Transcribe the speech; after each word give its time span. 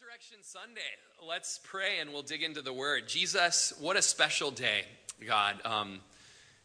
Resurrection 0.00 0.38
Sunday. 0.42 0.80
Let's 1.26 1.58
pray 1.64 1.98
and 2.00 2.12
we'll 2.12 2.22
dig 2.22 2.42
into 2.44 2.62
the 2.62 2.72
word. 2.72 3.08
Jesus, 3.08 3.72
what 3.80 3.96
a 3.96 4.02
special 4.02 4.52
day, 4.52 4.82
God. 5.26 5.56
Um, 5.64 6.00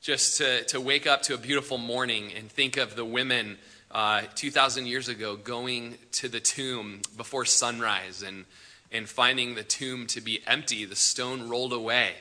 just 0.01 0.37
to, 0.37 0.63
to 0.65 0.79
wake 0.79 1.07
up 1.07 1.23
to 1.23 1.33
a 1.33 1.37
beautiful 1.37 1.79
morning 1.79 2.31
and 2.37 2.51
think 2.51 2.77
of 2.77 2.95
the 2.95 3.05
women 3.05 3.57
uh, 3.89 4.21
2,000 4.35 4.85
years 4.85 5.07
ago 5.07 5.35
going 5.35 5.97
to 6.11 6.27
the 6.27 6.39
tomb 6.39 7.01
before 7.17 7.45
sunrise 7.45 8.21
and, 8.21 8.45
and 8.91 9.09
finding 9.09 9.55
the 9.55 9.63
tomb 9.63 10.05
to 10.07 10.21
be 10.21 10.41
empty, 10.45 10.85
the 10.85 10.95
stone 10.95 11.49
rolled 11.49 11.73
away, 11.73 12.11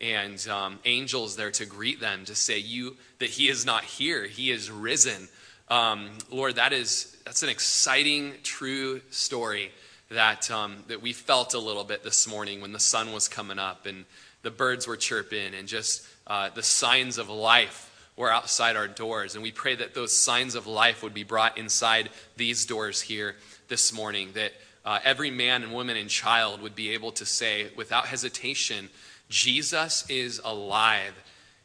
and 0.00 0.48
um, 0.48 0.80
angels 0.84 1.36
there 1.36 1.52
to 1.52 1.66
greet 1.66 2.00
them 2.00 2.24
to 2.24 2.34
say 2.34 2.58
you 2.58 2.96
that 3.20 3.30
He 3.30 3.48
is 3.48 3.64
not 3.64 3.84
here, 3.84 4.26
He 4.26 4.50
is 4.50 4.68
risen. 4.70 5.28
Um, 5.68 6.10
Lord, 6.30 6.56
that 6.56 6.72
is 6.72 7.16
that's 7.24 7.44
an 7.44 7.50
exciting, 7.50 8.34
true 8.42 9.00
story 9.10 9.70
that, 10.10 10.50
um, 10.50 10.84
that 10.88 11.02
we 11.02 11.12
felt 11.12 11.54
a 11.54 11.58
little 11.58 11.84
bit 11.84 12.02
this 12.04 12.28
morning 12.28 12.60
when 12.60 12.72
the 12.72 12.80
sun 12.80 13.12
was 13.12 13.28
coming 13.28 13.58
up 13.58 13.86
and 13.86 14.04
the 14.42 14.50
birds 14.50 14.86
were 14.86 14.96
chirping 14.96 15.54
and 15.54 15.66
just 15.66 16.06
uh, 16.26 16.50
the 16.50 16.62
signs 16.62 17.18
of 17.18 17.28
life 17.28 17.92
were 18.16 18.32
outside 18.32 18.76
our 18.76 18.88
doors. 18.88 19.34
And 19.34 19.42
we 19.42 19.52
pray 19.52 19.74
that 19.74 19.94
those 19.94 20.16
signs 20.16 20.54
of 20.54 20.66
life 20.66 21.02
would 21.02 21.14
be 21.14 21.24
brought 21.24 21.58
inside 21.58 22.10
these 22.36 22.64
doors 22.64 23.00
here 23.00 23.36
this 23.68 23.92
morning, 23.92 24.30
that 24.34 24.52
uh, 24.84 25.00
every 25.04 25.30
man 25.30 25.62
and 25.62 25.72
woman 25.72 25.96
and 25.96 26.08
child 26.08 26.62
would 26.62 26.74
be 26.74 26.90
able 26.94 27.12
to 27.12 27.26
say 27.26 27.68
without 27.76 28.06
hesitation, 28.06 28.88
Jesus 29.28 30.08
is 30.08 30.40
alive 30.44 31.12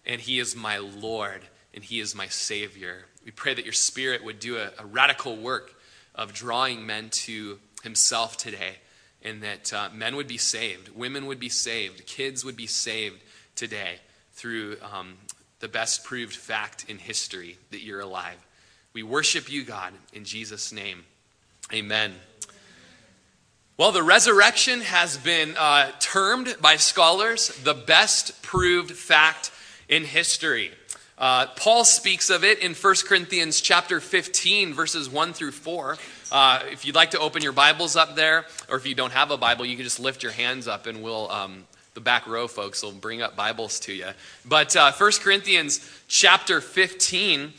and 0.06 0.20
he 0.20 0.40
is 0.40 0.56
my 0.56 0.80
Lord 0.80 1.42
and 1.74 1.84
he 1.84 2.00
is 2.00 2.16
my 2.16 2.28
Savior. 2.28 3.06
We 3.24 3.32
pray 3.32 3.54
that 3.54 3.64
your 3.64 3.74
Spirit 3.74 4.24
would 4.24 4.40
do 4.40 4.58
a, 4.58 4.72
a 4.80 4.86
radical 4.86 5.38
work 5.38 5.76
of 6.16 6.34
drawing 6.34 6.86
men 6.86 7.10
to 7.12 7.60
himself 7.84 8.38
today, 8.38 8.78
and 9.24 9.44
that 9.44 9.74
uh, 9.74 9.90
men 9.94 10.16
would 10.16 10.28
be 10.28 10.38
saved, 10.38 10.90
women 10.90 11.26
would 11.26 11.40
be 11.40 11.50
saved, 11.50 12.06
kids 12.06 12.44
would 12.44 12.58
be 12.58 12.68
saved 12.68 13.22
today 13.56 13.96
through 14.34 14.78
um, 14.94 15.18
the 15.60 15.68
best 15.68 16.04
proved 16.04 16.36
fact 16.36 16.86
in 16.90 16.98
history 16.98 17.58
that 17.70 17.82
you're 17.82 18.00
alive. 18.00 18.38
We 18.94 19.04
worship 19.04 19.52
you, 19.52 19.64
God, 19.64 19.94
in 20.14 20.26
Jesus' 20.26 20.72
name. 20.72 21.06
Amen. 21.74 22.14
Well, 23.78 23.92
the 23.92 24.04
resurrection 24.04 24.82
has 24.82 25.18
been 25.18 25.56
uh, 25.58 25.92
termed 26.00 26.56
by 26.62 26.76
scholars 26.76 27.48
the 27.64 27.74
best 27.74 28.42
proved 28.42 28.92
fact 28.92 29.52
in 29.88 30.04
history. 30.04 30.72
Uh, 31.18 31.48
Paul 31.56 31.86
speaks 31.86 32.30
of 32.30 32.44
it 32.44 32.60
in 32.60 32.74
1 32.74 32.96
Corinthians 33.06 33.62
chapter 33.62 34.00
15, 34.00 34.74
verses 34.74 35.10
1 35.10 35.34
through 35.34 35.52
4. 35.52 35.98
Uh, 36.32 36.64
if 36.72 36.86
you'd 36.86 36.96
like 36.96 37.12
to 37.12 37.20
open 37.20 37.44
your 37.44 37.52
Bibles 37.52 37.98
up 37.98 38.16
there, 38.16 38.46
or 38.70 38.78
if 38.78 38.86
you 38.88 38.96
don't 38.96 39.12
have 39.12 39.32
a 39.32 39.38
Bible, 39.38 39.66
you 39.66 39.76
can 39.76 39.84
just 39.84 40.00
lift 40.00 40.24
your 40.24 40.32
hands 40.32 40.66
up 40.66 40.88
and 40.88 41.04
we'll, 41.04 41.30
um, 41.30 41.66
the 41.94 42.00
back 42.00 42.26
row 42.26 42.48
folks 42.48 42.82
will 42.82 42.94
bring 42.94 43.22
up 43.22 43.36
Bibles 43.36 43.82
to 43.82 43.94
you. 43.94 44.08
But 44.46 44.74
uh, 44.78 44.94
1 44.94 45.12
Corinthians 45.20 45.82
chapter 46.08 46.62
15, 46.62 47.52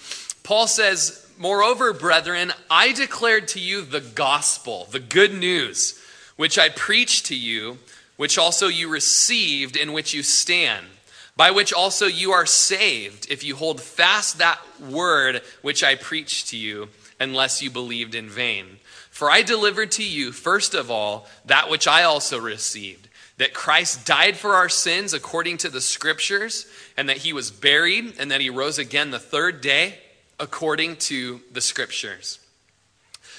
Paul 0.43 0.67
says, 0.67 1.31
Moreover, 1.39 1.93
brethren, 1.93 2.53
I 2.71 2.93
declared 2.93 3.49
to 3.49 3.61
you 3.61 3.83
the 3.83 4.01
gospel, 4.01 4.89
the 4.91 5.01
good 5.01 5.35
news, 5.35 6.03
which 6.37 6.59
I 6.59 6.71
preached 6.71 7.27
to 7.27 7.37
you, 7.37 7.79
which 8.17 8.39
also 8.39 8.69
you 8.69 8.89
received, 8.89 9.77
in 9.77 9.93
which 9.93 10.15
you 10.15 10.23
stand 10.23 10.87
by 11.37 11.51
which 11.51 11.73
also 11.73 12.07
you 12.07 12.33
are 12.33 12.47
saved, 12.47 13.27
if 13.31 13.43
you 13.43 13.57
hold 13.57 13.81
fast 13.81 14.39
that 14.39 14.61
word 14.81 15.41
which 15.63 15.83
I 15.83 15.95
preached 15.95 16.49
to 16.49 16.59
you, 16.59 16.89
unless 17.23 17.63
you 17.63 17.71
believed 17.71 18.15
in 18.15 18.29
vain. 18.29 18.79
For 19.11 19.31
I 19.31 19.43
delivered 19.43 19.93
to 19.93 20.05
you, 20.05 20.33
first 20.33 20.75
of 20.75 20.91
all, 20.91 21.27
that 21.47 21.71
which 21.71 21.87
I 21.87 22.03
also 22.03 22.39
received 22.39 23.09
that 23.39 23.55
Christ 23.55 24.07
died 24.07 24.37
for 24.37 24.55
our 24.55 24.69
sins 24.69 25.15
according 25.15 25.57
to 25.59 25.69
the 25.69 25.81
scriptures, 25.81 26.67
and 26.97 27.09
that 27.09 27.17
he 27.17 27.33
was 27.33 27.51
buried, 27.51 28.15
and 28.19 28.31
that 28.31 28.41
he 28.41 28.51
rose 28.51 28.79
again 28.79 29.11
the 29.11 29.19
third 29.19 29.61
day 29.61 29.99
according 30.39 30.95
to 30.97 31.41
the 31.51 31.61
scriptures. 31.61 32.39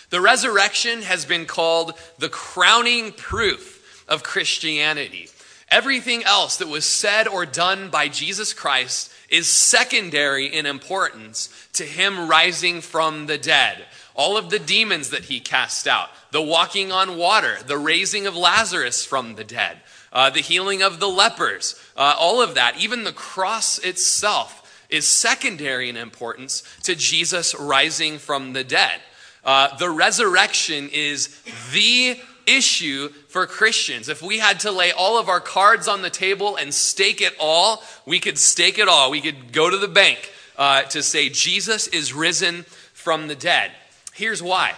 The 0.10 0.20
resurrection 0.20 1.04
has 1.04 1.26
been 1.26 1.46
called 1.46 1.94
the 2.18 2.28
crowning 2.28 3.12
proof 3.14 4.04
of 4.08 4.24
Christianity. 4.24 5.30
Everything 5.70 6.24
else 6.24 6.58
that 6.58 6.68
was 6.68 6.86
said 6.86 7.28
or 7.28 7.46
done 7.46 7.90
by 7.90 8.08
Jesus 8.08 8.52
Christ 8.52 9.13
is 9.34 9.48
secondary 9.48 10.46
in 10.46 10.68
importance 10.68 11.50
to 11.74 11.84
him 11.84 12.30
rising 12.30 12.82
from 12.82 13.26
the 13.26 13.38
dead. 13.38 13.84
All 14.14 14.38
of 14.38 14.52
the 14.52 14.60
demons 14.60 15.10
that 15.10 15.24
he 15.24 15.40
cast 15.40 15.88
out, 15.88 16.10
the 16.30 16.42
walking 16.42 16.92
on 16.92 17.18
water, 17.18 17.58
the 17.66 17.80
raising 17.80 18.28
of 18.28 18.36
Lazarus 18.36 19.04
from 19.04 19.34
the 19.34 19.44
dead, 19.44 19.80
uh, 20.12 20.30
the 20.30 20.40
healing 20.40 20.84
of 20.84 21.00
the 21.00 21.10
lepers, 21.10 21.82
uh, 21.98 22.16
all 22.20 22.44
of 22.44 22.54
that, 22.54 22.80
even 22.80 23.06
the 23.06 23.12
cross 23.12 23.80
itself 23.80 24.86
is 24.88 25.08
secondary 25.08 25.90
in 25.90 25.98
importance 25.98 26.62
to 26.84 26.94
Jesus 26.94 27.56
rising 27.56 28.20
from 28.20 28.54
the 28.54 28.64
dead. 28.64 29.02
Uh, 29.44 29.76
the 29.78 29.90
resurrection 29.90 30.90
is 30.94 31.42
the 31.74 32.20
issue 32.46 33.10
for 33.30 33.46
Christians. 33.48 34.10
If 34.10 34.22
we 34.22 34.40
had 34.40 34.60
to 34.62 34.72
lay 34.72 34.92
all 34.92 35.18
of 35.18 35.30
our 35.30 35.40
cards 35.40 35.88
on 35.88 36.02
the 36.02 36.10
table 36.10 36.56
and 36.56 36.74
stake 36.74 37.22
it 37.22 37.34
all, 37.40 37.84
we 38.06 38.20
could 38.20 38.38
stake 38.38 38.78
it 38.80 38.88
all. 38.88 39.12
We 39.12 39.22
could 39.22 39.52
go 39.52 39.70
to 39.70 39.78
the 39.78 39.88
bank 39.88 40.32
uh, 40.58 40.84
to 40.84 41.02
say, 41.02 41.30
Jesus 41.30 41.88
is 41.88 42.14
risen 42.14 42.64
from 42.94 43.28
the 43.28 43.36
dead. 43.36 43.72
Here's 44.14 44.44
why. 44.44 44.74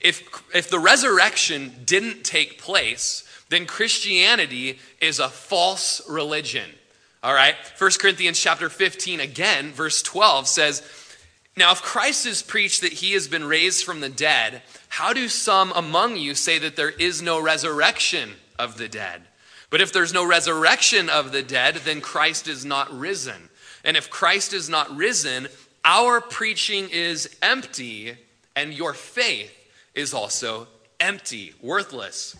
If, 0.00 0.22
if 0.54 0.70
the 0.70 0.78
resurrection 0.78 1.72
didn't 1.84 2.24
take 2.24 2.60
place, 2.60 3.24
then 3.48 3.66
Christianity 3.66 4.78
is 5.00 5.18
a 5.18 5.28
false 5.28 6.08
religion. 6.08 6.70
All 7.22 7.34
right? 7.34 7.56
1 7.78 7.90
Corinthians 7.98 8.38
chapter 8.38 8.68
15 8.68 9.20
again, 9.20 9.72
verse 9.72 10.02
12 10.02 10.46
says, 10.46 10.80
now, 11.58 11.72
if 11.72 11.82
Christ 11.82 12.26
is 12.26 12.42
preached 12.42 12.80
that 12.80 12.94
he 12.94 13.12
has 13.12 13.28
been 13.28 13.44
raised 13.44 13.84
from 13.84 14.00
the 14.00 14.08
dead, 14.08 14.62
how 14.88 15.12
do 15.12 15.28
some 15.28 15.72
among 15.74 16.16
you 16.16 16.34
say 16.34 16.58
that 16.58 16.76
there 16.76 16.90
is 16.90 17.20
no 17.20 17.40
resurrection 17.40 18.30
of 18.58 18.78
the 18.78 18.88
dead? 18.88 19.22
But 19.70 19.80
if 19.80 19.92
there's 19.92 20.14
no 20.14 20.24
resurrection 20.24 21.10
of 21.10 21.32
the 21.32 21.42
dead, 21.42 21.76
then 21.76 22.00
Christ 22.00 22.48
is 22.48 22.64
not 22.64 22.96
risen. 22.96 23.50
And 23.84 23.96
if 23.96 24.08
Christ 24.08 24.52
is 24.52 24.68
not 24.68 24.96
risen, 24.96 25.48
our 25.84 26.20
preaching 26.20 26.88
is 26.90 27.36
empty, 27.42 28.16
and 28.56 28.72
your 28.72 28.94
faith 28.94 29.52
is 29.94 30.14
also 30.14 30.68
empty, 31.00 31.54
worthless. 31.60 32.36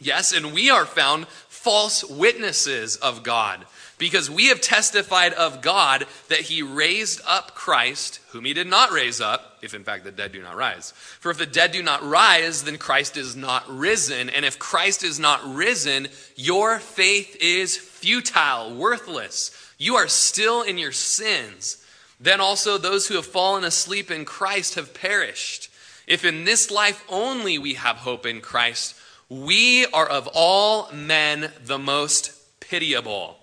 Yes, 0.00 0.32
and 0.32 0.52
we 0.52 0.70
are 0.70 0.86
found 0.86 1.28
false 1.28 2.04
witnesses 2.04 2.96
of 2.96 3.22
God 3.22 3.64
because 4.02 4.28
we 4.28 4.48
have 4.48 4.60
testified 4.60 5.32
of 5.34 5.62
God 5.62 6.06
that 6.26 6.40
he 6.40 6.60
raised 6.60 7.20
up 7.24 7.54
Christ, 7.54 8.18
whom 8.30 8.44
he 8.44 8.52
did 8.52 8.66
not 8.66 8.90
raise 8.90 9.20
up, 9.20 9.58
if 9.62 9.74
in 9.74 9.84
fact 9.84 10.02
the 10.02 10.10
dead 10.10 10.32
do 10.32 10.42
not 10.42 10.56
rise. 10.56 10.90
For 10.90 11.30
if 11.30 11.38
the 11.38 11.46
dead 11.46 11.70
do 11.70 11.84
not 11.84 12.02
rise, 12.02 12.64
then 12.64 12.78
Christ 12.78 13.16
is 13.16 13.36
not 13.36 13.62
risen. 13.68 14.28
And 14.28 14.44
if 14.44 14.58
Christ 14.58 15.04
is 15.04 15.20
not 15.20 15.40
risen, 15.44 16.08
your 16.34 16.80
faith 16.80 17.36
is 17.40 17.76
futile, 17.76 18.74
worthless. 18.74 19.52
You 19.78 19.94
are 19.94 20.08
still 20.08 20.62
in 20.62 20.78
your 20.78 20.90
sins. 20.90 21.86
Then 22.18 22.40
also 22.40 22.78
those 22.78 23.06
who 23.06 23.14
have 23.14 23.24
fallen 23.24 23.62
asleep 23.62 24.10
in 24.10 24.24
Christ 24.24 24.74
have 24.74 24.94
perished. 24.94 25.70
If 26.08 26.24
in 26.24 26.42
this 26.42 26.72
life 26.72 27.04
only 27.08 27.56
we 27.56 27.74
have 27.74 27.98
hope 27.98 28.26
in 28.26 28.40
Christ, 28.40 28.96
we 29.28 29.86
are 29.86 30.08
of 30.08 30.28
all 30.34 30.90
men 30.90 31.52
the 31.64 31.78
most 31.78 32.32
pitiable. 32.58 33.38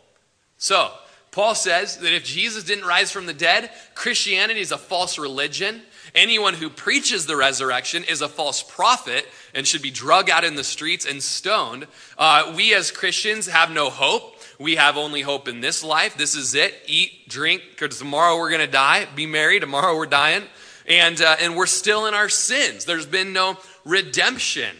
So, 0.59 0.91
Paul 1.31 1.55
says 1.55 1.97
that 1.97 2.13
if 2.13 2.25
Jesus 2.25 2.63
didn't 2.63 2.85
rise 2.85 3.11
from 3.11 3.25
the 3.25 3.33
dead, 3.33 3.71
Christianity 3.95 4.59
is 4.59 4.71
a 4.71 4.77
false 4.77 5.17
religion. 5.17 5.81
Anyone 6.13 6.55
who 6.55 6.69
preaches 6.69 7.25
the 7.25 7.37
resurrection 7.37 8.03
is 8.03 8.21
a 8.21 8.27
false 8.27 8.61
prophet 8.61 9.25
and 9.53 9.65
should 9.65 9.81
be 9.81 9.91
drug 9.91 10.29
out 10.29 10.43
in 10.43 10.55
the 10.55 10.63
streets 10.63 11.05
and 11.05 11.23
stoned. 11.23 11.87
Uh, 12.17 12.53
we 12.57 12.73
as 12.73 12.91
Christians 12.91 13.47
have 13.47 13.71
no 13.71 13.89
hope. 13.89 14.35
We 14.59 14.75
have 14.75 14.97
only 14.97 15.21
hope 15.21 15.47
in 15.47 15.61
this 15.61 15.83
life. 15.83 16.17
This 16.17 16.35
is 16.35 16.55
it. 16.55 16.75
Eat, 16.87 17.29
drink, 17.29 17.61
because 17.69 17.97
tomorrow 17.97 18.37
we're 18.37 18.49
going 18.49 18.65
to 18.65 18.67
die. 18.67 19.07
Be 19.15 19.25
merry. 19.25 19.59
Tomorrow 19.59 19.95
we're 19.95 20.07
dying. 20.07 20.43
And, 20.87 21.21
uh, 21.21 21.37
and 21.39 21.55
we're 21.55 21.67
still 21.67 22.07
in 22.07 22.15
our 22.15 22.29
sins. 22.29 22.83
There's 22.83 23.05
been 23.05 23.31
no 23.31 23.57
redemption. 23.85 24.75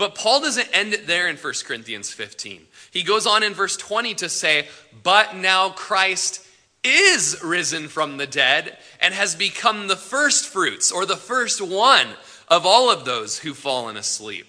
But 0.00 0.14
Paul 0.14 0.40
doesn't 0.40 0.68
end 0.72 0.94
it 0.94 1.06
there 1.06 1.28
in 1.28 1.36
1 1.36 1.54
Corinthians 1.66 2.10
15. 2.10 2.66
He 2.90 3.02
goes 3.02 3.26
on 3.26 3.42
in 3.42 3.52
verse 3.52 3.76
20 3.76 4.14
to 4.14 4.30
say, 4.30 4.66
But 5.02 5.36
now 5.36 5.70
Christ 5.70 6.46
is 6.82 7.38
risen 7.42 7.88
from 7.88 8.16
the 8.16 8.26
dead 8.26 8.78
and 9.00 9.14
has 9.14 9.34
become 9.34 9.88
the 9.88 9.96
first 9.96 10.46
fruits 10.46 10.90
or 10.90 11.04
the 11.06 11.16
first 11.16 11.60
one 11.60 12.08
of 12.48 12.66
all 12.66 12.90
of 12.90 13.04
those 13.04 13.38
who've 13.38 13.56
fallen 13.56 13.96
asleep. 13.96 14.46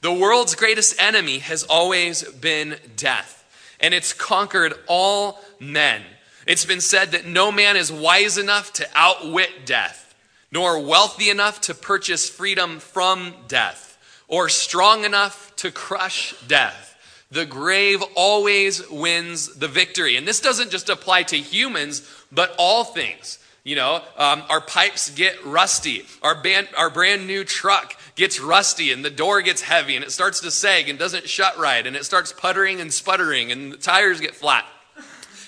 The 0.00 0.12
world's 0.12 0.54
greatest 0.54 1.00
enemy 1.00 1.40
has 1.40 1.62
always 1.62 2.22
been 2.22 2.76
death, 2.96 3.44
and 3.78 3.92
it's 3.92 4.14
conquered 4.14 4.74
all 4.86 5.40
men. 5.58 6.02
It's 6.46 6.64
been 6.64 6.80
said 6.80 7.12
that 7.12 7.26
no 7.26 7.52
man 7.52 7.76
is 7.76 7.92
wise 7.92 8.38
enough 8.38 8.72
to 8.74 8.88
outwit 8.94 9.66
death, 9.66 10.14
nor 10.50 10.80
wealthy 10.80 11.28
enough 11.28 11.60
to 11.62 11.74
purchase 11.74 12.30
freedom 12.30 12.80
from 12.80 13.34
death. 13.46 13.86
or 14.30 14.48
strong 14.48 15.04
enough 15.04 15.52
to 15.56 15.72
crush 15.72 16.34
death. 16.46 16.89
The 17.30 17.46
grave 17.46 18.02
always 18.16 18.88
wins 18.90 19.54
the 19.54 19.68
victory. 19.68 20.16
And 20.16 20.26
this 20.26 20.40
doesn't 20.40 20.70
just 20.70 20.88
apply 20.88 21.24
to 21.24 21.36
humans, 21.36 22.08
but 22.32 22.54
all 22.58 22.84
things. 22.84 23.38
You 23.62 23.76
know, 23.76 24.02
um, 24.16 24.42
our 24.48 24.60
pipes 24.60 25.10
get 25.10 25.44
rusty. 25.44 26.06
Our, 26.22 26.34
band, 26.34 26.68
our 26.76 26.90
brand 26.90 27.26
new 27.26 27.44
truck 27.44 27.94
gets 28.16 28.40
rusty 28.40 28.90
and 28.90 29.04
the 29.04 29.10
door 29.10 29.42
gets 29.42 29.62
heavy 29.62 29.96
and 29.96 30.04
it 30.04 30.10
starts 30.10 30.40
to 30.40 30.50
sag 30.50 30.88
and 30.88 30.98
doesn't 30.98 31.28
shut 31.28 31.58
right 31.58 31.86
and 31.86 31.94
it 31.94 32.04
starts 32.04 32.32
puttering 32.32 32.80
and 32.80 32.92
sputtering 32.92 33.52
and 33.52 33.72
the 33.72 33.76
tires 33.76 34.20
get 34.20 34.34
flat. 34.34 34.64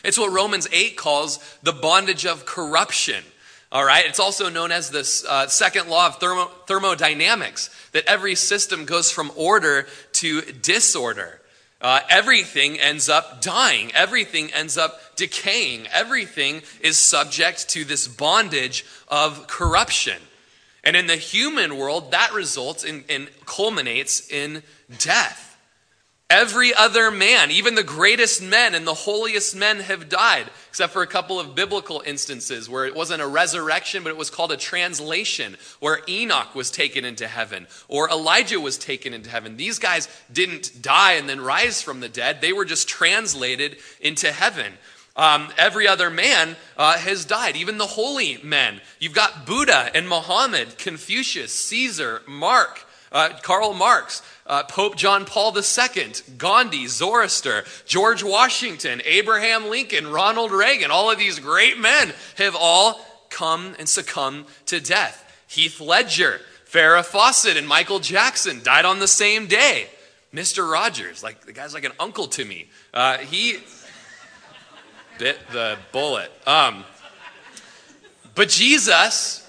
It's 0.05 0.19
what 0.19 0.33
Romans 0.33 0.69
8 0.73 0.97
calls 0.97 1.39
the 1.63 1.73
bondage 1.73 2.27
of 2.27 2.45
corruption. 2.45 3.25
All 3.71 3.85
right, 3.85 4.05
it's 4.05 4.21
also 4.21 4.51
known 4.51 4.71
as 4.71 4.91
the 4.91 5.27
uh, 5.29 5.47
second 5.47 5.89
law 5.89 6.09
of 6.09 6.17
thermo- 6.17 6.51
thermodynamics 6.67 7.71
that 7.93 8.05
every 8.07 8.35
system 8.35 8.85
goes 8.85 9.11
from 9.11 9.33
order 9.35 9.87
to 10.15 10.43
disorder. 10.43 11.41
Uh, 11.83 12.01
everything 12.09 12.79
ends 12.79 13.09
up 13.09 13.43
dying. 13.43 13.91
Everything 13.93 14.53
ends 14.53 14.79
up 14.79 15.01
decaying. 15.17 15.89
Everything 15.93 16.63
is 16.81 16.97
subject 16.97 17.69
to 17.71 17.85
this 17.85 18.07
bondage 18.07 18.87
of 19.09 19.49
corruption. 19.49 20.19
And 20.85 20.97
in 20.97 21.09
the 21.09 21.17
human 21.17 21.77
world, 21.77 22.13
that 22.13 22.33
results 22.33 22.85
in, 22.85 23.05
in 23.09 23.29
culminates 23.47 24.31
in 24.31 24.63
death. 24.99 25.52
Every 26.33 26.73
other 26.73 27.11
man, 27.11 27.51
even 27.51 27.75
the 27.75 27.83
greatest 27.83 28.43
men 28.43 28.75
and 28.75 28.87
the 28.87 28.95
holiest 28.95 29.55
men, 29.55 29.81
have 29.81 30.09
died, 30.09 30.47
except 30.71 30.95
for 30.95 31.03
a 31.03 31.07
couple 31.07 31.39
of 31.39 31.55
biblical 31.55 32.03
instances 32.07 32.71
where 32.71 32.87
it 32.87 32.95
wasn't 32.95 33.21
a 33.21 33.27
resurrection, 33.27 34.03
but 34.03 34.09
it 34.09 34.17
was 34.17 34.31
called 34.31 34.51
a 34.51 34.57
translation, 34.57 35.59
where 35.79 36.01
Enoch 36.09 36.55
was 36.55 36.71
taken 36.71 37.05
into 37.05 37.29
heaven 37.29 37.67
or 37.87 38.09
Elijah 38.09 38.59
was 38.59 38.79
taken 38.79 39.13
into 39.13 39.29
heaven. 39.29 39.59
These 39.59 39.79
guys 39.79 40.09
didn't 40.33 40.81
die 40.81 41.13
and 41.13 41.29
then 41.29 41.39
rise 41.39 41.83
from 41.83 42.01
the 42.01 42.09
dead, 42.09 42.41
they 42.41 42.55
were 42.55 42.65
just 42.65 42.89
translated 42.89 43.77
into 44.01 44.33
heaven. 44.33 44.73
Um, 45.15 45.53
every 45.59 45.87
other 45.87 46.09
man 46.09 46.57
uh, 46.79 46.97
has 46.97 47.27
died, 47.27 47.57
even 47.57 47.77
the 47.77 47.87
holy 47.87 48.39
men. 48.43 48.81
You've 48.99 49.13
got 49.13 49.45
Buddha 49.45 49.91
and 49.95 50.09
Muhammad, 50.09 50.79
Confucius, 50.79 51.53
Caesar, 51.53 52.23
Mark, 52.27 52.87
uh, 53.13 53.31
Karl 53.43 53.75
Marx 53.75 54.23
uh, 54.47 54.63
Pope 54.65 54.97
John 54.97 55.25
Paul 55.25 55.57
II, 55.57 56.13
Gandhi, 56.37 56.87
Zoroaster, 56.87 57.65
George 57.87 58.23
Washington, 58.23 59.01
Abraham 59.05 59.71
Lincoln, 59.71 60.09
Ronald 60.09 60.53
Reagan, 60.53 60.91
all 60.91 61.11
of 61.11 61.19
these 61.19 61.39
great 61.39 61.79
men 61.79 62.13
have 62.37 62.57
all 62.59 63.01
come 63.31 63.75
and 63.79 63.89
succumbed 63.89 64.47
to 64.67 64.81
death. 64.81 65.25
Heath 65.47 65.81
Ledger, 65.81 66.41
Farrah 66.71 67.05
Fawcett, 67.05 67.57
and 67.57 67.69
Michael 67.69 67.99
Jackson 67.99 68.63
died 68.63 68.85
on 68.85 68.99
the 68.99 69.09
same 69.09 69.47
day. 69.47 69.89
Mr. 70.35 70.71
Rogers, 70.71 71.23
like 71.23 71.45
the 71.45 71.53
guy's 71.53 71.75
like 71.75 71.85
an 71.85 71.93
uncle 72.01 72.27
to 72.27 72.45
me. 72.45 72.67
Uh, 72.95 73.19
he 73.19 73.59
bit 75.19 75.39
the 75.53 75.77
bullet. 75.93 76.33
Um, 76.47 76.85
but 78.35 78.49
Jesus 78.49 79.42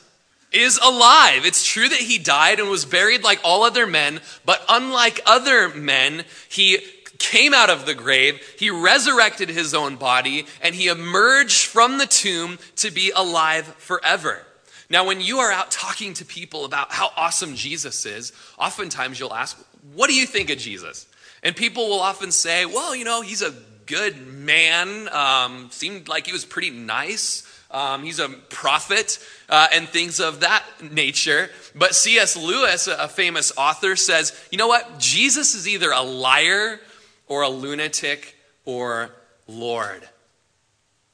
is 0.53 0.77
alive. 0.77 1.45
It's 1.45 1.65
true 1.65 1.89
that 1.89 1.99
he 1.99 2.17
died 2.17 2.59
and 2.59 2.69
was 2.69 2.85
buried 2.85 3.23
like 3.23 3.39
all 3.43 3.63
other 3.63 3.87
men, 3.87 4.21
but 4.45 4.63
unlike 4.69 5.19
other 5.25 5.69
men, 5.69 6.25
he 6.49 6.79
came 7.19 7.53
out 7.53 7.69
of 7.69 7.85
the 7.85 7.93
grave, 7.93 8.41
he 8.57 8.69
resurrected 8.69 9.49
his 9.49 9.73
own 9.73 9.95
body, 9.95 10.45
and 10.61 10.75
he 10.75 10.87
emerged 10.87 11.65
from 11.65 11.97
the 11.97 12.05
tomb 12.05 12.59
to 12.75 12.91
be 12.91 13.11
alive 13.15 13.65
forever. 13.77 14.45
Now, 14.89 15.05
when 15.05 15.21
you 15.21 15.39
are 15.39 15.51
out 15.51 15.71
talking 15.71 16.13
to 16.15 16.25
people 16.25 16.65
about 16.65 16.91
how 16.91 17.11
awesome 17.15 17.55
Jesus 17.55 18.05
is, 18.05 18.33
oftentimes 18.59 19.19
you'll 19.19 19.33
ask, 19.33 19.57
What 19.93 20.07
do 20.07 20.13
you 20.13 20.25
think 20.25 20.49
of 20.49 20.57
Jesus? 20.57 21.07
And 21.41 21.55
people 21.55 21.89
will 21.89 21.99
often 21.99 22.31
say, 22.31 22.65
Well, 22.65 22.95
you 22.95 23.05
know, 23.05 23.21
he's 23.21 23.41
a 23.41 23.53
good 23.85 24.27
man, 24.27 25.09
um, 25.09 25.69
seemed 25.71 26.07
like 26.07 26.25
he 26.25 26.33
was 26.33 26.45
pretty 26.45 26.69
nice. 26.69 27.49
Um, 27.73 28.03
he's 28.03 28.19
a 28.19 28.29
prophet 28.29 29.17
uh, 29.49 29.67
and 29.73 29.89
things 29.89 30.19
of 30.19 30.41
that 30.41 30.63
nature. 30.81 31.49
But 31.73 31.95
C.S. 31.95 32.37
Lewis, 32.37 32.87
a 32.87 33.07
famous 33.07 33.51
author, 33.57 33.95
says, 33.95 34.39
you 34.51 34.57
know 34.57 34.67
what? 34.67 34.99
Jesus 34.99 35.55
is 35.55 35.67
either 35.67 35.91
a 35.91 36.01
liar 36.01 36.79
or 37.27 37.41
a 37.41 37.49
lunatic 37.49 38.37
or 38.63 39.09
Lord. 39.47 40.07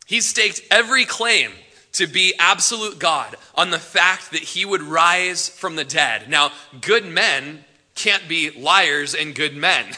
He 0.06 0.21
staked 0.21 0.61
every 0.69 1.06
claim 1.06 1.51
to 1.94 2.07
be 2.07 2.33
absolute 2.39 3.00
God 3.00 3.35
on 3.56 3.71
the 3.71 3.79
fact 3.79 4.31
that 4.31 4.41
he 4.41 4.65
would 4.65 4.81
rise 4.81 5.50
from 5.50 5.75
the 5.75 5.85
dead. 5.85 6.29
Now, 6.29 6.51
good 6.81 7.06
men 7.06 7.63
can't 7.95 8.27
be 8.27 8.50
liars 8.51 9.15
and 9.15 9.33
good 9.33 9.56
men. 9.56 9.85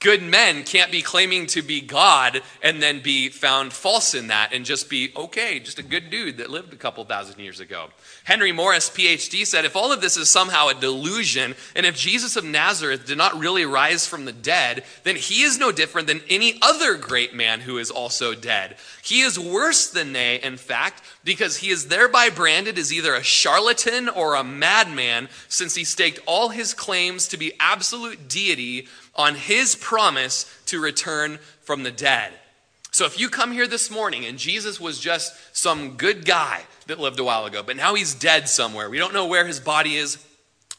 Good 0.00 0.22
men 0.22 0.62
can't 0.62 0.92
be 0.92 1.02
claiming 1.02 1.48
to 1.48 1.62
be 1.62 1.80
God 1.80 2.40
and 2.62 2.80
then 2.80 3.00
be 3.00 3.30
found 3.30 3.72
false 3.72 4.14
in 4.14 4.28
that 4.28 4.52
and 4.52 4.64
just 4.64 4.88
be, 4.88 5.12
okay, 5.16 5.58
just 5.58 5.80
a 5.80 5.82
good 5.82 6.08
dude 6.08 6.36
that 6.36 6.50
lived 6.50 6.72
a 6.72 6.76
couple 6.76 7.04
thousand 7.04 7.40
years 7.40 7.58
ago. 7.58 7.88
Henry 8.22 8.52
Morris, 8.52 8.88
PhD, 8.90 9.44
said 9.44 9.64
if 9.64 9.74
all 9.74 9.92
of 9.92 10.00
this 10.00 10.16
is 10.16 10.30
somehow 10.30 10.68
a 10.68 10.74
delusion, 10.74 11.56
and 11.74 11.84
if 11.84 11.96
Jesus 11.96 12.36
of 12.36 12.44
Nazareth 12.44 13.06
did 13.06 13.18
not 13.18 13.40
really 13.40 13.64
rise 13.64 14.06
from 14.06 14.24
the 14.24 14.32
dead, 14.32 14.84
then 15.02 15.16
he 15.16 15.42
is 15.42 15.58
no 15.58 15.72
different 15.72 16.06
than 16.06 16.20
any 16.28 16.60
other 16.62 16.96
great 16.96 17.34
man 17.34 17.58
who 17.58 17.76
is 17.78 17.90
also 17.90 18.36
dead. 18.36 18.76
He 19.02 19.22
is 19.22 19.36
worse 19.36 19.90
than 19.90 20.12
they, 20.12 20.40
in 20.40 20.58
fact, 20.58 21.02
because 21.24 21.56
he 21.56 21.70
is 21.70 21.88
thereby 21.88 22.30
branded 22.30 22.78
as 22.78 22.92
either 22.92 23.14
a 23.14 23.24
charlatan 23.24 24.08
or 24.08 24.36
a 24.36 24.44
madman, 24.44 25.28
since 25.48 25.74
he 25.74 25.82
staked 25.82 26.20
all 26.24 26.50
his 26.50 26.72
claims 26.72 27.26
to 27.26 27.36
be 27.36 27.54
absolute 27.58 28.28
deity 28.28 28.86
on 29.18 29.34
his 29.34 29.74
promise 29.74 30.46
to 30.66 30.80
return 30.80 31.38
from 31.60 31.82
the 31.82 31.90
dead. 31.90 32.32
So 32.90 33.04
if 33.04 33.20
you 33.20 33.28
come 33.28 33.52
here 33.52 33.66
this 33.66 33.90
morning 33.90 34.24
and 34.24 34.38
Jesus 34.38 34.80
was 34.80 34.98
just 34.98 35.34
some 35.54 35.96
good 35.96 36.24
guy 36.24 36.62
that 36.86 36.98
lived 36.98 37.20
a 37.20 37.24
while 37.24 37.44
ago, 37.44 37.62
but 37.62 37.76
now 37.76 37.94
he's 37.94 38.14
dead 38.14 38.48
somewhere, 38.48 38.88
we 38.88 38.98
don't 38.98 39.12
know 39.12 39.26
where 39.26 39.46
his 39.46 39.60
body 39.60 39.96
is, 39.96 40.24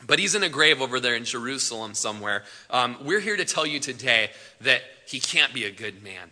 but 0.05 0.17
he's 0.17 0.33
in 0.33 0.43
a 0.43 0.49
grave 0.49 0.81
over 0.81 0.99
there 0.99 1.15
in 1.15 1.25
Jerusalem 1.25 1.93
somewhere. 1.93 2.43
Um, 2.69 2.97
we're 3.03 3.19
here 3.19 3.37
to 3.37 3.45
tell 3.45 3.65
you 3.65 3.79
today 3.79 4.31
that 4.61 4.81
he 5.05 5.19
can't 5.19 5.53
be 5.53 5.65
a 5.65 5.71
good 5.71 6.01
man. 6.01 6.31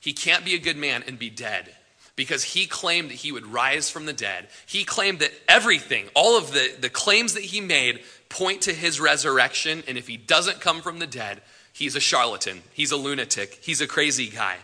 He 0.00 0.12
can't 0.12 0.44
be 0.44 0.54
a 0.54 0.60
good 0.60 0.76
man 0.76 1.02
and 1.06 1.18
be 1.18 1.30
dead 1.30 1.74
because 2.14 2.42
he 2.42 2.66
claimed 2.66 3.10
that 3.10 3.16
he 3.16 3.30
would 3.30 3.46
rise 3.46 3.90
from 3.90 4.06
the 4.06 4.12
dead. 4.12 4.48
He 4.66 4.84
claimed 4.84 5.18
that 5.18 5.32
everything, 5.48 6.06
all 6.14 6.38
of 6.38 6.52
the, 6.52 6.74
the 6.80 6.88
claims 6.88 7.34
that 7.34 7.42
he 7.42 7.60
made, 7.60 8.00
point 8.28 8.62
to 8.62 8.72
his 8.72 9.00
resurrection. 9.00 9.82
And 9.86 9.96
if 9.96 10.08
he 10.08 10.16
doesn't 10.16 10.60
come 10.60 10.82
from 10.82 10.98
the 10.98 11.06
dead, 11.06 11.40
he's 11.72 11.96
a 11.96 12.00
charlatan, 12.00 12.62
he's 12.72 12.92
a 12.92 12.96
lunatic, 12.96 13.58
he's 13.62 13.80
a 13.80 13.86
crazy 13.86 14.28
guy. 14.28 14.56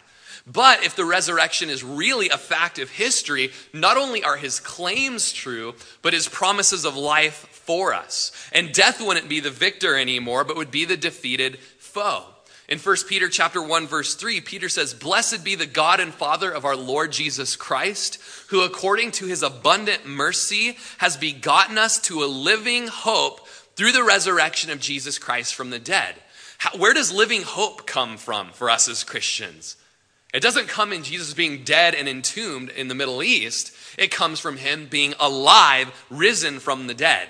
But 0.46 0.82
if 0.82 0.96
the 0.96 1.04
resurrection 1.04 1.70
is 1.70 1.84
really 1.84 2.28
a 2.28 2.38
fact 2.38 2.78
of 2.78 2.90
history, 2.90 3.52
not 3.72 3.96
only 3.96 4.24
are 4.24 4.36
his 4.36 4.58
claims 4.58 5.32
true, 5.32 5.74
but 6.02 6.14
his 6.14 6.28
promises 6.28 6.84
of 6.84 6.96
life 6.96 7.46
for 7.50 7.94
us. 7.94 8.32
And 8.52 8.72
death 8.72 9.00
wouldn't 9.00 9.28
be 9.28 9.38
the 9.38 9.50
victor 9.50 9.96
anymore, 9.96 10.42
but 10.42 10.56
would 10.56 10.72
be 10.72 10.84
the 10.84 10.96
defeated 10.96 11.58
foe. 11.78 12.24
In 12.68 12.78
1 12.78 12.96
Peter 13.06 13.28
chapter 13.28 13.62
1 13.62 13.86
verse 13.86 14.14
3, 14.14 14.40
Peter 14.40 14.68
says, 14.68 14.94
"Blessed 14.94 15.44
be 15.44 15.54
the 15.54 15.66
God 15.66 16.00
and 16.00 16.14
Father 16.14 16.50
of 16.50 16.64
our 16.64 16.76
Lord 16.76 17.12
Jesus 17.12 17.54
Christ, 17.54 18.18
who 18.46 18.62
according 18.62 19.12
to 19.12 19.26
his 19.26 19.42
abundant 19.42 20.06
mercy 20.06 20.78
has 20.98 21.16
begotten 21.16 21.76
us 21.76 21.98
to 22.00 22.24
a 22.24 22.26
living 22.26 22.88
hope 22.88 23.46
through 23.76 23.92
the 23.92 24.04
resurrection 24.04 24.70
of 24.70 24.80
Jesus 24.80 25.18
Christ 25.18 25.54
from 25.54 25.70
the 25.70 25.78
dead." 25.78 26.16
How, 26.58 26.76
where 26.76 26.94
does 26.94 27.10
living 27.10 27.42
hope 27.42 27.86
come 27.86 28.16
from 28.16 28.52
for 28.52 28.70
us 28.70 28.88
as 28.88 29.04
Christians? 29.04 29.76
It 30.32 30.40
doesn't 30.40 30.68
come 30.68 30.92
in 30.92 31.02
Jesus 31.02 31.34
being 31.34 31.62
dead 31.62 31.94
and 31.94 32.08
entombed 32.08 32.70
in 32.70 32.88
the 32.88 32.94
Middle 32.94 33.22
East. 33.22 33.72
It 33.98 34.10
comes 34.10 34.40
from 34.40 34.56
him 34.56 34.86
being 34.86 35.14
alive, 35.20 35.92
risen 36.08 36.58
from 36.58 36.86
the 36.86 36.94
dead. 36.94 37.28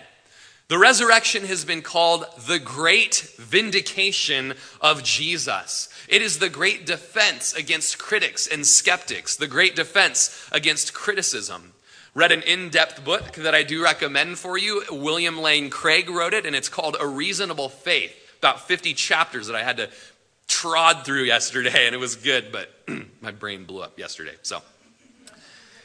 The 0.69 0.79
resurrection 0.79 1.47
has 1.47 1.65
been 1.65 1.83
called 1.83 2.25
the 2.47 2.59
great 2.59 3.35
vindication 3.37 4.55
of 4.81 5.03
Jesus. 5.03 5.89
It 6.09 6.23
is 6.23 6.39
the 6.39 6.49
great 6.49 6.87
defense 6.87 7.53
against 7.53 7.99
critics 7.99 8.47
and 8.47 8.67
skeptics, 8.67 9.35
the 9.35 9.49
great 9.49 9.75
defense 9.75 10.49
against 10.53 10.95
criticism. 10.95 11.75
Read 12.15 12.33
an 12.33 12.43
in 12.43 12.69
depth 12.69 13.05
book 13.05 13.33
that 13.37 13.55
I 13.55 13.63
do 13.63 13.83
recommend 13.83 14.39
for 14.39 14.59
you. 14.59 14.85
William 14.91 15.41
Lane 15.41 15.71
Craig 15.71 16.11
wrote 16.11 16.35
it, 16.35 16.45
and 16.45 16.55
it's 16.55 16.69
called 16.69 16.97
A 17.01 17.07
Reasonable 17.07 17.71
Faith. 17.71 18.15
About 18.39 18.61
50 18.61 18.93
chapters 18.93 19.47
that 19.47 19.57
I 19.57 19.63
had 19.63 19.79
to 19.79 19.89
trod 20.47 21.05
through 21.07 21.23
yesterday, 21.23 21.87
and 21.87 21.95
it 21.95 21.99
was 21.99 22.17
good, 22.17 22.53
but 22.53 22.71
my 23.23 23.31
brain 23.31 23.65
blew 23.65 23.83
up 23.83 23.99
yesterday. 23.99 24.35
So 24.43 24.61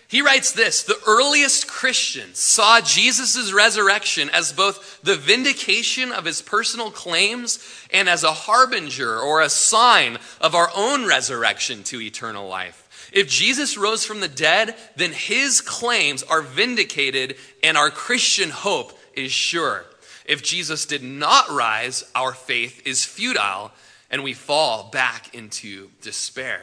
he 0.08 0.22
writes 0.22 0.52
this 0.52 0.84
The 0.84 1.00
earliest 1.06 1.68
Christians 1.68 2.40
saw 2.40 2.82
Jesus' 2.82 3.52
resurrection 3.52 4.30
as 4.30 4.54
both 4.54 5.02
the 5.02 5.16
vindication 5.16 6.12
of 6.12 6.26
his 6.26 6.42
personal 6.42 6.92
claims 6.92 7.60
and 7.92 8.08
as 8.08 8.24
a 8.24 8.32
harbinger 8.32 9.20
or 9.20 9.42
a 9.42 9.50
sign 9.50 10.18
of 10.40 10.56
our 10.56 10.72
own 10.76 11.06
resurrection 11.06 11.84
to 11.84 12.02
eternal 12.02 12.48
life. 12.48 12.87
If 13.18 13.28
Jesus 13.28 13.80
rose 13.80 14.06
from 14.06 14.20
the 14.20 14.28
dead, 14.28 14.76
then 14.96 15.12
his 15.12 15.60
claims 15.60 16.22
are 16.22 16.44
vindicated 16.44 17.36
and 17.64 17.76
our 17.76 17.90
Christian 17.90 18.52
hope 18.52 18.96
is 19.16 19.32
sure. 19.32 19.86
If 20.26 20.44
Jesus 20.44 20.86
did 20.86 21.02
not 21.02 21.50
rise, 21.50 22.04
our 22.14 22.32
faith 22.32 22.86
is 22.86 23.06
futile 23.06 23.72
and 24.12 24.24
we 24.24 24.34
fall 24.34 24.92
back 24.92 25.34
into 25.34 25.90
despair. 26.04 26.62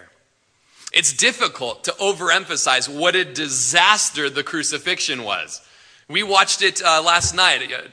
It's 0.93 1.13
difficult 1.13 1.83
to 1.85 1.91
overemphasize 1.93 2.89
what 2.89 3.17
a 3.17 3.25
disaster 3.25 4.31
the 4.31 4.45
crucifixion 4.45 5.25
was. 5.25 5.61
We 6.09 6.23
watched 6.23 6.63
it 6.63 6.81
uh, 6.85 7.03
last 7.03 7.35
night 7.35 7.69
uh, 7.73 7.89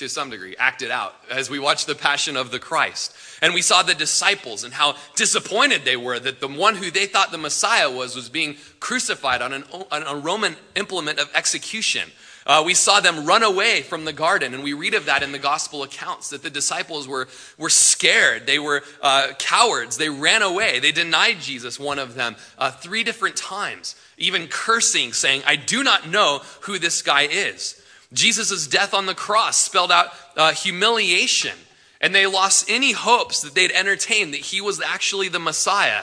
to, 0.00 0.08
some 0.08 0.30
degree, 0.30 0.56
acted 0.58 0.90
out 0.90 1.14
as 1.30 1.48
we 1.48 1.58
watched 1.58 1.86
the 1.86 1.94
Passion 1.94 2.36
of 2.36 2.50
the 2.50 2.58
Christ. 2.58 3.14
And 3.40 3.54
we 3.54 3.62
saw 3.62 3.82
the 3.82 3.94
disciples 3.94 4.64
and 4.64 4.74
how 4.74 4.96
disappointed 5.14 5.84
they 5.84 5.96
were 5.96 6.18
that 6.18 6.40
the 6.40 6.48
one 6.48 6.74
who 6.74 6.90
they 6.90 7.06
thought 7.06 7.30
the 7.30 7.38
Messiah 7.38 7.90
was 7.90 8.16
was 8.16 8.28
being 8.28 8.56
crucified 8.80 9.42
on, 9.42 9.52
an, 9.52 9.64
on 9.92 10.02
a 10.02 10.16
Roman 10.16 10.56
implement 10.74 11.18
of 11.18 11.30
execution. 11.34 12.10
Uh, 12.46 12.62
we 12.64 12.72
saw 12.72 13.00
them 13.00 13.26
run 13.26 13.42
away 13.42 13.82
from 13.82 14.06
the 14.06 14.12
garden, 14.12 14.54
and 14.54 14.64
we 14.64 14.72
read 14.72 14.94
of 14.94 15.04
that 15.04 15.22
in 15.22 15.32
the 15.32 15.38
gospel 15.38 15.82
accounts 15.82 16.30
that 16.30 16.42
the 16.42 16.50
disciples 16.50 17.06
were, 17.06 17.28
were 17.58 17.68
scared. 17.68 18.46
They 18.46 18.58
were 18.58 18.82
uh, 19.02 19.32
cowards. 19.38 19.98
They 19.98 20.08
ran 20.08 20.40
away. 20.40 20.80
They 20.80 20.92
denied 20.92 21.40
Jesus, 21.40 21.78
one 21.78 21.98
of 21.98 22.14
them, 22.14 22.36
uh, 22.58 22.70
three 22.70 23.04
different 23.04 23.36
times, 23.36 23.94
even 24.16 24.48
cursing, 24.48 25.12
saying, 25.12 25.42
I 25.46 25.56
do 25.56 25.84
not 25.84 26.08
know 26.08 26.40
who 26.62 26.78
this 26.78 27.02
guy 27.02 27.22
is. 27.22 27.79
Jesus' 28.12 28.66
death 28.66 28.92
on 28.92 29.06
the 29.06 29.14
cross 29.14 29.56
spelled 29.56 29.92
out 29.92 30.08
uh, 30.36 30.52
humiliation, 30.52 31.56
and 32.00 32.14
they 32.14 32.26
lost 32.26 32.68
any 32.68 32.92
hopes 32.92 33.42
that 33.42 33.54
they'd 33.54 33.72
entertain 33.72 34.32
that 34.32 34.40
he 34.40 34.60
was 34.60 34.80
actually 34.80 35.28
the 35.28 35.38
Messiah. 35.38 36.02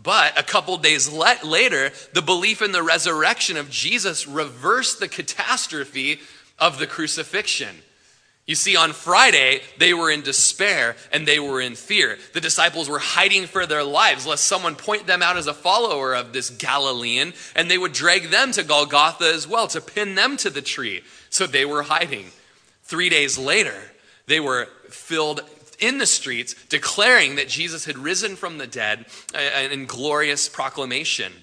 But 0.00 0.38
a 0.38 0.44
couple 0.44 0.76
days 0.78 1.10
later, 1.10 1.90
the 2.12 2.22
belief 2.22 2.62
in 2.62 2.72
the 2.72 2.82
resurrection 2.82 3.56
of 3.56 3.70
Jesus 3.70 4.28
reversed 4.28 5.00
the 5.00 5.08
catastrophe 5.08 6.20
of 6.58 6.78
the 6.78 6.86
crucifixion. 6.86 7.82
You 8.48 8.54
see, 8.54 8.76
on 8.76 8.94
Friday, 8.94 9.60
they 9.76 9.92
were 9.92 10.10
in 10.10 10.22
despair 10.22 10.96
and 11.12 11.28
they 11.28 11.38
were 11.38 11.60
in 11.60 11.74
fear. 11.74 12.16
The 12.32 12.40
disciples 12.40 12.88
were 12.88 12.98
hiding 12.98 13.46
for 13.46 13.66
their 13.66 13.84
lives 13.84 14.26
lest 14.26 14.44
someone 14.44 14.74
point 14.74 15.06
them 15.06 15.22
out 15.22 15.36
as 15.36 15.46
a 15.46 15.52
follower 15.52 16.14
of 16.14 16.32
this 16.32 16.48
Galilean, 16.48 17.34
and 17.54 17.70
they 17.70 17.76
would 17.76 17.92
drag 17.92 18.30
them 18.30 18.52
to 18.52 18.64
Golgotha 18.64 19.30
as 19.30 19.46
well 19.46 19.68
to 19.68 19.82
pin 19.82 20.14
them 20.14 20.38
to 20.38 20.48
the 20.48 20.62
tree. 20.62 21.02
So 21.28 21.46
they 21.46 21.66
were 21.66 21.82
hiding. 21.82 22.28
Three 22.84 23.10
days 23.10 23.36
later, 23.36 23.92
they 24.26 24.40
were 24.40 24.68
filled 24.88 25.42
in 25.78 25.98
the 25.98 26.06
streets 26.06 26.54
declaring 26.70 27.36
that 27.36 27.48
Jesus 27.48 27.84
had 27.84 27.98
risen 27.98 28.34
from 28.34 28.56
the 28.56 28.66
dead 28.66 29.04
in 29.70 29.84
glorious 29.84 30.48
proclamation. 30.48 31.34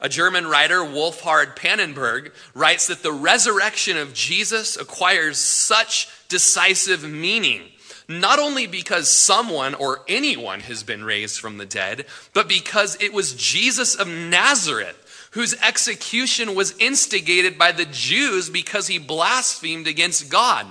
A 0.00 0.08
German 0.08 0.46
writer, 0.46 0.78
Wolfhart 0.78 1.56
Pannenberg, 1.56 2.32
writes 2.54 2.86
that 2.86 3.02
the 3.02 3.12
resurrection 3.12 3.98
of 3.98 4.14
Jesus 4.14 4.76
acquires 4.76 5.36
such 5.38 6.08
decisive 6.28 7.02
meaning, 7.02 7.62
not 8.08 8.38
only 8.38 8.66
because 8.66 9.10
someone 9.10 9.74
or 9.74 10.00
anyone 10.08 10.60
has 10.60 10.82
been 10.82 11.04
raised 11.04 11.38
from 11.38 11.58
the 11.58 11.66
dead, 11.66 12.06
but 12.32 12.48
because 12.48 13.00
it 13.00 13.12
was 13.12 13.34
Jesus 13.34 13.94
of 13.94 14.08
Nazareth 14.08 15.02
whose 15.36 15.54
execution 15.62 16.54
was 16.54 16.74
instigated 16.78 17.58
by 17.58 17.70
the 17.70 17.84
Jews 17.84 18.48
because 18.48 18.86
he 18.86 18.98
blasphemed 18.98 19.86
against 19.86 20.30
God. 20.30 20.66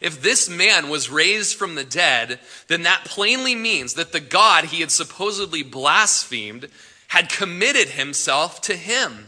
If 0.00 0.22
this 0.22 0.48
man 0.48 0.88
was 0.88 1.10
raised 1.10 1.54
from 1.56 1.74
the 1.74 1.84
dead, 1.84 2.40
then 2.68 2.84
that 2.84 3.04
plainly 3.04 3.54
means 3.54 3.92
that 3.94 4.12
the 4.12 4.20
God 4.20 4.64
he 4.64 4.80
had 4.80 4.90
supposedly 4.90 5.62
blasphemed 5.62 6.68
had 7.08 7.28
committed 7.28 7.88
himself 7.88 8.62
to 8.62 8.74
him. 8.74 9.27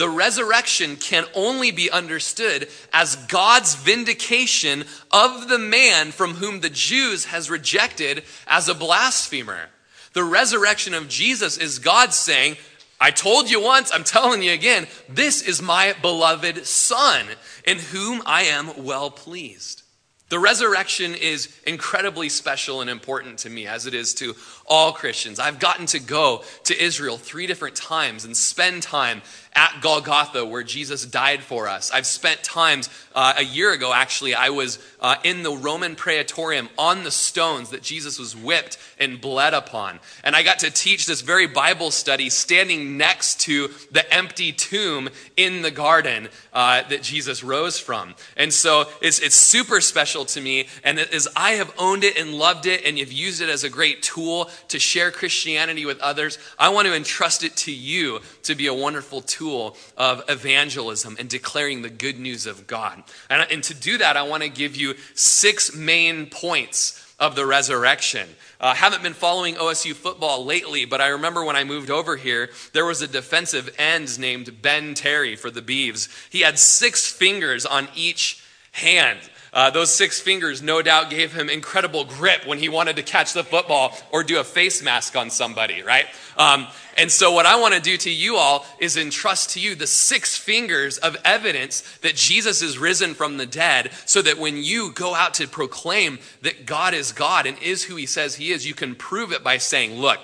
The 0.00 0.08
resurrection 0.08 0.96
can 0.96 1.26
only 1.34 1.72
be 1.72 1.90
understood 1.90 2.70
as 2.90 3.16
God's 3.16 3.74
vindication 3.74 4.84
of 5.10 5.50
the 5.50 5.58
man 5.58 6.10
from 6.10 6.36
whom 6.36 6.60
the 6.60 6.70
Jews 6.70 7.26
has 7.26 7.50
rejected 7.50 8.24
as 8.46 8.70
a 8.70 8.74
blasphemer. 8.74 9.68
The 10.14 10.24
resurrection 10.24 10.94
of 10.94 11.10
Jesus 11.10 11.58
is 11.58 11.80
God 11.80 12.14
saying, 12.14 12.56
I 12.98 13.10
told 13.10 13.50
you 13.50 13.60
once, 13.60 13.92
I'm 13.92 14.04
telling 14.04 14.42
you 14.42 14.52
again, 14.52 14.86
this 15.06 15.42
is 15.42 15.60
my 15.60 15.94
beloved 16.00 16.64
Son, 16.66 17.26
in 17.66 17.78
whom 17.78 18.22
I 18.24 18.44
am 18.44 18.82
well 18.82 19.10
pleased. 19.10 19.82
The 20.30 20.38
resurrection 20.38 21.14
is 21.14 21.54
incredibly 21.66 22.30
special 22.30 22.80
and 22.80 22.88
important 22.88 23.40
to 23.40 23.50
me, 23.50 23.66
as 23.66 23.84
it 23.84 23.92
is 23.92 24.14
to 24.14 24.34
all 24.70 24.92
Christians. 24.92 25.38
I've 25.38 25.58
gotten 25.58 25.86
to 25.86 25.98
go 25.98 26.44
to 26.64 26.82
Israel 26.82 27.18
three 27.18 27.46
different 27.46 27.74
times 27.74 28.24
and 28.24 28.36
spend 28.36 28.84
time 28.84 29.20
at 29.52 29.80
Golgotha 29.80 30.44
where 30.46 30.62
Jesus 30.62 31.04
died 31.04 31.42
for 31.42 31.66
us. 31.68 31.90
I've 31.90 32.06
spent 32.06 32.42
times 32.44 32.88
uh, 33.14 33.34
a 33.36 33.42
year 33.42 33.72
ago, 33.72 33.92
actually, 33.92 34.34
I 34.34 34.50
was 34.50 34.78
uh, 35.00 35.16
in 35.24 35.42
the 35.42 35.50
Roman 35.50 35.96
Praetorium 35.96 36.68
on 36.78 37.02
the 37.02 37.10
stones 37.10 37.70
that 37.70 37.82
Jesus 37.82 38.18
was 38.18 38.36
whipped 38.36 38.78
and 38.98 39.20
bled 39.20 39.52
upon. 39.52 39.98
And 40.22 40.36
I 40.36 40.44
got 40.44 40.60
to 40.60 40.70
teach 40.70 41.06
this 41.06 41.20
very 41.20 41.48
Bible 41.48 41.90
study 41.90 42.30
standing 42.30 42.96
next 42.96 43.40
to 43.40 43.70
the 43.90 44.12
empty 44.14 44.52
tomb 44.52 45.08
in 45.36 45.62
the 45.62 45.72
garden 45.72 46.28
uh, 46.52 46.82
that 46.88 47.02
Jesus 47.02 47.42
rose 47.42 47.78
from. 47.78 48.14
And 48.36 48.52
so 48.52 48.84
it's, 49.02 49.18
it's 49.18 49.34
super 49.34 49.80
special 49.80 50.24
to 50.26 50.40
me. 50.40 50.68
And 50.84 51.00
as 51.00 51.26
I 51.34 51.52
have 51.52 51.74
owned 51.76 52.04
it 52.04 52.16
and 52.16 52.34
loved 52.34 52.66
it 52.66 52.84
and 52.86 52.98
have 52.98 53.12
used 53.12 53.40
it 53.40 53.48
as 53.48 53.64
a 53.64 53.70
great 53.70 54.02
tool 54.02 54.48
to 54.68 54.78
share 54.78 55.10
Christianity 55.10 55.86
with 55.86 56.00
others, 56.00 56.38
I 56.58 56.68
want 56.70 56.86
to 56.86 56.94
entrust 56.94 57.44
it 57.44 57.56
to 57.58 57.72
you 57.72 58.20
to 58.44 58.54
be 58.54 58.66
a 58.66 58.74
wonderful 58.74 59.20
tool 59.20 59.76
of 59.96 60.22
evangelism 60.28 61.16
and 61.18 61.28
declaring 61.28 61.82
the 61.82 61.90
good 61.90 62.18
news 62.18 62.46
of 62.46 62.66
God. 62.66 63.02
And, 63.28 63.46
and 63.50 63.62
to 63.64 63.74
do 63.74 63.98
that, 63.98 64.16
I 64.16 64.22
want 64.22 64.42
to 64.42 64.48
give 64.48 64.76
you 64.76 64.94
six 65.14 65.74
main 65.74 66.26
points 66.26 67.06
of 67.20 67.36
the 67.36 67.44
resurrection. 67.44 68.26
I 68.58 68.70
uh, 68.70 68.74
haven't 68.74 69.02
been 69.02 69.12
following 69.12 69.56
OSU 69.56 69.92
football 69.92 70.44
lately, 70.44 70.86
but 70.86 71.02
I 71.02 71.08
remember 71.08 71.44
when 71.44 71.54
I 71.54 71.64
moved 71.64 71.90
over 71.90 72.16
here, 72.16 72.48
there 72.72 72.86
was 72.86 73.02
a 73.02 73.06
defensive 73.06 73.74
end 73.78 74.18
named 74.18 74.62
Ben 74.62 74.94
Terry 74.94 75.36
for 75.36 75.50
the 75.50 75.60
Beavs. 75.60 76.08
He 76.30 76.40
had 76.40 76.58
six 76.58 77.06
fingers 77.06 77.66
on 77.66 77.88
each 77.94 78.42
hand. 78.72 79.20
Uh, 79.52 79.70
those 79.70 79.92
six 79.92 80.20
fingers 80.20 80.62
no 80.62 80.80
doubt 80.80 81.10
gave 81.10 81.32
him 81.32 81.48
incredible 81.48 82.04
grip 82.04 82.46
when 82.46 82.58
he 82.58 82.68
wanted 82.68 82.96
to 82.96 83.02
catch 83.02 83.32
the 83.32 83.42
football 83.42 83.96
or 84.12 84.22
do 84.22 84.38
a 84.38 84.44
face 84.44 84.82
mask 84.82 85.16
on 85.16 85.28
somebody, 85.28 85.82
right? 85.82 86.06
Um, 86.36 86.68
and 86.96 87.10
so, 87.10 87.32
what 87.32 87.46
I 87.46 87.58
want 87.58 87.74
to 87.74 87.80
do 87.80 87.96
to 87.96 88.10
you 88.10 88.36
all 88.36 88.64
is 88.78 88.96
entrust 88.96 89.50
to 89.50 89.60
you 89.60 89.74
the 89.74 89.86
six 89.86 90.36
fingers 90.36 90.98
of 90.98 91.16
evidence 91.24 91.80
that 91.98 92.14
Jesus 92.14 92.62
is 92.62 92.78
risen 92.78 93.14
from 93.14 93.38
the 93.38 93.46
dead, 93.46 93.90
so 94.06 94.22
that 94.22 94.38
when 94.38 94.56
you 94.56 94.92
go 94.92 95.14
out 95.14 95.34
to 95.34 95.48
proclaim 95.48 96.18
that 96.42 96.66
God 96.66 96.94
is 96.94 97.12
God 97.12 97.46
and 97.46 97.58
is 97.58 97.84
who 97.84 97.96
he 97.96 98.06
says 98.06 98.36
he 98.36 98.52
is, 98.52 98.66
you 98.66 98.74
can 98.74 98.94
prove 98.94 99.32
it 99.32 99.42
by 99.42 99.58
saying, 99.58 99.98
Look, 99.98 100.20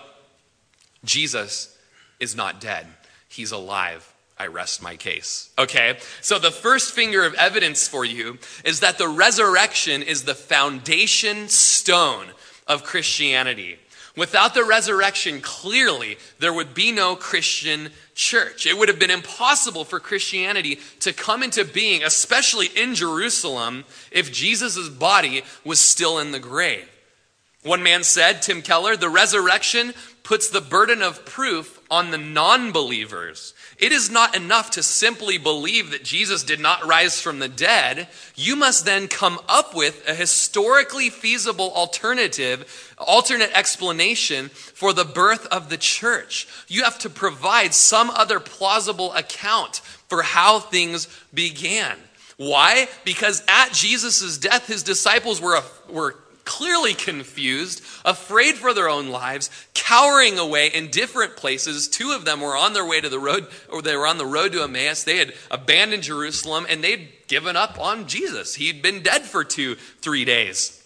Jesus 1.05 1.77
is 2.21 2.37
not 2.37 2.61
dead, 2.61 2.87
he's 3.29 3.53
alive. 3.53 4.13
I 4.39 4.47
rest 4.49 4.83
my 4.83 4.97
case. 4.97 5.51
Okay? 5.59 5.99
So 6.21 6.39
the 6.39 6.51
first 6.51 6.93
finger 6.93 7.25
of 7.25 7.35
evidence 7.35 7.89
for 7.89 8.05
you 8.05 8.39
is 8.65 8.81
that 8.81 8.99
the 8.99 9.09
resurrection 9.09 10.03
is 10.03 10.25
the 10.25 10.35
foundation 10.35 11.49
stone 11.49 12.27
of 12.67 12.85
Christianity. 12.85 13.79
Without 14.17 14.55
the 14.55 14.65
resurrection, 14.65 15.41
clearly, 15.43 16.17
there 16.39 16.53
would 16.53 16.73
be 16.73 16.91
no 16.91 17.17
Christian 17.17 17.91
church. 18.15 18.67
It 18.67 18.79
would 18.79 18.89
have 18.89 18.99
been 18.99 19.11
impossible 19.11 19.85
for 19.85 20.01
Christianity 20.01 20.81
to 21.01 21.13
come 21.13 21.43
into 21.43 21.67
being, 21.67 22.03
especially 22.03 22.69
in 22.75 22.95
Jerusalem, 22.95 23.85
if 24.11 24.33
Jesus' 24.33 24.89
body 24.89 25.43
was 25.65 25.81
still 25.81 26.19
in 26.19 26.33
the 26.33 26.39
grave. 26.39 26.89
One 27.63 27.83
man 27.83 28.05
said, 28.05 28.41
Tim 28.41 28.63
Keller, 28.63 28.97
the 28.97 29.11
resurrection 29.11 29.93
puts 30.23 30.49
the 30.49 30.61
burden 30.63 31.03
of 31.03 31.27
proof 31.27 31.76
on 31.91 32.11
the 32.11 32.19
non 32.19 32.73
believers. 32.73 33.55
It 33.79 33.93
is 33.93 34.11
not 34.11 34.35
enough 34.35 34.71
to 34.73 34.83
simply 34.83 35.39
believe 35.39 35.91
that 35.91 36.05
Jesus 36.05 36.43
did 36.43 36.61
not 36.61 36.87
rise 36.87 37.21
from 37.21 37.39
the 37.39 37.49
dead. 37.49 38.09
You 38.35 38.57
must 38.57 38.85
then 38.85 39.09
come 39.09 39.39
up 39.49 39.75
with 39.75 40.07
a 40.09 40.15
historically 40.15 41.11
feasible 41.11 41.73
alternative, 41.73 42.95
alternate 42.99 43.51
explanation 43.55 44.49
for 44.49 44.93
the 44.93 45.05
birth 45.05 45.47
of 45.47 45.69
the 45.69 45.77
church. 45.77 46.49
You 46.69 46.85
have 46.85 46.99
to 47.01 47.11
provide 47.11 47.75
some 47.75 48.11
other 48.11 48.41
plausible 48.41 49.13
account 49.13 49.77
for 50.09 50.23
how 50.23 50.61
things 50.61 51.09
began. 51.35 51.99
Why? 52.37 52.89
Because 53.05 53.43
at 53.49 53.73
Jesus' 53.73 54.39
death, 54.39 54.67
his 54.67 54.83
disciples 54.83 55.41
were, 55.41 55.61
were 55.89 56.17
clearly 56.47 56.95
confused, 56.95 57.83
afraid 58.07 58.55
for 58.55 58.73
their 58.73 58.89
own 58.89 59.09
lives, 59.09 59.51
cowering 59.75 60.39
away 60.39 60.69
in 60.69 60.91
different 60.91 61.37
places. 61.37 61.89
Two 61.89 62.13
of 62.13 62.25
them 62.25 62.41
were 62.41 62.57
on 62.57 62.73
their 62.73 62.87
way 62.87 63.03
to 63.03 63.11
the 63.11 63.19
road, 63.19 63.47
or 63.69 63.83
they 63.83 63.95
were 63.95 64.07
on 64.07 64.17
the 64.17 64.25
road 64.25 64.53
to 64.53 64.63
Emmaus. 64.63 65.05
They 65.05 65.19
had 65.19 65.35
abandoned 65.51 66.05
Jerusalem 66.05 66.67
and 66.71 66.83
they'd 66.83 67.11
given 67.29 67.57
up 67.57 67.79
on 67.79 68.07
Jesus. 68.07 68.55
He'd 68.55 68.81
been 68.81 69.03
dead 69.03 69.23
for 69.23 69.45
two, 69.45 69.75
three 70.01 70.25
days. 70.25 70.83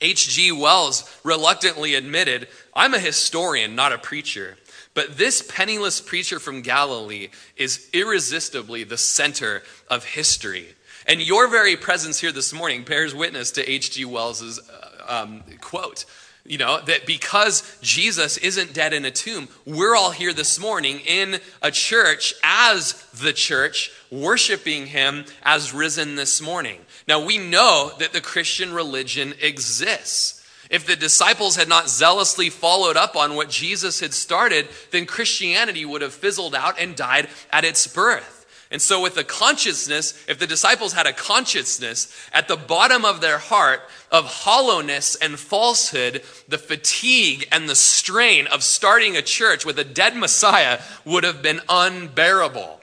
H.G. 0.00 0.52
Wells 0.52 1.10
reluctantly 1.24 1.94
admitted, 1.94 2.48
I'm 2.74 2.94
a 2.94 3.00
historian, 3.00 3.74
not 3.74 3.92
a 3.92 3.98
preacher. 3.98 4.58
But 4.94 5.16
this 5.16 5.42
penniless 5.42 6.00
preacher 6.00 6.38
from 6.38 6.62
Galilee 6.62 7.28
is 7.56 7.88
irresistibly 7.92 8.84
the 8.84 8.96
center 8.96 9.62
of 9.88 10.04
history. 10.04 10.74
And 11.06 11.22
your 11.22 11.48
very 11.48 11.76
presence 11.76 12.20
here 12.20 12.32
this 12.32 12.52
morning 12.52 12.84
bears 12.84 13.14
witness 13.14 13.50
to 13.52 13.68
H.G. 13.68 14.04
Wells's 14.04 14.58
uh, 14.58 14.87
um, 15.08 15.42
quote. 15.60 16.04
You 16.46 16.56
know, 16.56 16.80
that 16.86 17.04
because 17.04 17.78
Jesus 17.82 18.38
isn't 18.38 18.72
dead 18.72 18.94
in 18.94 19.04
a 19.04 19.10
tomb, 19.10 19.48
we're 19.66 19.94
all 19.94 20.12
here 20.12 20.32
this 20.32 20.58
morning 20.58 21.00
in 21.00 21.40
a 21.60 21.70
church 21.70 22.32
as 22.42 22.94
the 23.12 23.34
church, 23.34 23.90
worshiping 24.10 24.86
him 24.86 25.26
as 25.42 25.74
risen 25.74 26.14
this 26.14 26.40
morning. 26.40 26.80
Now, 27.06 27.22
we 27.22 27.36
know 27.36 27.92
that 27.98 28.14
the 28.14 28.22
Christian 28.22 28.72
religion 28.72 29.34
exists. 29.42 30.38
If 30.70 30.86
the 30.86 30.96
disciples 30.96 31.56
had 31.56 31.68
not 31.68 31.90
zealously 31.90 32.48
followed 32.48 32.96
up 32.96 33.14
on 33.14 33.34
what 33.34 33.50
Jesus 33.50 34.00
had 34.00 34.14
started, 34.14 34.68
then 34.90 35.06
Christianity 35.06 35.84
would 35.84 36.02
have 36.02 36.14
fizzled 36.14 36.54
out 36.54 36.80
and 36.80 36.96
died 36.96 37.28
at 37.50 37.64
its 37.64 37.86
birth. 37.86 38.37
And 38.70 38.82
so, 38.82 39.00
with 39.00 39.14
the 39.14 39.24
consciousness, 39.24 40.22
if 40.28 40.38
the 40.38 40.46
disciples 40.46 40.92
had 40.92 41.06
a 41.06 41.12
consciousness 41.12 42.14
at 42.32 42.48
the 42.48 42.56
bottom 42.56 43.04
of 43.04 43.20
their 43.20 43.38
heart 43.38 43.80
of 44.12 44.26
hollowness 44.26 45.14
and 45.16 45.38
falsehood, 45.38 46.22
the 46.48 46.58
fatigue 46.58 47.48
and 47.50 47.66
the 47.66 47.74
strain 47.74 48.46
of 48.46 48.62
starting 48.62 49.16
a 49.16 49.22
church 49.22 49.64
with 49.64 49.78
a 49.78 49.84
dead 49.84 50.16
Messiah 50.16 50.80
would 51.06 51.24
have 51.24 51.42
been 51.42 51.62
unbearable. 51.68 52.78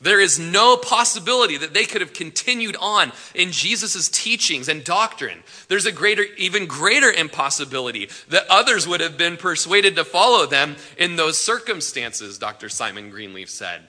There 0.00 0.20
is 0.20 0.38
no 0.38 0.76
possibility 0.76 1.56
that 1.56 1.74
they 1.74 1.84
could 1.84 2.00
have 2.00 2.12
continued 2.12 2.76
on 2.80 3.12
in 3.34 3.50
Jesus' 3.50 4.08
teachings 4.08 4.68
and 4.68 4.84
doctrine. 4.84 5.42
There's 5.66 5.86
a 5.86 5.92
greater, 5.92 6.24
even 6.36 6.66
greater 6.66 7.10
impossibility 7.10 8.08
that 8.28 8.46
others 8.48 8.86
would 8.86 9.00
have 9.00 9.18
been 9.18 9.36
persuaded 9.36 9.96
to 9.96 10.04
follow 10.04 10.46
them 10.46 10.76
in 10.96 11.16
those 11.16 11.36
circumstances, 11.36 12.38
Dr. 12.38 12.68
Simon 12.68 13.10
Greenleaf 13.10 13.50
said. 13.50 13.88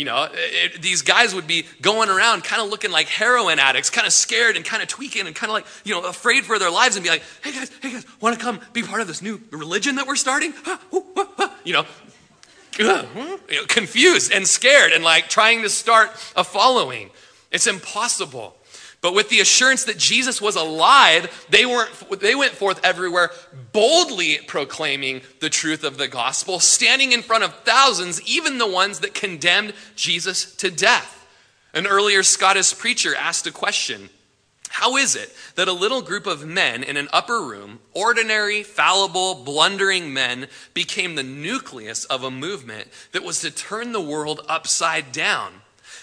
You 0.00 0.06
know, 0.06 0.28
it, 0.32 0.80
these 0.80 1.02
guys 1.02 1.34
would 1.34 1.46
be 1.46 1.66
going 1.82 2.08
around 2.08 2.42
kind 2.42 2.62
of 2.62 2.70
looking 2.70 2.90
like 2.90 3.06
heroin 3.06 3.58
addicts, 3.58 3.90
kind 3.90 4.06
of 4.06 4.14
scared 4.14 4.56
and 4.56 4.64
kind 4.64 4.82
of 4.82 4.88
tweaking 4.88 5.26
and 5.26 5.36
kind 5.36 5.50
of 5.50 5.52
like, 5.52 5.66
you 5.84 5.92
know, 5.92 6.08
afraid 6.08 6.46
for 6.46 6.58
their 6.58 6.70
lives 6.70 6.96
and 6.96 7.04
be 7.04 7.10
like, 7.10 7.22
hey 7.44 7.52
guys, 7.52 7.70
hey 7.82 7.92
guys, 7.92 8.06
want 8.18 8.34
to 8.34 8.42
come 8.42 8.60
be 8.72 8.82
part 8.82 9.02
of 9.02 9.08
this 9.08 9.20
new 9.20 9.38
religion 9.50 9.96
that 9.96 10.06
we're 10.06 10.16
starting? 10.16 10.54
You 11.62 11.74
know, 11.74 11.84
confused 13.68 14.32
and 14.32 14.46
scared 14.46 14.92
and 14.92 15.04
like 15.04 15.28
trying 15.28 15.60
to 15.62 15.68
start 15.68 16.12
a 16.34 16.44
following. 16.44 17.10
It's 17.50 17.66
impossible. 17.66 18.56
But 19.02 19.14
with 19.14 19.30
the 19.30 19.40
assurance 19.40 19.84
that 19.84 19.96
Jesus 19.96 20.42
was 20.42 20.56
alive, 20.56 21.46
they, 21.48 21.64
weren't, 21.64 22.20
they 22.20 22.34
went 22.34 22.52
forth 22.52 22.84
everywhere 22.84 23.30
boldly 23.72 24.38
proclaiming 24.46 25.22
the 25.40 25.48
truth 25.48 25.84
of 25.84 25.96
the 25.96 26.08
gospel, 26.08 26.60
standing 26.60 27.12
in 27.12 27.22
front 27.22 27.44
of 27.44 27.54
thousands, 27.60 28.20
even 28.22 28.58
the 28.58 28.70
ones 28.70 29.00
that 29.00 29.14
condemned 29.14 29.72
Jesus 29.96 30.54
to 30.56 30.70
death. 30.70 31.16
An 31.72 31.86
earlier 31.86 32.22
Scottish 32.22 32.76
preacher 32.76 33.14
asked 33.14 33.46
a 33.46 33.52
question 33.52 34.10
How 34.68 34.98
is 34.98 35.16
it 35.16 35.34
that 35.54 35.68
a 35.68 35.72
little 35.72 36.02
group 36.02 36.26
of 36.26 36.44
men 36.44 36.82
in 36.82 36.98
an 36.98 37.08
upper 37.10 37.40
room, 37.40 37.78
ordinary, 37.94 38.62
fallible, 38.62 39.34
blundering 39.34 40.12
men, 40.12 40.48
became 40.74 41.14
the 41.14 41.22
nucleus 41.22 42.04
of 42.04 42.22
a 42.22 42.30
movement 42.30 42.88
that 43.12 43.22
was 43.22 43.40
to 43.40 43.50
turn 43.50 43.92
the 43.92 44.00
world 44.00 44.44
upside 44.46 45.10
down? 45.10 45.59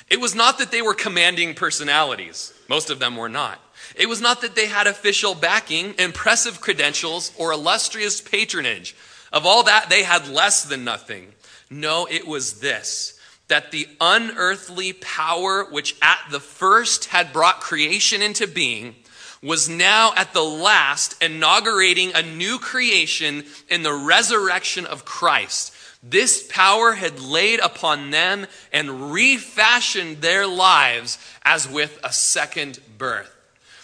It 0.10 0.22
was 0.22 0.36
not 0.36 0.58
that 0.60 0.72
they 0.72 0.82
were 0.82 0.94
commanding 0.94 1.54
personalities, 1.54 2.54
most 2.70 2.90
of 2.90 3.00
them 3.00 3.16
were 3.16 3.30
not. 3.30 3.60
It 3.96 4.10
was 4.10 4.22
not 4.22 4.42
that 4.42 4.56
they 4.56 4.68
had 4.68 4.88
official 4.88 5.36
backing, 5.36 5.96
impressive 5.98 6.62
credentials, 6.62 7.32
or 7.38 7.52
illustrious 7.52 8.22
patronage. 8.22 8.96
Of 9.32 9.46
all 9.46 9.64
that, 9.64 9.90
they 9.90 10.04
had 10.04 10.28
less 10.28 10.64
than 10.64 10.84
nothing. 10.84 11.34
No, 11.70 12.08
it 12.10 12.28
was 12.28 12.60
this 12.60 13.14
that 13.48 13.72
the 13.72 13.88
unearthly 14.02 14.92
power 14.92 15.64
which 15.64 15.96
at 16.02 16.20
the 16.32 16.40
first 16.40 17.06
had 17.06 17.32
brought 17.32 17.62
creation 17.62 18.22
into 18.22 18.46
being 18.46 18.94
was 19.42 19.70
now 19.70 20.14
at 20.18 20.34
the 20.34 20.44
last 20.44 21.22
inaugurating 21.24 22.12
a 22.14 22.22
new 22.22 22.60
creation 22.60 23.46
in 23.70 23.84
the 23.84 23.94
resurrection 23.94 24.86
of 24.86 25.06
Christ 25.06 25.74
this 26.10 26.46
power 26.50 26.94
had 26.94 27.20
laid 27.20 27.60
upon 27.60 28.12
them 28.12 28.48
and 28.72 29.12
refashioned 29.12 30.22
their 30.22 30.48
lives 30.48 31.18
as 31.44 31.68
with 31.68 32.00
a 32.04 32.12
second 32.12 32.80
birth. 32.98 33.34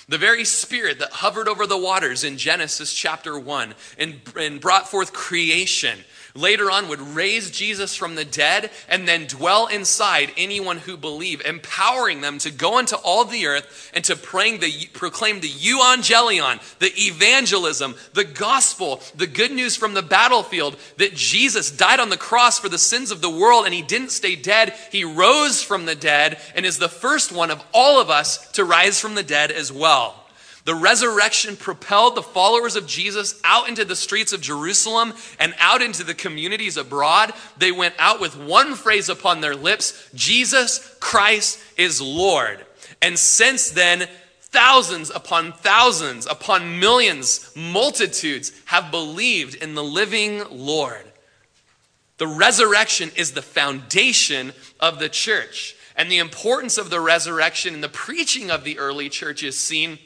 The 0.09 0.17
very 0.17 0.43
spirit 0.45 0.99
that 0.99 1.11
hovered 1.11 1.47
over 1.47 1.65
the 1.65 1.77
waters 1.77 2.23
in 2.23 2.37
Genesis 2.37 2.93
chapter 2.93 3.39
1 3.39 3.73
and, 3.97 4.21
and 4.35 4.59
brought 4.59 4.89
forth 4.89 5.13
creation 5.13 5.99
later 6.35 6.71
on 6.71 6.87
would 6.87 7.01
raise 7.01 7.51
Jesus 7.51 7.95
from 7.95 8.15
the 8.15 8.25
dead 8.25 8.71
and 8.89 9.07
then 9.07 9.27
dwell 9.27 9.67
inside 9.67 10.31
anyone 10.35 10.77
who 10.77 10.97
believe, 10.97 11.41
empowering 11.45 12.21
them 12.21 12.39
to 12.39 12.51
go 12.51 12.79
into 12.79 12.95
all 12.97 13.25
the 13.25 13.45
earth 13.45 13.91
and 13.93 14.03
to 14.05 14.15
praying 14.15 14.59
the, 14.59 14.87
proclaim 14.93 15.39
the 15.39 15.49
euangelion, 15.49 16.59
the 16.79 16.91
evangelism, 16.95 17.95
the 18.13 18.23
gospel, 18.23 19.01
the 19.15 19.27
good 19.27 19.51
news 19.51 19.75
from 19.75 19.93
the 19.93 20.01
battlefield 20.01 20.77
that 20.97 21.13
Jesus 21.13 21.69
died 21.69 21.99
on 21.99 22.09
the 22.09 22.17
cross 22.17 22.59
for 22.59 22.69
the 22.69 22.77
sins 22.77 23.11
of 23.11 23.21
the 23.21 23.29
world 23.29 23.65
and 23.65 23.73
he 23.73 23.81
didn't 23.81 24.11
stay 24.11 24.35
dead. 24.35 24.73
He 24.91 25.03
rose 25.03 25.61
from 25.61 25.85
the 25.85 25.95
dead 25.95 26.39
and 26.55 26.65
is 26.65 26.79
the 26.79 26.89
first 26.89 27.31
one 27.31 27.51
of 27.51 27.63
all 27.73 27.99
of 28.01 28.09
us 28.09 28.51
to 28.53 28.65
rise 28.65 28.99
from 28.99 29.15
the 29.15 29.23
dead 29.23 29.51
as 29.51 29.71
well. 29.71 30.22
The 30.65 30.75
resurrection 30.75 31.57
propelled 31.57 32.15
the 32.15 32.23
followers 32.23 32.77
of 32.77 32.87
Jesus 32.87 33.39
out 33.43 33.67
into 33.67 33.83
the 33.83 33.97
streets 33.97 34.31
of 34.31 34.39
Jerusalem 34.39 35.13
and 35.37 35.53
out 35.59 35.81
into 35.81 36.05
the 36.05 36.13
communities 36.13 36.77
abroad. 36.77 37.33
They 37.57 37.71
went 37.71 37.95
out 37.99 38.21
with 38.21 38.37
one 38.37 38.75
phrase 38.75 39.09
upon 39.09 39.41
their 39.41 39.55
lips 39.55 40.09
Jesus 40.13 40.95
Christ 41.01 41.59
is 41.75 42.01
Lord. 42.01 42.65
And 43.01 43.19
since 43.19 43.71
then, 43.71 44.07
thousands 44.39 45.09
upon 45.09 45.51
thousands, 45.51 46.25
upon 46.27 46.79
millions, 46.79 47.51
multitudes 47.57 48.53
have 48.65 48.91
believed 48.91 49.55
in 49.55 49.75
the 49.75 49.83
living 49.83 50.43
Lord. 50.49 51.03
The 52.19 52.27
resurrection 52.27 53.11
is 53.17 53.33
the 53.33 53.41
foundation 53.41 54.53
of 54.79 54.99
the 54.99 55.09
church. 55.09 55.75
And 55.97 56.09
the 56.09 56.19
importance 56.19 56.77
of 56.77 56.89
the 56.89 57.01
resurrection 57.01 57.73
and 57.73 57.83
the 57.83 57.89
preaching 57.89 58.49
of 58.49 58.63
the 58.63 58.79
early 58.79 59.09
church 59.09 59.43
is 59.43 59.59
seen 59.59 59.99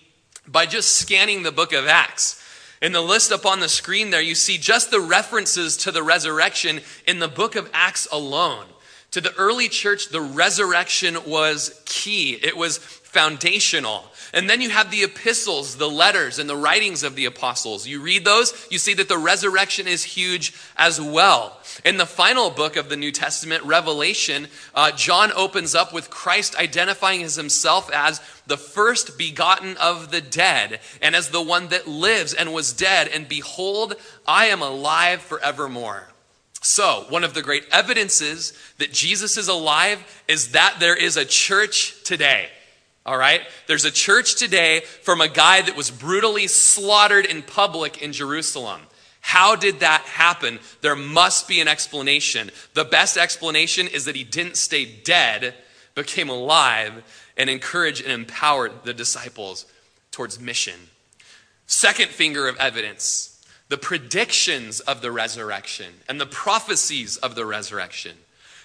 by 0.47 0.65
just 0.65 0.93
scanning 0.97 1.43
the 1.43 1.51
book 1.51 1.73
of 1.73 1.87
Acts. 1.87 2.43
In 2.81 2.91
the 2.91 3.01
list 3.01 3.31
up 3.31 3.45
on 3.45 3.59
the 3.59 3.69
screen 3.69 4.11
there, 4.11 4.21
you 4.21 4.35
see 4.35 4.57
just 4.57 4.91
the 4.91 5.01
references 5.01 5.77
to 5.77 5.91
the 5.91 6.03
resurrection 6.03 6.81
in 7.07 7.19
the 7.19 7.27
book 7.27 7.55
of 7.55 7.69
Acts 7.73 8.07
alone. 8.11 8.65
To 9.11 9.21
the 9.21 9.33
early 9.35 9.67
church, 9.67 10.09
the 10.09 10.21
resurrection 10.21 11.17
was 11.25 11.81
key, 11.85 12.33
it 12.33 12.55
was 12.55 12.96
foundational. 13.07 14.03
And 14.33 14.49
then 14.49 14.61
you 14.61 14.69
have 14.69 14.91
the 14.91 15.03
epistles, 15.03 15.77
the 15.77 15.89
letters, 15.89 16.37
and 16.37 16.49
the 16.49 16.55
writings 16.55 17.03
of 17.03 17.15
the 17.15 17.25
apostles. 17.25 17.87
You 17.87 18.01
read 18.01 18.25
those, 18.25 18.67
you 18.69 18.77
see 18.77 18.93
that 18.95 19.07
the 19.07 19.17
resurrection 19.17 19.87
is 19.87 20.03
huge 20.03 20.53
as 20.75 20.99
well. 20.99 21.57
In 21.85 21.97
the 21.97 22.05
final 22.05 22.49
book 22.49 22.75
of 22.75 22.89
the 22.89 22.97
New 22.97 23.11
Testament, 23.11 23.63
Revelation, 23.63 24.47
uh, 24.75 24.91
John 24.91 25.31
opens 25.31 25.73
up 25.73 25.93
with 25.93 26.09
Christ 26.09 26.57
identifying 26.57 27.23
as 27.23 27.35
himself 27.35 27.89
as 27.93 28.19
the 28.45 28.57
first 28.57 29.17
begotten 29.17 29.77
of 29.77 30.11
the 30.11 30.21
dead 30.21 30.81
and 31.01 31.15
as 31.15 31.29
the 31.29 31.41
one 31.41 31.69
that 31.69 31.87
lives 31.87 32.33
and 32.33 32.53
was 32.53 32.73
dead. 32.73 33.07
And 33.07 33.29
behold, 33.29 33.95
I 34.27 34.47
am 34.47 34.61
alive 34.61 35.21
forevermore. 35.21 36.09
So, 36.61 37.05
one 37.09 37.23
of 37.23 37.33
the 37.33 37.41
great 37.41 37.65
evidences 37.71 38.51
that 38.77 38.91
Jesus 38.91 39.37
is 39.37 39.47
alive 39.47 40.03
is 40.27 40.51
that 40.51 40.77
there 40.79 40.95
is 40.95 41.15
a 41.15 41.23
church 41.23 42.03
today. 42.03 42.49
All 43.07 43.17
right? 43.17 43.41
There's 43.67 43.85
a 43.85 43.91
church 43.91 44.35
today 44.35 44.81
from 45.01 45.21
a 45.21 45.29
guy 45.29 45.61
that 45.61 45.77
was 45.77 45.89
brutally 45.89 46.47
slaughtered 46.47 47.25
in 47.25 47.41
public 47.41 48.01
in 48.01 48.11
Jerusalem. 48.11 48.81
How 49.21 49.55
did 49.55 49.79
that 49.79 50.01
happen? 50.01 50.59
There 50.81 50.95
must 50.95 51.47
be 51.47 51.61
an 51.61 51.69
explanation. 51.69 52.51
The 52.73 52.83
best 52.83 53.15
explanation 53.15 53.87
is 53.87 54.05
that 54.05 54.17
he 54.17 54.25
didn't 54.25 54.57
stay 54.57 54.85
dead, 54.85 55.55
but 55.95 56.05
came 56.05 56.29
alive 56.29 57.03
and 57.37 57.49
encouraged 57.49 58.03
and 58.03 58.11
empowered 58.11 58.71
the 58.83 58.93
disciples 58.93 59.65
towards 60.11 60.39
mission. 60.39 60.79
Second 61.65 62.09
finger 62.09 62.47
of 62.47 62.57
evidence 62.57 63.33
the 63.69 63.77
predictions 63.77 64.79
of 64.79 65.01
the 65.01 65.11
resurrection 65.11 65.93
and 66.07 66.21
the 66.21 66.25
prophecies 66.25 67.17
of 67.17 67.35
the 67.35 67.45
resurrection. 67.45 68.15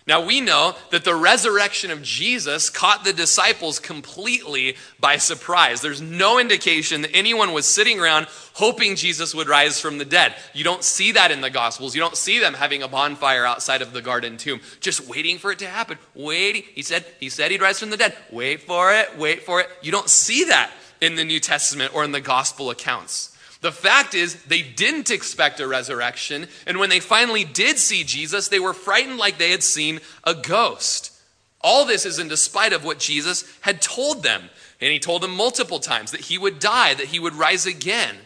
Now 0.07 0.25
we 0.25 0.41
know 0.41 0.75
that 0.91 1.05
the 1.05 1.15
resurrection 1.15 1.91
of 1.91 2.03
Jesus 2.03 2.71
caught 2.71 3.05
the 3.05 3.13
disciples 3.13 3.79
completely 3.79 4.77
by 4.99 5.17
surprise. 5.17 5.81
There's 5.81 6.01
no 6.01 6.41
indication 6.41 7.03
that 7.03 7.15
anyone 7.15 7.53
was 7.53 7.67
sitting 7.67 8.01
around 8.01 8.27
hoping 8.55 8.97
Jesus 8.97 9.35
would 9.35 9.49
rise 9.49 9.81
from 9.81 9.99
the 9.99 10.05
dead. 10.05 10.35
You 10.55 10.65
don't 10.65 10.83
see 10.83 11.13
that 11.13 11.31
in 11.31 11.41
the 11.41 11.51
Gospels. 11.51 11.95
You 11.95 12.01
don't 12.01 12.17
see 12.17 12.41
them 12.41 12.55
having 12.55 12.83
a 12.83 12.89
bonfire 12.89 13.47
outside 13.47 13.81
of 13.81 13.93
the 13.93 14.03
garden 14.03 14.39
tomb, 14.39 14.61
just 14.81 15.09
waiting 15.09 15.39
for 15.39 15.53
it 15.53 15.61
to 15.61 15.67
happen. 15.67 15.99
Waiting. 16.15 16.65
He 16.75 16.83
said, 16.83 17.05
he 17.21 17.29
said 17.29 17.51
he'd 17.51 17.63
rise 17.63 17.79
from 17.79 17.91
the 17.91 17.97
dead. 17.97 18.17
Wait 18.31 18.63
for 18.63 18.93
it, 18.93 19.17
wait 19.17 19.45
for 19.45 19.61
it. 19.61 19.69
You 19.83 19.93
don't 19.93 20.09
see 20.09 20.45
that 20.45 20.73
in 21.01 21.15
the 21.15 21.25
New 21.25 21.41
Testament 21.41 21.95
or 21.95 22.05
in 22.05 22.13
the 22.13 22.21
Gospel 22.21 22.71
accounts. 22.71 23.32
The 23.63 23.73
fact 23.73 24.15
is, 24.15 24.43
they 24.43 24.61
didn't 24.61 25.11
expect 25.11 25.61
a 25.61 25.69
resurrection, 25.69 26.49
and 26.67 26.79
when 26.79 26.91
they 26.91 27.01
finally 27.01 27.45
did 27.45 27.79
see 27.79 28.05
Jesus, 28.05 28.49
they 28.49 28.61
were 28.61 28.75
frightened 28.75 29.19
like 29.19 29.39
they 29.39 29.53
had 29.53 29.63
seen 29.63 30.01
a 30.25 30.35
ghost. 30.35 31.13
All 31.61 31.85
this 31.85 32.05
is 32.05 32.19
in 32.19 32.29
despite 32.29 32.73
of 32.73 32.85
what 32.85 32.99
Jesus 32.99 33.45
had 33.61 33.81
told 33.81 34.23
them. 34.23 34.51
And 34.81 34.93
he 34.93 34.99
told 34.99 35.23
them 35.23 35.37
multiple 35.37 35.79
times 35.79 36.11
that 36.11 36.23
he 36.23 36.37
would 36.37 36.59
die, 36.59 36.95
that 36.95 37.07
he 37.07 37.21
would 37.21 37.35
rise 37.35 37.67
again. 37.67 38.17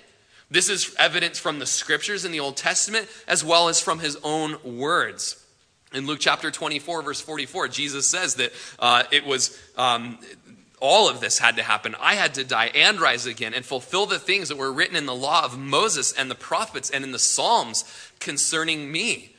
This 0.51 0.71
is 0.71 0.95
evidence 0.99 1.39
from 1.39 1.59
the 1.59 1.67
scriptures 1.67 2.25
in 2.25 2.33
the 2.33 2.41
Old 2.41 2.57
Testament 2.57 3.07
as 3.29 3.45
well 3.45 3.69
as 3.69 3.79
from 3.79 3.99
his 3.99 4.17
own 4.23 4.57
words. 4.65 5.45
In 5.93 6.07
Luke 6.07 6.19
chapter 6.21 6.51
24, 6.51 7.03
verse 7.03 7.21
44, 7.21 7.69
Jesus 7.69 8.09
says 8.09 8.37
that 8.37 8.53
uh, 8.79 9.03
it 9.11 9.27
was 9.27 9.59
um, 9.77 10.19
all 10.81 11.09
of 11.09 11.21
this 11.21 11.39
had 11.39 11.57
to 11.57 11.63
happen. 11.63 11.95
I 11.99 12.15
had 12.15 12.35
to 12.35 12.45
die 12.45 12.71
and 12.75 13.01
rise 13.01 13.27
again 13.27 13.55
and 13.55 13.65
fulfill 13.65 14.07
the 14.07 14.19
things 14.19 14.49
that 14.49 14.59
were 14.59 14.73
written 14.73 14.97
in 14.97 15.07
the 15.07 15.15
law 15.15 15.45
of 15.45 15.59
Moses 15.59 16.13
and 16.13 16.31
the 16.31 16.35
prophets 16.35 16.91
and 16.91 17.03
in 17.03 17.13
the 17.13 17.19
Psalms 17.19 17.85
concerning 18.21 18.93
me. 18.93 19.35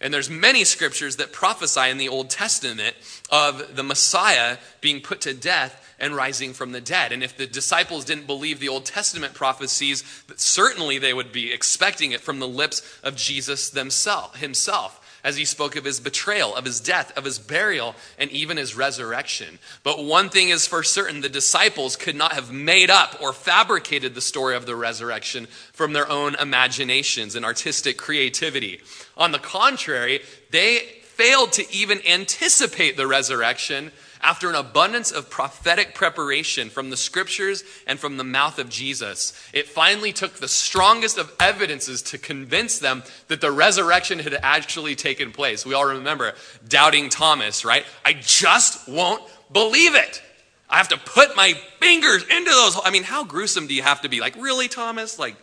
And 0.00 0.12
there's 0.14 0.30
many 0.30 0.64
scriptures 0.64 1.16
that 1.16 1.32
prophesy 1.32 1.90
in 1.90 1.98
the 1.98 2.08
Old 2.08 2.30
Testament 2.30 2.96
of 3.30 3.76
the 3.76 3.82
Messiah 3.82 4.56
being 4.80 5.00
put 5.00 5.20
to 5.22 5.34
death 5.34 5.94
and 6.00 6.16
rising 6.16 6.54
from 6.54 6.72
the 6.72 6.80
dead. 6.80 7.12
And 7.12 7.22
if 7.22 7.36
the 7.36 7.46
disciples 7.46 8.06
didn't 8.06 8.26
believe 8.26 8.58
the 8.58 8.70
Old 8.70 8.86
Testament 8.86 9.34
prophecies, 9.34 10.02
certainly 10.36 10.98
they 10.98 11.12
would 11.12 11.32
be 11.32 11.52
expecting 11.52 12.12
it 12.12 12.22
from 12.22 12.38
the 12.38 12.48
lips 12.48 12.98
of 13.02 13.14
Jesus 13.14 13.70
himself 13.70 14.99
as 15.24 15.36
he 15.36 15.44
spoke 15.44 15.76
of 15.76 15.84
his 15.84 16.00
betrayal, 16.00 16.54
of 16.54 16.64
his 16.64 16.80
death, 16.80 17.16
of 17.16 17.24
his 17.24 17.38
burial, 17.38 17.94
and 18.18 18.30
even 18.30 18.56
his 18.56 18.76
resurrection. 18.76 19.58
But 19.82 20.04
one 20.04 20.28
thing 20.28 20.48
is 20.48 20.66
for 20.66 20.82
certain 20.82 21.20
the 21.20 21.28
disciples 21.28 21.96
could 21.96 22.16
not 22.16 22.32
have 22.32 22.52
made 22.52 22.90
up 22.90 23.20
or 23.20 23.32
fabricated 23.32 24.14
the 24.14 24.20
story 24.20 24.56
of 24.56 24.66
the 24.66 24.76
resurrection 24.76 25.46
from 25.72 25.92
their 25.92 26.08
own 26.08 26.34
imaginations 26.36 27.34
and 27.34 27.44
artistic 27.44 27.96
creativity. 27.96 28.80
On 29.16 29.32
the 29.32 29.38
contrary, 29.38 30.20
they 30.50 30.78
failed 31.02 31.52
to 31.52 31.70
even 31.74 32.00
anticipate 32.06 32.96
the 32.96 33.06
resurrection 33.06 33.92
after 34.22 34.48
an 34.48 34.54
abundance 34.54 35.10
of 35.10 35.30
prophetic 35.30 35.94
preparation 35.94 36.68
from 36.68 36.90
the 36.90 36.96
scriptures 36.96 37.64
and 37.86 37.98
from 37.98 38.16
the 38.16 38.24
mouth 38.24 38.58
of 38.58 38.68
Jesus, 38.68 39.32
it 39.52 39.68
finally 39.68 40.12
took 40.12 40.34
the 40.34 40.48
strongest 40.48 41.18
of 41.18 41.32
evidences 41.40 42.02
to 42.02 42.18
convince 42.18 42.78
them 42.78 43.02
that 43.28 43.40
the 43.40 43.50
resurrection 43.50 44.18
had 44.18 44.34
actually 44.42 44.94
taken 44.94 45.32
place. 45.32 45.64
We 45.64 45.74
all 45.74 45.86
remember 45.86 46.34
doubting 46.68 47.08
Thomas, 47.08 47.64
right? 47.64 47.84
I 48.04 48.12
just 48.12 48.88
won't 48.88 49.22
believe 49.52 49.94
it. 49.94 50.22
I 50.68 50.76
have 50.76 50.88
to 50.88 50.98
put 50.98 51.34
my 51.34 51.54
fingers 51.80 52.22
into 52.22 52.50
those. 52.50 52.78
I 52.84 52.90
mean, 52.90 53.02
how 53.02 53.24
gruesome 53.24 53.66
do 53.66 53.74
you 53.74 53.82
have 53.82 54.02
to 54.02 54.08
be? 54.08 54.20
Like, 54.20 54.36
really, 54.36 54.68
Thomas? 54.68 55.18
Like, 55.18 55.34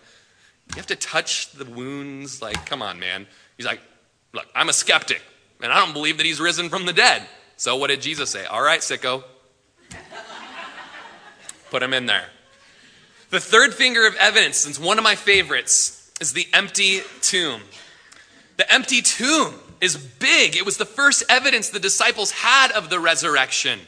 you 0.69 0.75
have 0.75 0.87
to 0.87 0.95
touch 0.95 1.51
the 1.51 1.65
wounds? 1.65 2.41
Like, 2.41 2.65
come 2.65 2.81
on, 2.81 2.99
man. 2.99 3.27
He's 3.57 3.65
like, 3.65 3.81
look, 4.33 4.45
I'm 4.55 4.69
a 4.69 4.73
skeptic, 4.73 5.21
and 5.61 5.71
I 5.71 5.83
don't 5.83 5.93
believe 5.93 6.17
that 6.17 6.25
he's 6.25 6.39
risen 6.39 6.69
from 6.69 6.85
the 6.85 6.93
dead. 6.93 7.27
So 7.57 7.75
what 7.75 7.87
did 7.87 8.01
Jesus 8.01 8.29
say? 8.29 8.45
All 8.45 8.61
right, 8.61 8.79
sicko. 8.79 9.23
Put 11.69 11.83
him 11.83 11.93
in 11.93 12.05
there. 12.05 12.25
The 13.29 13.39
third 13.39 13.73
finger 13.73 14.07
of 14.07 14.15
evidence, 14.15 14.57
since 14.57 14.79
one 14.79 14.97
of 14.97 15.03
my 15.03 15.15
favorites, 15.15 16.11
is 16.21 16.33
the 16.33 16.47
empty 16.53 17.01
tomb. 17.21 17.61
The 18.55 18.71
empty 18.73 19.01
tomb 19.01 19.53
is 19.81 19.97
big. 19.97 20.55
It 20.55 20.65
was 20.65 20.77
the 20.77 20.85
first 20.85 21.23
evidence 21.29 21.69
the 21.69 21.79
disciples 21.79 22.31
had 22.31 22.71
of 22.71 22.89
the 22.89 22.99
resurrection. 22.99 23.79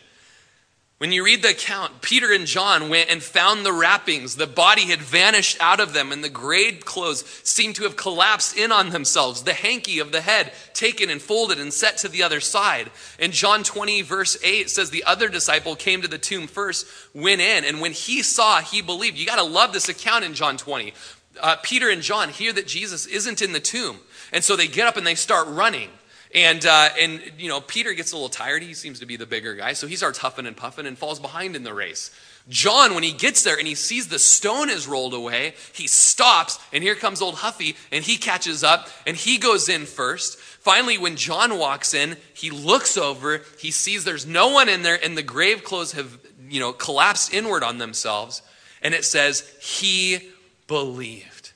When 0.99 1.13
you 1.13 1.23
read 1.23 1.41
the 1.41 1.51
account, 1.51 2.01
Peter 2.01 2.33
and 2.33 2.45
John 2.45 2.89
went 2.89 3.09
and 3.09 3.23
found 3.23 3.65
the 3.65 3.71
wrappings. 3.71 4.35
The 4.35 4.45
body 4.45 4.87
had 4.87 4.99
vanished 4.99 5.55
out 5.61 5.79
of 5.79 5.93
them, 5.93 6.11
and 6.11 6.21
the 6.21 6.29
grave 6.29 6.83
clothes 6.83 7.23
seemed 7.41 7.75
to 7.75 7.83
have 7.83 7.95
collapsed 7.95 8.57
in 8.57 8.73
on 8.73 8.89
themselves. 8.89 9.43
The 9.43 9.53
hanky 9.53 9.99
of 9.99 10.11
the 10.11 10.19
head 10.19 10.51
taken 10.73 11.09
and 11.09 11.21
folded 11.21 11.57
and 11.57 11.71
set 11.71 11.95
to 11.99 12.09
the 12.09 12.21
other 12.21 12.41
side. 12.41 12.91
In 13.17 13.31
John 13.31 13.63
20, 13.63 14.01
verse 14.01 14.37
8, 14.43 14.69
says, 14.69 14.89
The 14.89 15.05
other 15.05 15.29
disciple 15.29 15.77
came 15.77 16.01
to 16.01 16.09
the 16.09 16.17
tomb 16.17 16.47
first, 16.47 16.85
went 17.13 17.39
in, 17.39 17.63
and 17.63 17.79
when 17.79 17.93
he 17.93 18.21
saw, 18.21 18.59
he 18.59 18.81
believed. 18.81 19.17
You 19.17 19.25
got 19.25 19.37
to 19.37 19.43
love 19.43 19.71
this 19.71 19.87
account 19.87 20.25
in 20.25 20.33
John 20.33 20.57
20. 20.57 20.93
Uh, 21.39 21.55
Peter 21.63 21.89
and 21.89 22.01
John 22.01 22.27
hear 22.27 22.51
that 22.51 22.67
Jesus 22.67 23.05
isn't 23.05 23.41
in 23.41 23.53
the 23.53 23.61
tomb, 23.61 23.99
and 24.33 24.43
so 24.43 24.57
they 24.57 24.67
get 24.67 24.85
up 24.85 24.97
and 24.97 25.07
they 25.07 25.15
start 25.15 25.47
running. 25.47 25.91
And, 26.33 26.63
uh, 26.63 26.89
and, 26.99 27.21
you 27.39 27.49
know, 27.49 27.59
Peter 27.59 27.93
gets 27.93 28.11
a 28.11 28.15
little 28.15 28.29
tired. 28.29 28.61
He 28.61 28.75
seems 28.75 28.99
to 28.99 29.07
be 29.07 29.15
the 29.15 29.25
bigger 29.25 29.55
guy. 29.55 29.73
So 29.73 29.87
he 29.87 29.95
starts 29.95 30.19
huffing 30.19 30.45
and 30.45 30.55
puffing 30.55 30.85
and 30.85 30.97
falls 30.97 31.19
behind 31.19 31.55
in 31.55 31.63
the 31.63 31.73
race. 31.73 32.11
John, 32.47 32.93
when 32.93 33.03
he 33.03 33.11
gets 33.11 33.43
there 33.43 33.57
and 33.57 33.67
he 33.67 33.75
sees 33.75 34.07
the 34.07 34.19
stone 34.19 34.69
is 34.69 34.87
rolled 34.87 35.13
away, 35.13 35.55
he 35.73 35.87
stops. 35.87 36.59
And 36.71 36.83
here 36.83 36.95
comes 36.95 37.21
old 37.21 37.35
Huffy 37.35 37.75
and 37.91 38.03
he 38.03 38.17
catches 38.17 38.63
up 38.63 38.89
and 39.05 39.17
he 39.17 39.37
goes 39.37 39.69
in 39.69 39.85
first. 39.85 40.37
Finally, 40.37 40.97
when 40.97 41.15
John 41.15 41.57
walks 41.57 41.93
in, 41.93 42.17
he 42.33 42.49
looks 42.49 42.97
over. 42.97 43.41
He 43.59 43.71
sees 43.71 44.03
there's 44.03 44.25
no 44.25 44.49
one 44.49 44.69
in 44.69 44.83
there 44.83 44.99
and 45.03 45.17
the 45.17 45.23
grave 45.23 45.63
clothes 45.63 45.93
have, 45.93 46.19
you 46.47 46.59
know, 46.59 46.73
collapsed 46.73 47.33
inward 47.33 47.63
on 47.63 47.77
themselves. 47.77 48.41
And 48.81 48.93
it 48.93 49.05
says, 49.05 49.41
he 49.61 50.29
believed. 50.67 51.53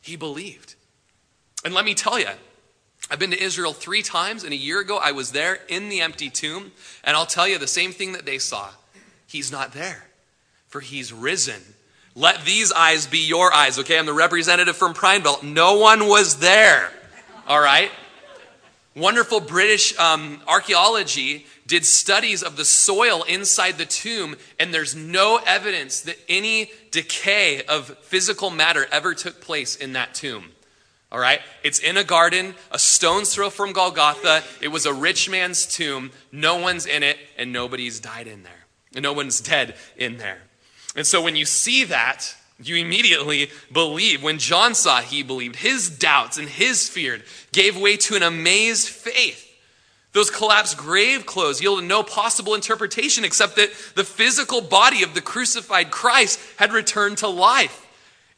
He 0.00 0.16
believed. 0.16 0.74
And 1.64 1.74
let 1.74 1.84
me 1.84 1.94
tell 1.94 2.18
you, 2.18 2.28
I've 3.08 3.20
been 3.20 3.30
to 3.30 3.40
Israel 3.40 3.72
three 3.72 4.02
times, 4.02 4.42
and 4.42 4.52
a 4.52 4.56
year 4.56 4.80
ago 4.80 4.98
I 4.98 5.12
was 5.12 5.32
there 5.32 5.60
in 5.68 5.88
the 5.88 6.00
empty 6.00 6.28
tomb, 6.28 6.72
and 7.04 7.16
I'll 7.16 7.26
tell 7.26 7.46
you 7.46 7.58
the 7.58 7.66
same 7.66 7.92
thing 7.92 8.12
that 8.12 8.26
they 8.26 8.38
saw. 8.38 8.70
He's 9.26 9.52
not 9.52 9.72
there, 9.72 10.08
for 10.68 10.80
he's 10.80 11.12
risen. 11.12 11.62
Let 12.16 12.44
these 12.44 12.72
eyes 12.72 13.06
be 13.06 13.18
your 13.18 13.52
eyes, 13.52 13.78
okay? 13.78 13.98
I'm 13.98 14.06
the 14.06 14.12
representative 14.12 14.76
from 14.76 14.94
Pine 14.94 15.22
Belt. 15.22 15.44
No 15.44 15.78
one 15.78 16.08
was 16.08 16.38
there, 16.38 16.90
all 17.46 17.60
right? 17.60 17.90
Wonderful 18.96 19.40
British 19.40 19.96
um, 19.98 20.40
archaeology 20.48 21.46
did 21.66 21.84
studies 21.84 22.42
of 22.42 22.56
the 22.56 22.64
soil 22.64 23.22
inside 23.24 23.76
the 23.76 23.84
tomb, 23.84 24.36
and 24.58 24.72
there's 24.72 24.96
no 24.96 25.38
evidence 25.46 26.00
that 26.00 26.16
any 26.28 26.72
decay 26.90 27.62
of 27.64 27.88
physical 27.98 28.50
matter 28.50 28.86
ever 28.90 29.14
took 29.14 29.40
place 29.40 29.76
in 29.76 29.92
that 29.92 30.14
tomb. 30.14 30.52
All 31.12 31.18
right? 31.20 31.40
It's 31.62 31.78
in 31.78 31.96
a 31.96 32.04
garden, 32.04 32.54
a 32.70 32.78
stone's 32.78 33.34
throw 33.34 33.50
from 33.50 33.72
Golgotha. 33.72 34.42
It 34.60 34.68
was 34.68 34.86
a 34.86 34.92
rich 34.92 35.30
man's 35.30 35.66
tomb. 35.66 36.10
No 36.32 36.56
one's 36.56 36.86
in 36.86 37.02
it, 37.02 37.18
and 37.38 37.52
nobody's 37.52 38.00
died 38.00 38.26
in 38.26 38.42
there. 38.42 38.66
And 38.94 39.02
no 39.02 39.12
one's 39.12 39.40
dead 39.40 39.76
in 39.96 40.18
there. 40.18 40.40
And 40.96 41.06
so 41.06 41.22
when 41.22 41.36
you 41.36 41.44
see 41.44 41.84
that, 41.84 42.34
you 42.60 42.76
immediately 42.76 43.50
believe. 43.70 44.22
When 44.22 44.38
John 44.38 44.74
saw, 44.74 45.00
he 45.00 45.22
believed. 45.22 45.56
His 45.56 45.90
doubts 45.90 46.38
and 46.38 46.48
his 46.48 46.88
fear 46.88 47.20
gave 47.52 47.76
way 47.76 47.96
to 47.98 48.16
an 48.16 48.22
amazed 48.22 48.88
faith. 48.88 49.44
Those 50.12 50.30
collapsed 50.30 50.78
grave 50.78 51.26
clothes 51.26 51.60
yielded 51.60 51.84
no 51.84 52.02
possible 52.02 52.54
interpretation 52.54 53.24
except 53.24 53.56
that 53.56 53.70
the 53.94 54.04
physical 54.04 54.62
body 54.62 55.02
of 55.02 55.12
the 55.12 55.20
crucified 55.20 55.90
Christ 55.90 56.40
had 56.56 56.72
returned 56.72 57.18
to 57.18 57.28
life 57.28 57.85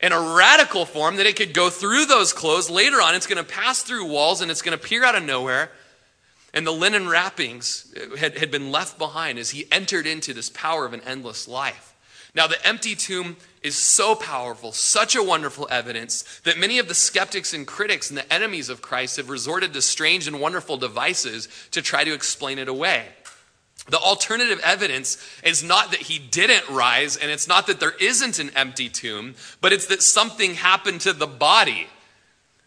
in 0.01 0.13
a 0.13 0.35
radical 0.37 0.85
form 0.85 1.17
that 1.17 1.27
it 1.27 1.37
could 1.37 1.53
go 1.53 1.71
through 1.71 2.07
those 2.07 2.33
clothes. 2.33 2.71
Later 2.71 2.97
on, 3.03 3.15
it's 3.15 3.27
going 3.27 3.45
to 3.45 3.51
pass 3.51 3.83
through 3.83 4.07
walls 4.07 4.41
and 4.41 4.51
it's 4.51 4.63
going 4.63 4.77
to 4.77 4.83
appear 4.83 5.05
out 5.05 5.17
of 5.17 5.25
nowhere. 5.25 5.71
And 6.55 6.67
the 6.67 6.73
linen 6.73 7.09
wrappings 7.09 7.93
uh, 7.97 8.17
had, 8.17 8.39
had 8.39 8.51
been 8.51 8.71
left 8.71 8.99
behind 8.99 9.39
as 9.39 9.51
he 9.51 9.67
entered 9.71 10.07
into 10.07 10.33
this 10.33 10.51
power 10.51 10.87
of 10.87 10.93
an 10.93 11.03
endless 11.03 11.47
life. 11.47 11.95
Now, 12.35 12.47
the 12.47 12.65
empty 12.67 12.95
tomb 12.95 13.37
is 13.63 13.77
so 13.77 14.15
powerful, 14.15 14.71
such 14.73 15.17
a 15.17 15.23
wonderful 15.23 15.67
evidence, 15.71 16.41
that 16.45 16.59
many 16.59 16.79
of 16.79 16.87
the 16.87 16.95
skeptics 16.95 17.53
and 17.53 17.67
critics 17.67 18.11
and 18.11 18.19
the 18.19 18.33
enemies 18.33 18.69
of 18.69 18.83
Christ 18.83 19.17
have 19.17 19.29
resorted 19.29 19.73
to 19.73 19.83
strange 19.83 20.29
and 20.29 20.41
wonderful 20.41 20.77
devices 20.77 21.49
to 21.73 21.83
try 21.83 22.05
to 22.05 22.15
explain 22.15 22.59
it 22.59 22.69
away. 22.69 23.07
The 23.89 23.99
alternative 23.99 24.61
evidence 24.63 25.17
is 25.43 25.63
not 25.63 25.93
that 25.93 26.01
he 26.01 26.19
didn't 26.19 26.69
rise, 26.69 27.17
and 27.17 27.31
it's 27.31 27.49
not 27.49 27.67
that 27.69 27.81
there 27.81 27.95
isn't 27.99 28.39
an 28.39 28.51
empty 28.55 28.91
tomb, 28.91 29.35
but 29.61 29.73
it's 29.73 29.87
that 29.87 30.03
something 30.03 30.55
happened 30.55 31.01
to 31.03 31.15
the 31.15 31.27
body. 31.27 31.87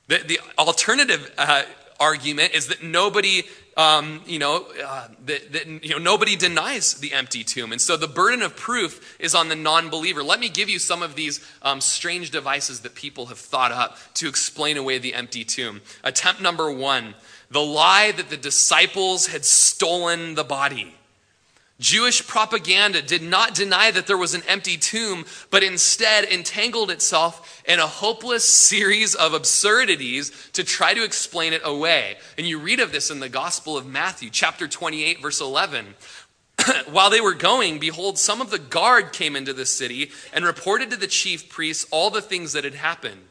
The, 0.08 0.18
the 0.18 0.40
alternative 0.58 1.32
uh, 1.38 1.64
argument 2.00 2.56
is 2.56 2.68
that 2.68 2.82
nobody, 2.84 3.44
um, 3.78 4.22
you 4.26 4.40
know, 4.40 4.66
uh, 4.84 5.10
that, 5.28 5.54
that, 5.54 5.68
you 5.84 5.92
know, 5.92 6.00
nobody 6.00 6.36
denies 6.36 6.96
the 6.96 7.14
empty 7.14 7.44
tomb, 7.44 7.72
and 7.72 7.80
so 7.80 7.96
the 7.98 8.08
burden 8.08 8.42
of 8.42 8.56
proof 8.56 9.16
is 9.20 9.36
on 9.36 9.48
the 9.48 9.56
non-believer. 9.56 10.24
Let 10.24 10.40
me 10.40 10.50
give 10.50 10.70
you 10.70 10.80
some 10.80 11.04
of 11.04 11.14
these 11.14 11.40
um, 11.62 11.82
strange 11.82 12.32
devices 12.32 12.80
that 12.80 12.96
people 12.96 13.28
have 13.28 13.38
thought 13.38 13.72
up 13.72 13.98
to 14.16 14.28
explain 14.28 14.76
away 14.76 14.98
the 14.98 15.14
empty 15.14 15.46
tomb. 15.46 15.82
Attempt 16.04 16.42
number 16.42 16.72
one: 16.72 17.14
the 17.52 17.62
lie 17.62 18.12
that 18.12 18.30
the 18.30 18.38
disciples 18.38 19.28
had 19.28 19.46
stolen 19.46 20.34
the 20.34 20.44
body. 20.44 20.96
Jewish 21.82 22.28
propaganda 22.28 23.02
did 23.02 23.24
not 23.24 23.56
deny 23.56 23.90
that 23.90 24.06
there 24.06 24.18
was 24.18 24.36
an 24.36 24.44
empty 24.48 24.78
tomb, 24.78 25.26
but 25.50 25.64
instead 25.64 26.24
entangled 26.26 26.92
itself 26.92 27.64
in 27.66 27.80
a 27.80 27.88
hopeless 27.88 28.48
series 28.48 29.16
of 29.16 29.34
absurdities 29.34 30.32
to 30.54 30.64
try 30.64 30.94
to 30.94 31.04
explain 31.04 31.54
it 31.54 31.62
away. 31.66 32.18
And 32.38 32.46
you 32.46 32.60
read 32.60 32.80
of 32.80 32.92
this 32.92 33.10
in 33.10 33.20
the 33.20 33.30
Gospel 33.30 33.78
of 33.78 33.88
Matthew, 33.88 34.30
chapter 34.30 34.68
28, 34.68 35.24
verse 35.24 35.42
11. 35.42 35.96
While 36.92 37.10
they 37.10 37.20
were 37.20 37.34
going, 37.34 37.80
behold, 37.80 38.20
some 38.20 38.42
of 38.42 38.52
the 38.52 38.60
guard 38.60 39.12
came 39.12 39.36
into 39.36 39.52
the 39.52 39.66
city 39.66 40.12
and 40.32 40.46
reported 40.46 40.92
to 40.92 40.98
the 40.98 41.08
chief 41.08 41.50
priests 41.50 41.88
all 41.90 42.12
the 42.12 42.22
things 42.22 42.54
that 42.54 42.64
had 42.64 42.76
happened. 42.76 43.22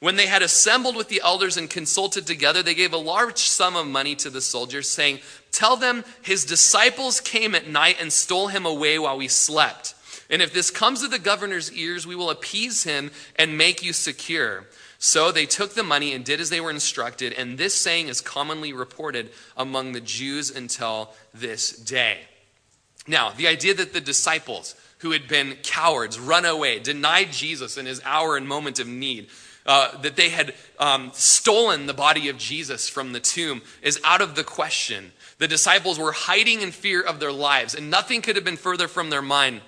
When 0.00 0.16
they 0.16 0.26
had 0.26 0.42
assembled 0.42 0.96
with 0.96 1.08
the 1.08 1.22
elders 1.24 1.56
and 1.56 1.70
consulted 1.70 2.26
together, 2.26 2.62
they 2.62 2.74
gave 2.74 2.92
a 2.92 2.98
large 2.98 3.38
sum 3.38 3.76
of 3.76 3.86
money 3.86 4.14
to 4.16 4.30
the 4.30 4.40
soldiers, 4.40 4.88
saying, 4.88 5.20
Tell 5.50 5.76
them 5.76 6.04
his 6.22 6.44
disciples 6.44 7.20
came 7.20 7.54
at 7.54 7.68
night 7.68 7.96
and 8.00 8.12
stole 8.12 8.48
him 8.48 8.66
away 8.66 8.98
while 8.98 9.16
we 9.16 9.28
slept. 9.28 9.94
And 10.28 10.42
if 10.42 10.52
this 10.52 10.70
comes 10.70 11.02
to 11.02 11.08
the 11.08 11.18
governor's 11.18 11.72
ears, 11.72 12.06
we 12.06 12.16
will 12.16 12.30
appease 12.30 12.84
him 12.84 13.10
and 13.36 13.58
make 13.58 13.82
you 13.82 13.92
secure. 13.92 14.66
So 14.98 15.30
they 15.30 15.46
took 15.46 15.74
the 15.74 15.82
money 15.82 16.12
and 16.14 16.24
did 16.24 16.40
as 16.40 16.50
they 16.50 16.60
were 16.60 16.70
instructed, 16.70 17.34
and 17.34 17.58
this 17.58 17.74
saying 17.74 18.08
is 18.08 18.20
commonly 18.20 18.72
reported 18.72 19.30
among 19.56 19.92
the 19.92 20.00
Jews 20.00 20.50
until 20.50 21.12
this 21.32 21.72
day. 21.72 22.20
Now, 23.06 23.30
the 23.30 23.48
idea 23.48 23.74
that 23.74 23.92
the 23.92 24.00
disciples 24.00 24.74
who 24.98 25.10
had 25.10 25.28
been 25.28 25.58
cowards, 25.62 26.18
run 26.18 26.46
away, 26.46 26.78
denied 26.78 27.32
Jesus 27.32 27.76
in 27.76 27.84
his 27.84 28.00
hour 28.04 28.38
and 28.38 28.48
moment 28.48 28.78
of 28.78 28.86
need, 28.86 29.28
uh, 29.66 29.96
that 29.98 30.16
they 30.16 30.28
had 30.28 30.54
um, 30.78 31.10
stolen 31.14 31.86
the 31.86 31.94
body 31.94 32.28
of 32.28 32.38
Jesus 32.38 32.88
from 32.88 33.12
the 33.12 33.20
tomb 33.20 33.62
is 33.82 34.00
out 34.04 34.20
of 34.20 34.34
the 34.34 34.44
question. 34.44 35.12
The 35.38 35.48
disciples 35.48 35.98
were 35.98 36.12
hiding 36.12 36.60
in 36.60 36.70
fear 36.70 37.02
of 37.02 37.20
their 37.20 37.32
lives, 37.32 37.74
and 37.74 37.90
nothing 37.90 38.22
could 38.22 38.36
have 38.36 38.44
been 38.44 38.56
further 38.56 38.88
from 38.88 39.10
their 39.10 39.22
mind 39.22 39.62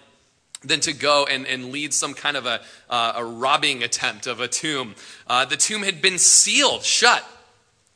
than 0.62 0.80
to 0.80 0.92
go 0.92 1.26
and, 1.26 1.46
and 1.46 1.72
lead 1.72 1.94
some 1.94 2.14
kind 2.14 2.36
of 2.36 2.46
a, 2.46 2.60
uh, 2.88 3.14
a 3.16 3.24
robbing 3.24 3.82
attempt 3.82 4.26
of 4.26 4.40
a 4.40 4.48
tomb. 4.48 4.94
Uh, 5.26 5.44
the 5.44 5.56
tomb 5.56 5.82
had 5.82 6.02
been 6.02 6.18
sealed 6.18 6.82
shut. 6.82 7.24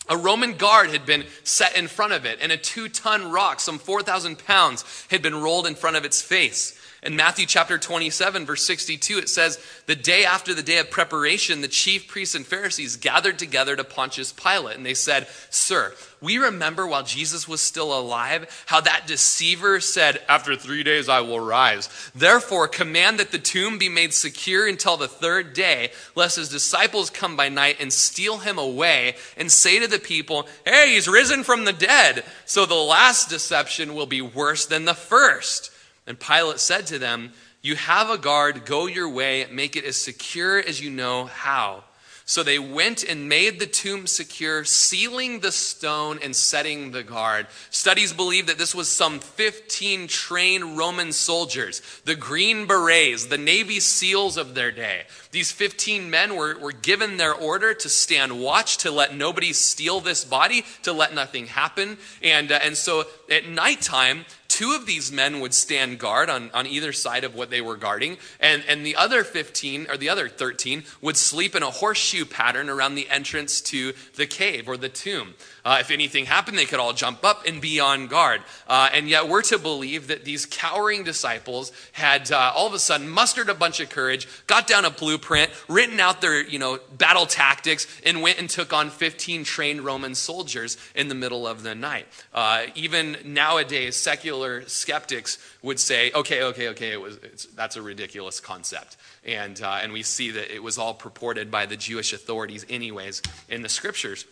A 0.08 0.16
Roman 0.16 0.56
guard 0.56 0.90
had 0.90 1.06
been 1.06 1.24
set 1.44 1.76
in 1.76 1.86
front 1.86 2.12
of 2.12 2.24
it, 2.24 2.38
and 2.40 2.50
a 2.50 2.56
two 2.56 2.88
ton 2.88 3.30
rock, 3.30 3.60
some 3.60 3.78
4,000 3.78 4.44
pounds, 4.44 5.06
had 5.08 5.22
been 5.22 5.40
rolled 5.40 5.66
in 5.66 5.74
front 5.74 5.96
of 5.96 6.04
its 6.04 6.20
face. 6.20 6.79
In 7.02 7.16
Matthew 7.16 7.46
chapter 7.46 7.78
27, 7.78 8.44
verse 8.44 8.62
62, 8.66 9.16
it 9.16 9.28
says, 9.30 9.58
The 9.86 9.96
day 9.96 10.26
after 10.26 10.52
the 10.52 10.62
day 10.62 10.76
of 10.76 10.90
preparation, 10.90 11.62
the 11.62 11.68
chief 11.68 12.06
priests 12.06 12.34
and 12.34 12.46
Pharisees 12.46 12.96
gathered 12.96 13.38
together 13.38 13.74
to 13.74 13.84
Pontius 13.84 14.32
Pilate. 14.32 14.76
And 14.76 14.84
they 14.84 14.92
said, 14.92 15.26
Sir, 15.48 15.94
we 16.20 16.36
remember 16.36 16.86
while 16.86 17.02
Jesus 17.02 17.48
was 17.48 17.62
still 17.62 17.98
alive 17.98 18.64
how 18.66 18.82
that 18.82 19.06
deceiver 19.06 19.80
said, 19.80 20.20
After 20.28 20.54
three 20.56 20.82
days 20.82 21.08
I 21.08 21.22
will 21.22 21.40
rise. 21.40 21.88
Therefore, 22.14 22.68
command 22.68 23.18
that 23.18 23.30
the 23.32 23.38
tomb 23.38 23.78
be 23.78 23.88
made 23.88 24.12
secure 24.12 24.68
until 24.68 24.98
the 24.98 25.08
third 25.08 25.54
day, 25.54 25.92
lest 26.14 26.36
his 26.36 26.50
disciples 26.50 27.08
come 27.08 27.34
by 27.34 27.48
night 27.48 27.76
and 27.80 27.90
steal 27.90 28.38
him 28.38 28.58
away 28.58 29.16
and 29.38 29.50
say 29.50 29.78
to 29.78 29.86
the 29.86 29.98
people, 29.98 30.46
Hey, 30.66 30.92
he's 30.92 31.08
risen 31.08 31.44
from 31.44 31.64
the 31.64 31.72
dead. 31.72 32.24
So 32.44 32.66
the 32.66 32.74
last 32.74 33.30
deception 33.30 33.94
will 33.94 34.04
be 34.04 34.20
worse 34.20 34.66
than 34.66 34.84
the 34.84 34.92
first. 34.92 35.72
And 36.10 36.18
Pilate 36.18 36.58
said 36.58 36.88
to 36.88 36.98
them, 36.98 37.32
You 37.62 37.76
have 37.76 38.10
a 38.10 38.18
guard, 38.18 38.66
go 38.66 38.86
your 38.86 39.08
way, 39.08 39.46
make 39.48 39.76
it 39.76 39.84
as 39.84 39.96
secure 39.96 40.58
as 40.58 40.80
you 40.80 40.90
know 40.90 41.26
how. 41.26 41.84
So 42.24 42.42
they 42.42 42.58
went 42.58 43.04
and 43.04 43.28
made 43.28 43.60
the 43.60 43.66
tomb 43.66 44.08
secure, 44.08 44.64
sealing 44.64 45.38
the 45.38 45.52
stone 45.52 46.18
and 46.20 46.34
setting 46.34 46.90
the 46.90 47.04
guard. 47.04 47.46
Studies 47.70 48.12
believe 48.12 48.48
that 48.48 48.58
this 48.58 48.74
was 48.74 48.88
some 48.88 49.20
15 49.20 50.08
trained 50.08 50.76
Roman 50.76 51.12
soldiers, 51.12 51.80
the 52.04 52.16
Green 52.16 52.66
Berets, 52.66 53.26
the 53.26 53.38
Navy 53.38 53.78
SEALs 53.78 54.36
of 54.36 54.56
their 54.56 54.72
day. 54.72 55.02
These 55.30 55.52
15 55.52 56.10
men 56.10 56.34
were, 56.34 56.58
were 56.58 56.72
given 56.72 57.18
their 57.18 57.34
order 57.34 57.72
to 57.72 57.88
stand 57.88 58.40
watch, 58.40 58.78
to 58.78 58.90
let 58.90 59.14
nobody 59.14 59.52
steal 59.52 60.00
this 60.00 60.24
body, 60.24 60.64
to 60.82 60.92
let 60.92 61.14
nothing 61.14 61.46
happen. 61.46 61.98
And, 62.20 62.50
uh, 62.50 62.58
and 62.64 62.76
so 62.76 63.04
at 63.30 63.48
nighttime, 63.48 64.24
two 64.50 64.72
of 64.72 64.84
these 64.84 65.12
men 65.12 65.38
would 65.40 65.54
stand 65.54 66.00
guard 66.00 66.28
on, 66.28 66.50
on 66.52 66.66
either 66.66 66.92
side 66.92 67.22
of 67.22 67.36
what 67.36 67.50
they 67.50 67.60
were 67.60 67.76
guarding, 67.76 68.18
and, 68.40 68.64
and 68.68 68.84
the 68.84 68.96
other 68.96 69.22
15 69.22 69.86
or 69.88 69.96
the 69.96 70.08
other 70.08 70.28
13 70.28 70.82
would 71.00 71.16
sleep 71.16 71.54
in 71.54 71.62
a 71.62 71.70
horseshoe 71.70 72.24
pattern 72.24 72.68
around 72.68 72.96
the 72.96 73.08
entrance 73.08 73.60
to 73.60 73.92
the 74.16 74.26
cave 74.26 74.68
or 74.68 74.76
the 74.76 74.88
tomb. 74.88 75.34
Uh, 75.64 75.78
if 75.80 75.90
anything 75.90 76.26
happened, 76.26 76.56
they 76.56 76.64
could 76.64 76.80
all 76.80 76.92
jump 76.92 77.24
up 77.24 77.46
and 77.46 77.60
be 77.60 77.80
on 77.80 78.06
guard. 78.06 78.42
Uh, 78.68 78.88
and 78.92 79.08
yet, 79.08 79.28
we're 79.28 79.42
to 79.42 79.58
believe 79.58 80.08
that 80.08 80.24
these 80.24 80.46
cowering 80.46 81.04
disciples 81.04 81.72
had 81.92 82.30
uh, 82.32 82.52
all 82.54 82.66
of 82.66 82.74
a 82.74 82.78
sudden 82.78 83.08
mustered 83.08 83.48
a 83.48 83.54
bunch 83.54 83.80
of 83.80 83.88
courage, 83.90 84.26
got 84.46 84.66
down 84.66 84.84
a 84.84 84.90
blueprint, 84.90 85.50
written 85.68 86.00
out 86.00 86.20
their 86.20 86.42
you 86.42 86.58
know 86.58 86.78
battle 86.96 87.26
tactics, 87.26 87.86
and 88.04 88.22
went 88.22 88.38
and 88.38 88.48
took 88.48 88.72
on 88.72 88.90
15 88.90 89.44
trained 89.44 89.82
Roman 89.82 90.14
soldiers 90.14 90.76
in 90.94 91.08
the 91.08 91.14
middle 91.14 91.46
of 91.46 91.62
the 91.62 91.74
night. 91.74 92.06
Uh, 92.32 92.66
even 92.74 93.16
nowadays, 93.24 93.96
secular 93.96 94.62
skeptics 94.66 95.38
would 95.62 95.78
say, 95.78 96.10
okay, 96.12 96.42
okay, 96.44 96.68
okay, 96.68 96.92
it 96.92 97.00
was, 97.00 97.18
that's 97.54 97.76
a 97.76 97.82
ridiculous 97.82 98.40
concept. 98.40 98.96
And, 99.24 99.60
uh, 99.60 99.80
and 99.82 99.92
we 99.92 100.02
see 100.02 100.30
that 100.30 100.54
it 100.54 100.62
was 100.62 100.78
all 100.78 100.94
purported 100.94 101.50
by 101.50 101.66
the 101.66 101.76
Jewish 101.76 102.12
authorities, 102.12 102.64
anyways, 102.68 103.22
in 103.48 103.62
the 103.62 103.68
scriptures. 103.68 104.24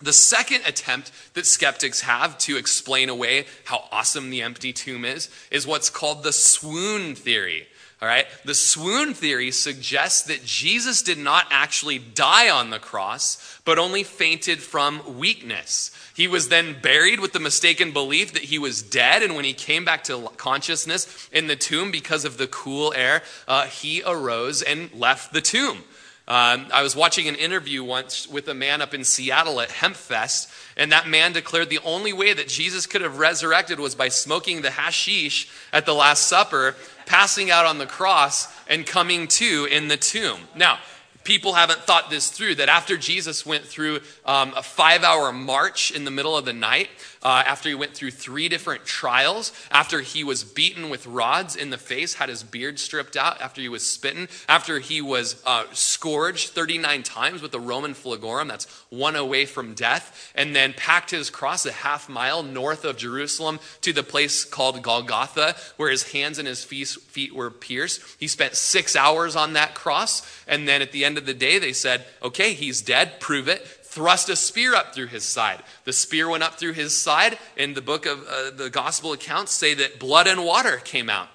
The 0.00 0.12
second 0.12 0.62
attempt 0.66 1.10
that 1.34 1.46
skeptics 1.46 2.02
have 2.02 2.36
to 2.38 2.56
explain 2.56 3.08
away 3.08 3.46
how 3.64 3.84
awesome 3.90 4.30
the 4.30 4.42
empty 4.42 4.72
tomb 4.72 5.04
is 5.04 5.30
is 5.50 5.66
what's 5.66 5.88
called 5.88 6.22
the 6.22 6.32
swoon 6.32 7.14
theory. 7.14 7.66
All 8.02 8.08
right? 8.08 8.26
The 8.44 8.54
swoon 8.54 9.14
theory 9.14 9.50
suggests 9.50 10.22
that 10.24 10.44
Jesus 10.44 11.00
did 11.00 11.16
not 11.16 11.46
actually 11.50 11.98
die 11.98 12.50
on 12.50 12.68
the 12.68 12.78
cross, 12.78 13.58
but 13.64 13.78
only 13.78 14.02
fainted 14.02 14.60
from 14.60 15.18
weakness. 15.18 15.90
He 16.14 16.28
was 16.28 16.48
then 16.48 16.76
buried 16.82 17.20
with 17.20 17.32
the 17.32 17.40
mistaken 17.40 17.92
belief 17.92 18.34
that 18.34 18.44
he 18.44 18.58
was 18.58 18.82
dead, 18.82 19.22
and 19.22 19.34
when 19.34 19.46
he 19.46 19.54
came 19.54 19.86
back 19.86 20.04
to 20.04 20.30
consciousness 20.36 21.28
in 21.32 21.46
the 21.46 21.56
tomb 21.56 21.90
because 21.90 22.26
of 22.26 22.36
the 22.36 22.46
cool 22.48 22.92
air, 22.94 23.22
uh, 23.48 23.64
he 23.66 24.02
arose 24.04 24.60
and 24.60 24.92
left 24.92 25.32
the 25.32 25.40
tomb. 25.40 25.84
Um, 26.28 26.66
I 26.72 26.82
was 26.82 26.96
watching 26.96 27.28
an 27.28 27.36
interview 27.36 27.84
once 27.84 28.26
with 28.26 28.48
a 28.48 28.54
man 28.54 28.82
up 28.82 28.92
in 28.92 29.04
Seattle 29.04 29.60
at 29.60 29.68
Hempfest, 29.68 30.52
and 30.76 30.90
that 30.90 31.06
man 31.06 31.32
declared 31.32 31.70
the 31.70 31.78
only 31.84 32.12
way 32.12 32.32
that 32.32 32.48
Jesus 32.48 32.84
could 32.84 33.02
have 33.02 33.18
resurrected 33.18 33.78
was 33.78 33.94
by 33.94 34.08
smoking 34.08 34.62
the 34.62 34.72
hashish 34.72 35.48
at 35.72 35.86
the 35.86 35.94
Last 35.94 36.26
Supper, 36.26 36.74
passing 37.06 37.50
out 37.52 37.64
on 37.64 37.78
the 37.78 37.86
cross, 37.86 38.48
and 38.66 38.84
coming 38.84 39.28
to 39.28 39.68
in 39.70 39.86
the 39.86 39.96
tomb. 39.96 40.40
Now, 40.56 40.80
people 41.22 41.54
haven't 41.54 41.80
thought 41.80 42.10
this 42.10 42.30
through 42.30 42.56
that 42.56 42.68
after 42.68 42.96
Jesus 42.96 43.46
went 43.46 43.64
through 43.64 44.00
um, 44.24 44.52
a 44.56 44.62
five 44.62 45.04
hour 45.04 45.32
march 45.32 45.90
in 45.90 46.04
the 46.04 46.10
middle 46.10 46.36
of 46.36 46.44
the 46.44 46.52
night, 46.52 46.88
uh, 47.26 47.42
after 47.44 47.68
he 47.68 47.74
went 47.74 47.92
through 47.92 48.12
three 48.12 48.48
different 48.48 48.84
trials, 48.84 49.52
after 49.72 50.00
he 50.00 50.22
was 50.22 50.44
beaten 50.44 50.88
with 50.88 51.08
rods 51.08 51.56
in 51.56 51.70
the 51.70 51.76
face, 51.76 52.14
had 52.14 52.28
his 52.28 52.44
beard 52.44 52.78
stripped 52.78 53.16
out, 53.16 53.40
after 53.40 53.60
he 53.60 53.68
was 53.68 53.82
spitten, 53.82 54.28
after 54.48 54.78
he 54.78 55.02
was 55.02 55.42
uh, 55.44 55.64
scourged 55.72 56.50
39 56.50 57.02
times 57.02 57.42
with 57.42 57.50
the 57.50 57.58
Roman 57.58 57.94
flagellum, 57.94 58.46
that's 58.46 58.66
one 58.90 59.16
away 59.16 59.44
from 59.44 59.74
death, 59.74 60.32
and 60.36 60.54
then 60.54 60.72
packed 60.72 61.10
his 61.10 61.28
cross 61.28 61.66
a 61.66 61.72
half 61.72 62.08
mile 62.08 62.44
north 62.44 62.84
of 62.84 62.96
Jerusalem 62.96 63.58
to 63.80 63.92
the 63.92 64.04
place 64.04 64.44
called 64.44 64.80
Golgotha, 64.80 65.56
where 65.78 65.90
his 65.90 66.12
hands 66.12 66.38
and 66.38 66.46
his 66.46 66.62
feet 66.62 67.34
were 67.34 67.50
pierced. 67.50 68.02
He 68.20 68.28
spent 68.28 68.54
six 68.54 68.94
hours 68.94 69.34
on 69.34 69.54
that 69.54 69.74
cross, 69.74 70.22
and 70.46 70.68
then 70.68 70.80
at 70.80 70.92
the 70.92 71.04
end 71.04 71.18
of 71.18 71.26
the 71.26 71.34
day, 71.34 71.58
they 71.58 71.72
said, 71.72 72.06
okay, 72.22 72.52
he's 72.52 72.82
dead, 72.82 73.18
prove 73.18 73.48
it 73.48 73.66
thrust 73.96 74.28
a 74.28 74.36
spear 74.36 74.74
up 74.74 74.94
through 74.94 75.06
his 75.06 75.24
side. 75.24 75.62
The 75.84 75.92
spear 75.94 76.28
went 76.28 76.42
up 76.42 76.56
through 76.56 76.74
his 76.74 76.94
side, 76.94 77.38
and 77.56 77.74
the 77.74 77.80
book 77.80 78.04
of 78.04 78.28
uh, 78.28 78.50
the 78.50 78.68
gospel 78.68 79.14
accounts 79.14 79.52
say 79.52 79.72
that 79.72 79.98
blood 79.98 80.26
and 80.26 80.44
water 80.44 80.76
came 80.76 81.08
out. 81.08 81.28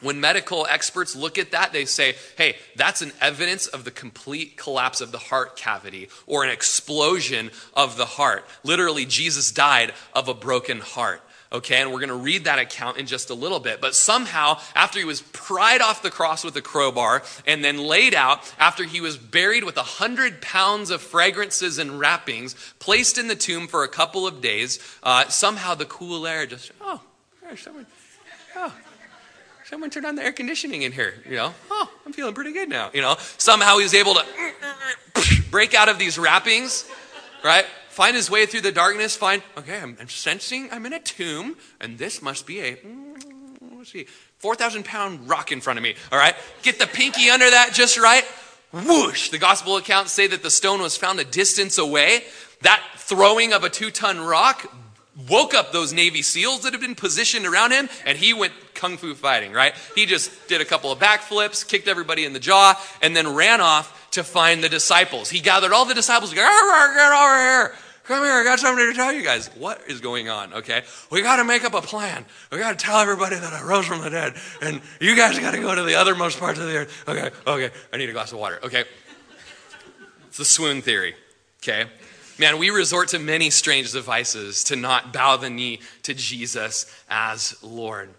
When 0.00 0.20
medical 0.20 0.68
experts 0.70 1.16
look 1.16 1.36
at 1.36 1.50
that, 1.50 1.72
they 1.72 1.84
say, 1.84 2.14
hey, 2.38 2.58
that's 2.76 3.02
an 3.02 3.12
evidence 3.20 3.66
of 3.66 3.82
the 3.82 3.90
complete 3.90 4.56
collapse 4.56 5.00
of 5.00 5.10
the 5.10 5.18
heart 5.18 5.56
cavity 5.56 6.08
or 6.28 6.44
an 6.44 6.50
explosion 6.50 7.50
of 7.74 7.96
the 7.96 8.06
heart. 8.06 8.44
Literally, 8.62 9.04
Jesus 9.04 9.50
died 9.50 9.92
of 10.14 10.28
a 10.28 10.34
broken 10.34 10.78
heart. 10.78 11.22
Okay, 11.52 11.76
and 11.76 11.92
we're 11.92 12.00
going 12.00 12.08
to 12.08 12.14
read 12.14 12.44
that 12.44 12.58
account 12.58 12.96
in 12.96 13.06
just 13.06 13.30
a 13.30 13.34
little 13.34 13.60
bit. 13.60 13.80
But 13.80 13.94
somehow, 13.94 14.58
after 14.74 14.98
he 14.98 15.04
was 15.04 15.20
pried 15.20 15.80
off 15.80 16.02
the 16.02 16.10
cross 16.10 16.44
with 16.44 16.56
a 16.56 16.62
crowbar 16.62 17.22
and 17.46 17.64
then 17.64 17.78
laid 17.78 18.14
out, 18.14 18.52
after 18.58 18.84
he 18.84 19.00
was 19.00 19.16
buried 19.16 19.62
with 19.62 19.76
a 19.76 19.82
hundred 19.82 20.42
pounds 20.42 20.90
of 20.90 21.00
fragrances 21.00 21.78
and 21.78 22.00
wrappings, 22.00 22.54
placed 22.80 23.16
in 23.16 23.28
the 23.28 23.36
tomb 23.36 23.68
for 23.68 23.84
a 23.84 23.88
couple 23.88 24.26
of 24.26 24.40
days, 24.40 24.80
uh, 25.04 25.28
somehow 25.28 25.74
the 25.74 25.84
cool 25.84 26.26
air 26.26 26.46
just, 26.46 26.72
oh, 26.80 27.00
someone, 27.56 27.86
oh, 28.56 28.74
someone 29.64 29.90
turned 29.90 30.06
on 30.06 30.16
the 30.16 30.24
air 30.24 30.32
conditioning 30.32 30.82
in 30.82 30.90
here. 30.90 31.14
You 31.28 31.36
know, 31.36 31.54
oh, 31.70 31.90
I'm 32.04 32.12
feeling 32.12 32.34
pretty 32.34 32.52
good 32.52 32.68
now. 32.68 32.90
You 32.92 33.02
know, 33.02 33.16
somehow 33.38 33.76
he 33.76 33.84
was 33.84 33.94
able 33.94 34.14
to 34.14 34.24
break 35.52 35.74
out 35.74 35.88
of 35.88 35.98
these 35.98 36.18
wrappings, 36.18 36.90
right? 37.44 37.66
Find 37.96 38.14
his 38.14 38.30
way 38.30 38.44
through 38.44 38.60
the 38.60 38.70
darkness, 38.70 39.16
find, 39.16 39.42
okay, 39.56 39.80
I'm, 39.80 39.96
I'm 39.98 40.10
sensing 40.10 40.68
I'm 40.70 40.84
in 40.84 40.92
a 40.92 41.00
tomb, 41.00 41.56
and 41.80 41.96
this 41.96 42.20
must 42.20 42.46
be 42.46 42.60
a, 42.60 42.76
mm, 42.76 43.16
let's 43.74 43.90
see, 43.90 44.04
4,000 44.36 44.84
pound 44.84 45.30
rock 45.30 45.50
in 45.50 45.62
front 45.62 45.78
of 45.78 45.82
me, 45.82 45.94
all 46.12 46.18
right? 46.18 46.34
Get 46.60 46.78
the 46.78 46.86
pinky 46.86 47.30
under 47.30 47.48
that 47.48 47.70
just 47.72 47.98
right. 47.98 48.22
Whoosh! 48.70 49.30
The 49.30 49.38
gospel 49.38 49.78
accounts 49.78 50.12
say 50.12 50.26
that 50.26 50.42
the 50.42 50.50
stone 50.50 50.82
was 50.82 50.94
found 50.94 51.20
a 51.20 51.24
distance 51.24 51.78
away. 51.78 52.24
That 52.60 52.82
throwing 52.96 53.54
of 53.54 53.64
a 53.64 53.70
two 53.70 53.90
ton 53.90 54.20
rock 54.20 54.70
woke 55.30 55.54
up 55.54 55.72
those 55.72 55.94
Navy 55.94 56.20
SEALs 56.20 56.64
that 56.64 56.72
had 56.72 56.82
been 56.82 56.96
positioned 56.96 57.46
around 57.46 57.70
him, 57.70 57.88
and 58.04 58.18
he 58.18 58.34
went 58.34 58.52
kung 58.74 58.98
fu 58.98 59.14
fighting, 59.14 59.52
right? 59.52 59.72
He 59.94 60.04
just 60.04 60.48
did 60.48 60.60
a 60.60 60.66
couple 60.66 60.92
of 60.92 60.98
backflips, 60.98 61.66
kicked 61.66 61.88
everybody 61.88 62.26
in 62.26 62.34
the 62.34 62.40
jaw, 62.40 62.78
and 63.00 63.16
then 63.16 63.34
ran 63.34 63.62
off 63.62 64.10
to 64.10 64.22
find 64.22 64.62
the 64.62 64.68
disciples. 64.68 65.30
He 65.30 65.40
gathered 65.40 65.72
all 65.72 65.86
the 65.86 65.94
disciples, 65.94 66.34
get 66.34 66.44
over 66.44 66.92
here 66.92 67.72
Come 68.06 68.22
here, 68.22 68.34
I 68.34 68.44
got 68.44 68.60
something 68.60 68.86
to 68.86 68.94
tell 68.94 69.12
you 69.12 69.22
guys. 69.22 69.48
What 69.56 69.82
is 69.88 70.00
going 70.00 70.28
on? 70.28 70.54
Okay. 70.54 70.84
We 71.10 71.22
got 71.22 71.36
to 71.36 71.44
make 71.44 71.64
up 71.64 71.74
a 71.74 71.82
plan. 71.82 72.24
We 72.52 72.58
got 72.58 72.78
to 72.78 72.84
tell 72.84 72.98
everybody 72.98 73.34
that 73.34 73.52
I 73.52 73.64
rose 73.64 73.84
from 73.84 74.00
the 74.00 74.10
dead. 74.10 74.34
And 74.62 74.80
you 75.00 75.16
guys 75.16 75.36
got 75.40 75.52
to 75.52 75.60
go 75.60 75.74
to 75.74 75.82
the 75.82 75.92
othermost 75.92 76.38
parts 76.38 76.60
of 76.60 76.66
the 76.66 76.76
earth. 76.76 77.04
Okay. 77.08 77.30
Okay. 77.44 77.74
I 77.92 77.96
need 77.96 78.08
a 78.08 78.12
glass 78.12 78.30
of 78.30 78.38
water. 78.38 78.60
Okay. 78.62 78.84
It's 80.28 80.38
the 80.38 80.44
swoon 80.44 80.82
theory. 80.82 81.16
Okay. 81.62 81.90
Man, 82.38 82.58
we 82.58 82.70
resort 82.70 83.08
to 83.08 83.18
many 83.18 83.50
strange 83.50 83.90
devices 83.90 84.62
to 84.64 84.76
not 84.76 85.12
bow 85.12 85.36
the 85.36 85.50
knee 85.50 85.80
to 86.04 86.14
Jesus 86.14 86.86
as 87.10 87.56
Lord. 87.60 88.10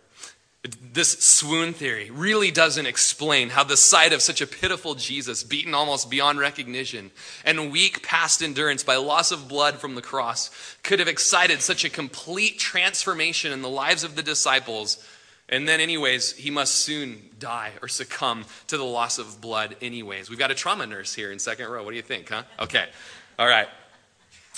This 0.63 1.11
swoon 1.19 1.73
theory 1.73 2.09
really 2.09 2.51
doesn't 2.51 2.87
explain 2.87 3.49
how 3.49 3.63
the 3.63 3.77
sight 3.77 4.11
of 4.11 4.21
such 4.21 4.41
a 4.41 4.47
pitiful 4.47 4.95
Jesus, 4.95 5.43
beaten 5.43 5.73
almost 5.73 6.09
beyond 6.09 6.39
recognition, 6.39 7.11
and 7.45 7.71
weak 7.71 8.03
past 8.03 8.41
endurance 8.41 8.83
by 8.83 8.95
loss 8.95 9.31
of 9.31 9.47
blood 9.47 9.75
from 9.75 9.95
the 9.95 10.01
cross, 10.01 10.49
could 10.83 10.99
have 10.99 11.07
excited 11.07 11.61
such 11.61 11.85
a 11.85 11.89
complete 11.89 12.57
transformation 12.57 13.53
in 13.53 13.61
the 13.61 13.69
lives 13.69 14.03
of 14.03 14.15
the 14.15 14.23
disciples. 14.23 14.97
And 15.47 15.67
then, 15.67 15.79
anyways, 15.79 16.33
he 16.33 16.49
must 16.49 16.75
soon 16.75 17.29
die 17.39 17.71
or 17.81 17.87
succumb 17.87 18.43
to 18.67 18.77
the 18.77 18.83
loss 18.83 19.19
of 19.19 19.39
blood, 19.39 19.77
anyways. 19.81 20.29
We've 20.29 20.39
got 20.39 20.51
a 20.51 20.55
trauma 20.55 20.85
nurse 20.85 21.13
here 21.13 21.31
in 21.31 21.39
second 21.39 21.69
row. 21.69 21.83
What 21.83 21.91
do 21.91 21.97
you 21.97 22.01
think, 22.01 22.29
huh? 22.29 22.43
Okay. 22.59 22.85
All 23.39 23.47
right. 23.47 23.67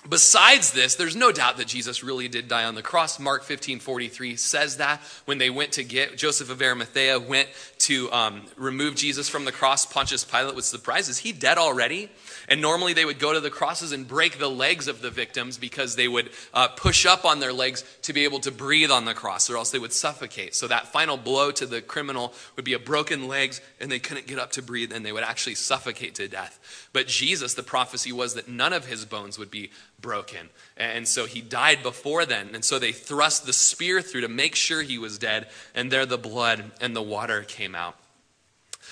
Besides 0.07 0.71
this, 0.71 0.95
there's 0.95 1.15
no 1.15 1.33
doubt 1.33 1.57
that 1.57 1.67
Jesus 1.67 2.03
really 2.03 2.29
did 2.29 2.47
die 2.47 2.63
on 2.63 2.73
the 2.73 2.81
cross. 2.81 3.19
Mark 3.19 3.43
15 3.43 3.79
43 3.79 4.38
says 4.38 4.77
that 4.77 5.01
when 5.25 5.39
they 5.39 5.49
went 5.49 5.73
to 5.73 5.83
get, 5.83 6.17
Joseph 6.17 6.49
of 6.49 6.62
Arimathea 6.62 7.19
went 7.19 7.49
to 7.79 8.09
um, 8.13 8.43
remove 8.55 8.95
Jesus 8.95 9.27
from 9.27 9.43
the 9.43 9.51
cross. 9.51 9.85
Pontius 9.85 10.23
Pilate 10.23 10.55
was 10.55 10.65
surprised. 10.65 11.09
Is 11.09 11.17
he 11.17 11.33
dead 11.33 11.57
already? 11.57 12.09
And 12.49 12.62
normally 12.62 12.93
they 12.93 13.05
would 13.05 13.19
go 13.19 13.31
to 13.31 13.39
the 13.39 13.51
crosses 13.51 13.91
and 13.91 14.07
break 14.07 14.39
the 14.39 14.49
legs 14.49 14.88
of 14.88 15.01
the 15.01 15.12
victims 15.12 15.59
because 15.59 15.95
they 15.95 16.07
would 16.07 16.31
uh, 16.53 16.67
push 16.69 17.05
up 17.05 17.23
on 17.23 17.39
their 17.39 17.53
legs 17.53 17.83
to 18.01 18.12
be 18.12 18.23
able 18.23 18.39
to 18.39 18.51
breathe 18.51 18.89
on 18.89 19.05
the 19.05 19.13
cross, 19.13 19.49
or 19.49 19.55
else 19.55 19.69
they 19.69 19.77
would 19.77 19.93
suffocate. 19.93 20.55
So 20.55 20.67
that 20.67 20.88
final 20.88 21.15
blow 21.15 21.51
to 21.51 21.67
the 21.67 21.81
criminal 21.81 22.33
would 22.55 22.65
be 22.65 22.73
a 22.73 22.79
broken 22.79 23.27
legs, 23.27 23.62
and 23.79 23.91
they 23.91 23.99
couldn't 23.99 24.25
get 24.25 24.39
up 24.39 24.51
to 24.53 24.63
breathe, 24.63 24.91
and 24.91 25.05
they 25.05 25.12
would 25.12 25.23
actually 25.23 25.55
suffocate 25.55 26.15
to 26.15 26.27
death. 26.27 26.89
But 26.91 27.07
Jesus, 27.07 27.53
the 27.53 27.63
prophecy 27.63 28.12
was 28.12 28.33
that 28.33 28.49
none 28.49 28.73
of 28.73 28.88
his 28.88 29.05
bones 29.05 29.38
would 29.38 29.51
be 29.51 29.69
broken. 30.01 30.49
And 30.75 31.07
so 31.07 31.27
he 31.27 31.41
died 31.41 31.83
before 31.83 32.25
then. 32.25 32.49
And 32.55 32.65
so 32.65 32.79
they 32.79 32.93
thrust 32.93 33.45
the 33.45 33.53
spear 33.53 34.01
through 34.01 34.21
to 34.21 34.27
make 34.27 34.55
sure 34.55 34.81
he 34.81 34.97
was 34.97 35.19
dead, 35.19 35.47
and 35.75 35.91
there 35.91 36.05
the 36.07 36.17
blood 36.17 36.71
and 36.81 36.95
the 36.95 37.01
water 37.01 37.43
came 37.43 37.75
out. 37.75 37.95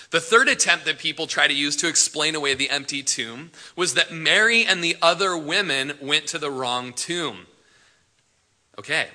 The 0.09 0.21
third 0.21 0.47
attempt 0.47 0.85
that 0.85 0.99
people 0.99 1.27
try 1.27 1.47
to 1.47 1.53
use 1.53 1.75
to 1.77 1.87
explain 1.87 2.35
away 2.35 2.53
the 2.53 2.69
empty 2.69 3.03
tomb 3.03 3.51
was 3.75 3.93
that 3.95 4.11
Mary 4.11 4.65
and 4.65 4.83
the 4.83 4.95
other 5.01 5.37
women 5.37 5.93
went 6.01 6.27
to 6.27 6.37
the 6.37 6.49
wrong 6.49 6.93
tomb. 6.93 7.47
Okay. 8.79 9.07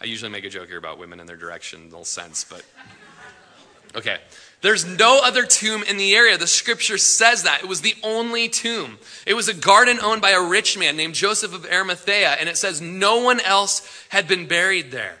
I 0.00 0.04
usually 0.04 0.30
make 0.30 0.44
a 0.44 0.50
joke 0.50 0.68
here 0.68 0.78
about 0.78 0.98
women 0.98 1.18
and 1.18 1.28
their 1.28 1.36
directional 1.36 2.04
sense, 2.04 2.44
but 2.44 2.64
okay. 3.96 4.18
There's 4.60 4.84
no 4.84 5.20
other 5.22 5.44
tomb 5.44 5.82
in 5.84 5.98
the 5.98 6.14
area. 6.14 6.36
The 6.36 6.46
scripture 6.46 6.98
says 6.98 7.44
that. 7.44 7.62
It 7.62 7.68
was 7.68 7.80
the 7.80 7.94
only 8.02 8.48
tomb. 8.48 8.98
It 9.24 9.34
was 9.34 9.48
a 9.48 9.54
garden 9.54 9.98
owned 10.02 10.20
by 10.20 10.30
a 10.30 10.42
rich 10.42 10.76
man 10.76 10.96
named 10.96 11.14
Joseph 11.14 11.54
of 11.54 11.64
Arimathea, 11.64 12.36
and 12.40 12.48
it 12.48 12.56
says 12.56 12.80
no 12.80 13.18
one 13.18 13.40
else 13.40 14.04
had 14.08 14.26
been 14.26 14.46
buried 14.46 14.90
there. 14.90 15.18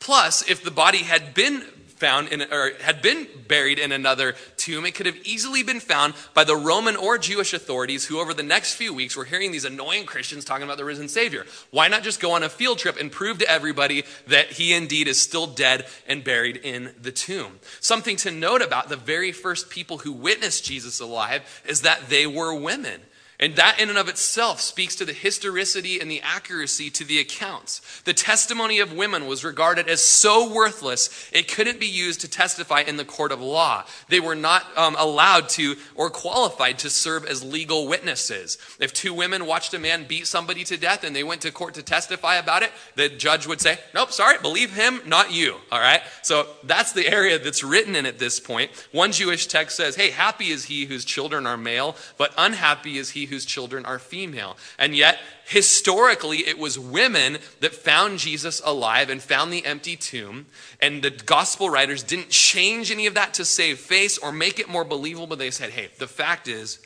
Plus, 0.00 0.48
if 0.48 0.64
the 0.64 0.72
body 0.72 0.98
had 0.98 1.34
been 1.34 1.64
found 2.00 2.28
in, 2.28 2.42
or 2.50 2.72
had 2.80 3.02
been 3.02 3.28
buried 3.46 3.78
in 3.78 3.92
another 3.92 4.34
tomb, 4.56 4.86
it 4.86 4.94
could 4.94 5.06
have 5.06 5.18
easily 5.24 5.62
been 5.62 5.80
found 5.80 6.14
by 6.34 6.42
the 6.42 6.56
Roman 6.56 6.96
or 6.96 7.18
Jewish 7.18 7.52
authorities 7.52 8.06
who, 8.06 8.18
over 8.18 8.32
the 8.32 8.42
next 8.42 8.74
few 8.74 8.94
weeks, 8.94 9.16
were 9.16 9.26
hearing 9.26 9.52
these 9.52 9.66
annoying 9.66 10.06
Christians 10.06 10.44
talking 10.44 10.64
about 10.64 10.78
the 10.78 10.84
risen 10.84 11.08
Savior. 11.08 11.44
Why 11.70 11.88
not 11.88 12.02
just 12.02 12.20
go 12.20 12.32
on 12.32 12.42
a 12.42 12.48
field 12.48 12.78
trip 12.78 12.98
and 12.98 13.12
prove 13.12 13.38
to 13.38 13.50
everybody 13.50 14.04
that 14.26 14.52
he 14.52 14.72
indeed 14.72 15.06
is 15.06 15.20
still 15.20 15.46
dead 15.46 15.86
and 16.08 16.24
buried 16.24 16.56
in 16.56 16.94
the 17.00 17.12
tomb? 17.12 17.60
Something 17.80 18.16
to 18.16 18.30
note 18.30 18.62
about 18.62 18.88
the 18.88 18.96
very 18.96 19.30
first 19.30 19.68
people 19.68 19.98
who 19.98 20.12
witnessed 20.12 20.64
Jesus 20.64 21.00
alive 21.00 21.62
is 21.66 21.82
that 21.82 22.08
they 22.08 22.26
were 22.26 22.54
women. 22.54 23.02
And 23.40 23.56
that, 23.56 23.80
in 23.80 23.88
and 23.88 23.96
of 23.96 24.10
itself, 24.10 24.60
speaks 24.60 24.94
to 24.96 25.06
the 25.06 25.14
historicity 25.14 25.98
and 25.98 26.10
the 26.10 26.20
accuracy 26.20 26.90
to 26.90 27.04
the 27.04 27.18
accounts. 27.18 28.02
The 28.02 28.12
testimony 28.12 28.80
of 28.80 28.92
women 28.92 29.26
was 29.26 29.42
regarded 29.42 29.88
as 29.88 30.04
so 30.04 30.52
worthless, 30.52 31.30
it 31.32 31.48
couldn't 31.48 31.80
be 31.80 31.86
used 31.86 32.20
to 32.20 32.28
testify 32.28 32.82
in 32.82 32.98
the 32.98 33.04
court 33.04 33.32
of 33.32 33.40
law. 33.40 33.84
They 34.10 34.20
were 34.20 34.34
not 34.34 34.66
um, 34.76 34.94
allowed 34.98 35.48
to 35.50 35.76
or 35.94 36.10
qualified 36.10 36.78
to 36.80 36.90
serve 36.90 37.24
as 37.24 37.42
legal 37.42 37.88
witnesses. 37.88 38.58
If 38.78 38.92
two 38.92 39.14
women 39.14 39.46
watched 39.46 39.72
a 39.72 39.78
man 39.78 40.04
beat 40.04 40.26
somebody 40.26 40.62
to 40.64 40.76
death 40.76 41.02
and 41.02 41.16
they 41.16 41.24
went 41.24 41.40
to 41.40 41.50
court 41.50 41.72
to 41.74 41.82
testify 41.82 42.36
about 42.36 42.62
it, 42.62 42.72
the 42.96 43.08
judge 43.08 43.46
would 43.46 43.62
say, 43.62 43.78
Nope, 43.94 44.12
sorry, 44.12 44.36
believe 44.42 44.74
him, 44.74 45.00
not 45.06 45.32
you. 45.32 45.56
All 45.72 45.80
right? 45.80 46.02
So 46.20 46.46
that's 46.64 46.92
the 46.92 47.08
area 47.08 47.38
that's 47.38 47.64
written 47.64 47.96
in 47.96 48.04
at 48.04 48.18
this 48.18 48.38
point. 48.38 48.70
One 48.92 49.12
Jewish 49.12 49.46
text 49.46 49.78
says, 49.78 49.96
Hey, 49.96 50.10
happy 50.10 50.48
is 50.48 50.66
he 50.66 50.84
whose 50.84 51.06
children 51.06 51.46
are 51.46 51.56
male, 51.56 51.96
but 52.18 52.34
unhappy 52.36 52.98
is 52.98 53.10
he 53.10 53.29
whose 53.30 53.46
children 53.46 53.86
are 53.86 53.98
female. 53.98 54.58
And 54.78 54.94
yet, 54.94 55.18
historically, 55.46 56.38
it 56.38 56.58
was 56.58 56.78
women 56.78 57.38
that 57.60 57.74
found 57.74 58.18
Jesus 58.18 58.60
alive 58.62 59.08
and 59.08 59.22
found 59.22 59.50
the 59.50 59.64
empty 59.64 59.96
tomb. 59.96 60.46
And 60.80 61.02
the 61.02 61.10
gospel 61.10 61.70
writers 61.70 62.02
didn't 62.02 62.28
change 62.28 62.90
any 62.90 63.06
of 63.06 63.14
that 63.14 63.32
to 63.34 63.44
save 63.46 63.78
face 63.78 64.18
or 64.18 64.30
make 64.30 64.58
it 64.58 64.68
more 64.68 64.84
believable. 64.84 65.36
They 65.36 65.50
said, 65.50 65.70
hey, 65.70 65.88
the 65.98 66.06
fact 66.06 66.46
is 66.46 66.78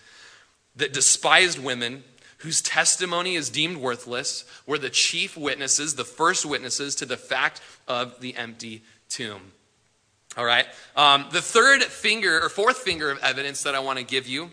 that 0.76 0.92
despised 0.92 1.58
women 1.58 2.04
whose 2.38 2.62
testimony 2.62 3.34
is 3.34 3.50
deemed 3.50 3.78
worthless 3.78 4.44
were 4.66 4.78
the 4.78 4.90
chief 4.90 5.36
witnesses, 5.36 5.94
the 5.94 6.04
first 6.04 6.46
witnesses 6.46 6.94
to 6.94 7.06
the 7.06 7.16
fact 7.16 7.60
of 7.88 8.20
the 8.20 8.36
empty 8.36 8.82
tomb. 9.08 9.40
All 10.36 10.44
right. 10.44 10.66
Um, 10.96 11.26
the 11.30 11.40
third 11.40 11.82
finger 11.84 12.40
or 12.40 12.48
fourth 12.48 12.78
finger 12.78 13.10
of 13.10 13.18
evidence 13.22 13.62
that 13.62 13.74
I 13.74 13.78
want 13.78 13.98
to 13.98 14.04
give 14.04 14.26
you 14.26 14.50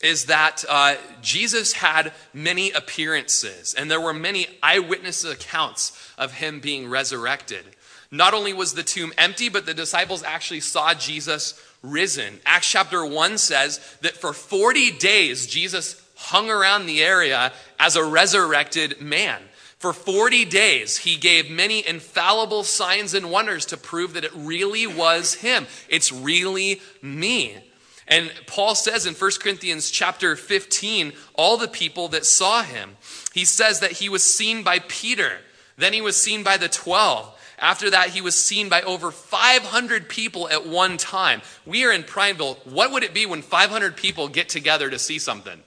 is 0.00 0.26
that 0.26 0.64
uh, 0.68 0.94
Jesus 1.20 1.72
had 1.72 2.12
many 2.32 2.70
appearances, 2.70 3.74
and 3.74 3.90
there 3.90 4.00
were 4.00 4.14
many 4.14 4.46
eyewitness 4.62 5.24
accounts 5.24 6.12
of 6.16 6.34
him 6.34 6.60
being 6.60 6.88
resurrected. 6.88 7.64
Not 8.10 8.32
only 8.32 8.52
was 8.52 8.74
the 8.74 8.82
tomb 8.82 9.12
empty, 9.18 9.48
but 9.48 9.66
the 9.66 9.74
disciples 9.74 10.22
actually 10.22 10.60
saw 10.60 10.94
Jesus 10.94 11.60
risen. 11.82 12.40
Acts 12.46 12.70
chapter 12.70 13.04
1 13.04 13.38
says 13.38 13.96
that 14.00 14.16
for 14.16 14.32
40 14.32 14.92
days, 14.92 15.46
Jesus 15.46 16.02
hung 16.16 16.50
around 16.50 16.86
the 16.86 17.02
area 17.02 17.52
as 17.78 17.96
a 17.96 18.04
resurrected 18.04 19.00
man. 19.00 19.40
For 19.78 19.92
40 19.92 20.44
days, 20.46 20.98
he 20.98 21.16
gave 21.16 21.50
many 21.50 21.86
infallible 21.86 22.64
signs 22.64 23.14
and 23.14 23.30
wonders 23.30 23.66
to 23.66 23.76
prove 23.76 24.14
that 24.14 24.24
it 24.24 24.32
really 24.34 24.86
was 24.86 25.34
him. 25.34 25.66
It's 25.88 26.10
really 26.10 26.80
me. 27.00 27.56
And 28.08 28.32
Paul 28.46 28.74
says 28.74 29.06
in 29.06 29.14
1 29.14 29.30
Corinthians 29.40 29.90
chapter 29.90 30.34
15, 30.34 31.12
all 31.34 31.56
the 31.58 31.68
people 31.68 32.08
that 32.08 32.24
saw 32.24 32.62
him, 32.62 32.96
he 33.34 33.44
says 33.44 33.80
that 33.80 33.92
he 33.92 34.08
was 34.08 34.22
seen 34.22 34.62
by 34.62 34.78
Peter, 34.80 35.38
then 35.76 35.92
he 35.92 36.00
was 36.00 36.20
seen 36.20 36.42
by 36.42 36.56
the 36.56 36.68
12. 36.68 37.34
After 37.58 37.90
that, 37.90 38.10
he 38.10 38.20
was 38.20 38.36
seen 38.36 38.68
by 38.68 38.82
over 38.82 39.10
500 39.10 40.08
people 40.08 40.48
at 40.48 40.66
one 40.66 40.96
time. 40.96 41.42
We 41.66 41.84
are 41.84 41.92
in 41.92 42.04
Prineville. 42.04 42.58
What 42.64 42.92
would 42.92 43.02
it 43.02 43.12
be 43.12 43.26
when 43.26 43.42
500 43.42 43.96
people 43.96 44.28
get 44.28 44.48
together 44.48 44.88
to 44.88 44.98
see 44.98 45.18
something? 45.18 45.60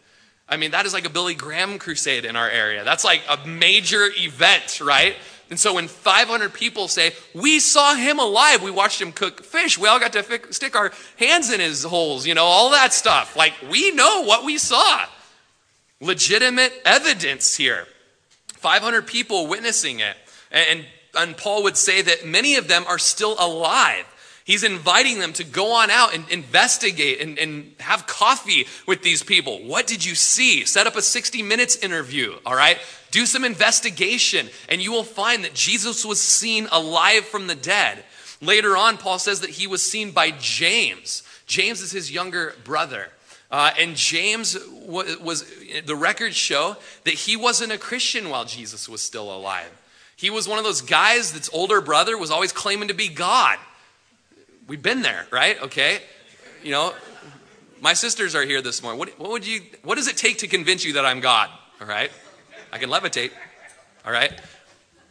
I 0.47 0.57
mean, 0.57 0.71
that 0.71 0.85
is 0.85 0.93
like 0.93 1.05
a 1.05 1.09
Billy 1.09 1.33
Graham 1.33 1.79
crusade 1.79 2.25
in 2.25 2.35
our 2.35 2.49
area. 2.49 2.83
That's 2.83 3.05
like 3.05 3.21
a 3.29 3.47
major 3.47 4.09
event, 4.17 4.81
right? 4.81 5.15
And 5.51 5.59
so 5.59 5.73
when 5.73 5.89
500 5.89 6.53
people 6.53 6.87
say, 6.87 7.11
We 7.35 7.59
saw 7.59 7.93
him 7.93 8.19
alive, 8.19 8.63
we 8.63 8.71
watched 8.71 9.01
him 9.01 9.11
cook 9.11 9.43
fish, 9.43 9.77
we 9.77 9.87
all 9.87 9.99
got 9.99 10.13
to 10.13 10.53
stick 10.53 10.77
our 10.77 10.93
hands 11.17 11.51
in 11.51 11.59
his 11.59 11.83
holes, 11.83 12.25
you 12.25 12.33
know, 12.33 12.45
all 12.45 12.71
that 12.71 12.93
stuff. 12.93 13.35
Like, 13.35 13.53
we 13.69 13.91
know 13.91 14.23
what 14.23 14.45
we 14.45 14.57
saw. 14.57 15.05
Legitimate 15.99 16.73
evidence 16.85 17.57
here. 17.57 17.85
500 18.47 19.05
people 19.05 19.47
witnessing 19.47 19.99
it. 19.99 20.15
And, 20.51 20.85
and 21.17 21.35
Paul 21.35 21.63
would 21.63 21.75
say 21.75 22.01
that 22.01 22.25
many 22.25 22.55
of 22.55 22.69
them 22.69 22.85
are 22.87 22.97
still 22.97 23.35
alive. 23.37 24.05
He's 24.43 24.63
inviting 24.63 25.19
them 25.19 25.33
to 25.33 25.43
go 25.43 25.73
on 25.73 25.91
out 25.91 26.15
and 26.15 26.27
investigate 26.29 27.21
and, 27.21 27.37
and 27.37 27.73
have 27.79 28.07
coffee 28.07 28.65
with 28.87 29.03
these 29.03 29.23
people. 29.23 29.59
What 29.59 29.85
did 29.87 30.03
you 30.03 30.15
see? 30.15 30.65
Set 30.65 30.87
up 30.87 30.95
a 30.95 31.01
60 31.01 31.43
minutes 31.43 31.75
interview, 31.77 32.35
all 32.45 32.55
right? 32.55 32.79
Do 33.11 33.25
some 33.25 33.43
investigation, 33.43 34.49
and 34.67 34.81
you 34.81 34.91
will 34.91 35.03
find 35.03 35.43
that 35.43 35.53
Jesus 35.53 36.03
was 36.03 36.19
seen 36.19 36.67
alive 36.71 37.25
from 37.25 37.47
the 37.47 37.55
dead. 37.55 38.03
Later 38.41 38.75
on, 38.75 38.97
Paul 38.97 39.19
says 39.19 39.41
that 39.41 39.51
he 39.51 39.67
was 39.67 39.83
seen 39.83 40.11
by 40.11 40.31
James. 40.31 41.21
James 41.45 41.81
is 41.81 41.91
his 41.91 42.11
younger 42.11 42.55
brother. 42.63 43.09
Uh, 43.51 43.71
and 43.77 43.95
James 43.95 44.57
was, 44.71 45.19
was, 45.19 45.45
the 45.85 45.95
records 45.95 46.35
show 46.35 46.77
that 47.03 47.13
he 47.13 47.35
wasn't 47.35 47.71
a 47.71 47.77
Christian 47.77 48.29
while 48.29 48.45
Jesus 48.45 48.87
was 48.87 49.01
still 49.01 49.35
alive. 49.35 49.69
He 50.15 50.29
was 50.29 50.47
one 50.47 50.57
of 50.57 50.63
those 50.63 50.81
guys 50.81 51.33
that's 51.33 51.49
older 51.51 51.81
brother 51.81 52.17
was 52.17 52.31
always 52.31 52.53
claiming 52.53 52.87
to 52.87 52.93
be 52.93 53.09
God. 53.09 53.59
We've 54.71 54.81
been 54.81 55.01
there, 55.01 55.27
right? 55.31 55.61
Okay. 55.63 55.99
You 56.63 56.71
know, 56.71 56.93
my 57.81 57.91
sisters 57.91 58.35
are 58.35 58.43
here 58.43 58.61
this 58.61 58.81
morning. 58.81 58.99
What, 58.99 59.19
what 59.19 59.31
would 59.31 59.45
you, 59.45 59.59
what 59.83 59.95
does 59.95 60.07
it 60.07 60.15
take 60.15 60.37
to 60.37 60.47
convince 60.47 60.85
you 60.85 60.93
that 60.93 61.05
I'm 61.05 61.19
God? 61.19 61.49
All 61.81 61.87
right. 61.87 62.09
I 62.71 62.77
can 62.77 62.89
levitate. 62.89 63.31
All 64.05 64.13
right? 64.13 64.31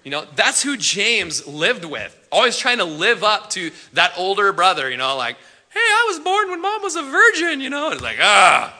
You 0.02 0.12
know, 0.12 0.24
that's 0.34 0.62
who 0.62 0.78
James 0.78 1.46
lived 1.46 1.84
with. 1.84 2.18
Always 2.32 2.56
trying 2.56 2.78
to 2.78 2.86
live 2.86 3.22
up 3.22 3.50
to 3.50 3.70
that 3.92 4.14
older 4.16 4.50
brother, 4.54 4.88
you 4.88 4.96
know, 4.96 5.14
like, 5.18 5.36
hey, 5.68 5.78
I 5.78 6.06
was 6.08 6.20
born 6.20 6.48
when 6.48 6.62
mom 6.62 6.80
was 6.80 6.96
a 6.96 7.02
virgin, 7.02 7.60
you 7.60 7.68
know? 7.68 7.88
And 7.88 7.92
it's 7.96 8.02
like, 8.02 8.16
ah, 8.18 8.74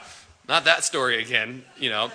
not 0.48 0.64
that 0.64 0.82
story 0.82 1.22
again, 1.22 1.62
you 1.78 1.90
know. 1.90 2.10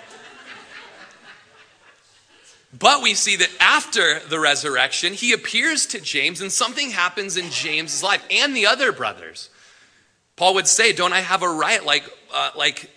But 2.78 3.02
we 3.02 3.14
see 3.14 3.36
that 3.36 3.50
after 3.60 4.20
the 4.20 4.40
resurrection, 4.40 5.12
he 5.12 5.32
appears 5.32 5.86
to 5.86 6.00
James, 6.00 6.40
and 6.40 6.50
something 6.50 6.90
happens 6.90 7.36
in 7.36 7.50
James's 7.50 8.02
life 8.02 8.24
and 8.30 8.56
the 8.56 8.66
other 8.66 8.92
brothers. 8.92 9.50
Paul 10.36 10.54
would 10.54 10.66
say, 10.66 10.92
Don't 10.92 11.12
I 11.12 11.20
have 11.20 11.42
a 11.42 11.48
right, 11.48 11.84
like, 11.84 12.04
uh, 12.32 12.50
like 12.56 12.90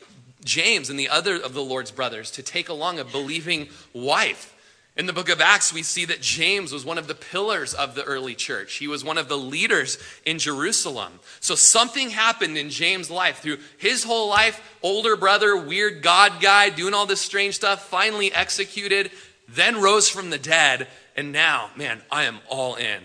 James 0.43 0.89
and 0.89 0.99
the 0.99 1.09
other 1.09 1.36
of 1.36 1.53
the 1.53 1.63
Lord's 1.63 1.91
brothers, 1.91 2.32
to 2.32 2.43
take 2.43 2.69
along 2.69 2.99
a 2.99 3.05
believing 3.05 3.69
wife? 3.93 4.55
In 4.97 5.05
the 5.05 5.13
book 5.13 5.30
of 5.30 5.39
Acts, 5.39 5.71
we 5.71 5.82
see 5.82 6.03
that 6.05 6.19
James 6.19 6.73
was 6.73 6.84
one 6.84 6.97
of 6.97 7.07
the 7.07 7.15
pillars 7.15 7.73
of 7.73 7.95
the 7.95 8.03
early 8.03 8.36
church. 8.36 8.75
He 8.75 8.88
was 8.89 9.01
one 9.01 9.17
of 9.17 9.30
the 9.30 9.38
leaders 9.38 9.97
in 10.25 10.39
Jerusalem. 10.39 11.21
So 11.39 11.55
something 11.55 12.09
happened 12.09 12.57
in 12.57 12.69
James' 12.69 13.09
life 13.09 13.39
through 13.39 13.59
his 13.77 14.03
whole 14.03 14.27
life. 14.27 14.77
Older 14.84 15.15
brother, 15.15 15.55
weird 15.55 16.01
God 16.01 16.41
guy, 16.41 16.69
doing 16.69 16.93
all 16.93 17.05
this 17.05 17.21
strange 17.21 17.55
stuff, 17.55 17.88
finally 17.88 18.34
executed, 18.34 19.09
then 19.54 19.82
rose 19.82 20.10
from 20.10 20.30
the 20.30 20.38
dead. 20.38 20.88
And 21.16 21.32
now, 21.32 21.70
man, 21.76 22.02
I 22.12 22.24
am 22.24 22.39
all 22.50 22.76
in. 22.76 23.04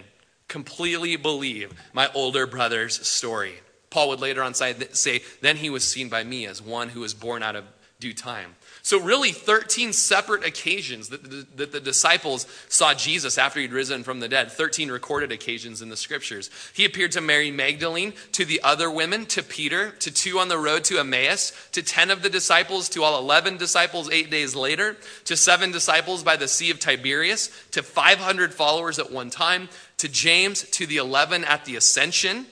Completely 0.49 1.17
believe 1.17 1.73
my 1.93 2.11
older 2.15 2.47
brother's 2.47 3.07
story. 3.07 3.55
Paul 3.91 4.09
would 4.09 4.21
later 4.21 4.43
on 4.43 4.55
say, 4.55 5.23
Then 5.41 5.57
he 5.57 5.71
was 5.71 5.85
seen 5.85 6.09
by 6.09 6.25
me 6.25 6.47
as 6.47 6.61
one 6.61 6.91
who 6.91 7.01
was 7.01 7.15
born 7.15 7.43
out 7.43 7.57
of 7.57 7.65
due 8.01 8.13
time. 8.13 8.57
So, 8.85 9.01
really, 9.01 9.33
13 9.33 9.95
separate 9.95 10.45
occasions 10.45 11.09
that 11.09 11.25
the, 11.25 11.47
that 11.57 11.73
the 11.73 11.81
disciples 11.81 12.47
saw 12.69 12.93
Jesus 12.93 13.39
after 13.39 13.59
he'd 13.59 13.73
risen 13.73 14.05
from 14.05 14.21
the 14.21 14.29
dead. 14.29 14.53
13 14.53 14.91
recorded 14.91 15.33
occasions 15.33 15.81
in 15.81 15.89
the 15.89 15.97
scriptures. 15.97 16.51
He 16.75 16.85
appeared 16.85 17.13
to 17.13 17.23
Mary 17.23 17.51
Magdalene, 17.51 18.13
to 18.33 18.45
the 18.45 18.61
other 18.63 18.91
women, 18.91 19.25
to 19.27 19.43
Peter, 19.43 19.93
to 20.01 20.11
two 20.11 20.39
on 20.39 20.49
the 20.49 20.59
road 20.59 20.85
to 20.85 20.99
Emmaus, 20.99 21.55
to 21.73 21.83
10 21.83 22.11
of 22.11 22.21
the 22.21 22.29
disciples, 22.29 22.91
to 22.91 23.03
all 23.03 23.19
11 23.19 23.57
disciples 23.57 24.11
eight 24.11 24.31
days 24.31 24.55
later, 24.55 24.99
to 25.25 25.35
seven 25.35 25.73
disciples 25.73 26.23
by 26.23 26.37
the 26.37 26.47
Sea 26.47 26.71
of 26.71 26.79
Tiberias, 26.79 27.49
to 27.71 27.83
500 27.83 28.53
followers 28.53 28.99
at 28.99 29.11
one 29.11 29.31
time, 29.31 29.71
to 29.97 30.11
James, 30.11 30.63
to 30.73 30.87
the 30.87 30.99
11 30.99 31.43
at 31.45 31.65
the 31.65 31.77
ascension. 31.77 32.45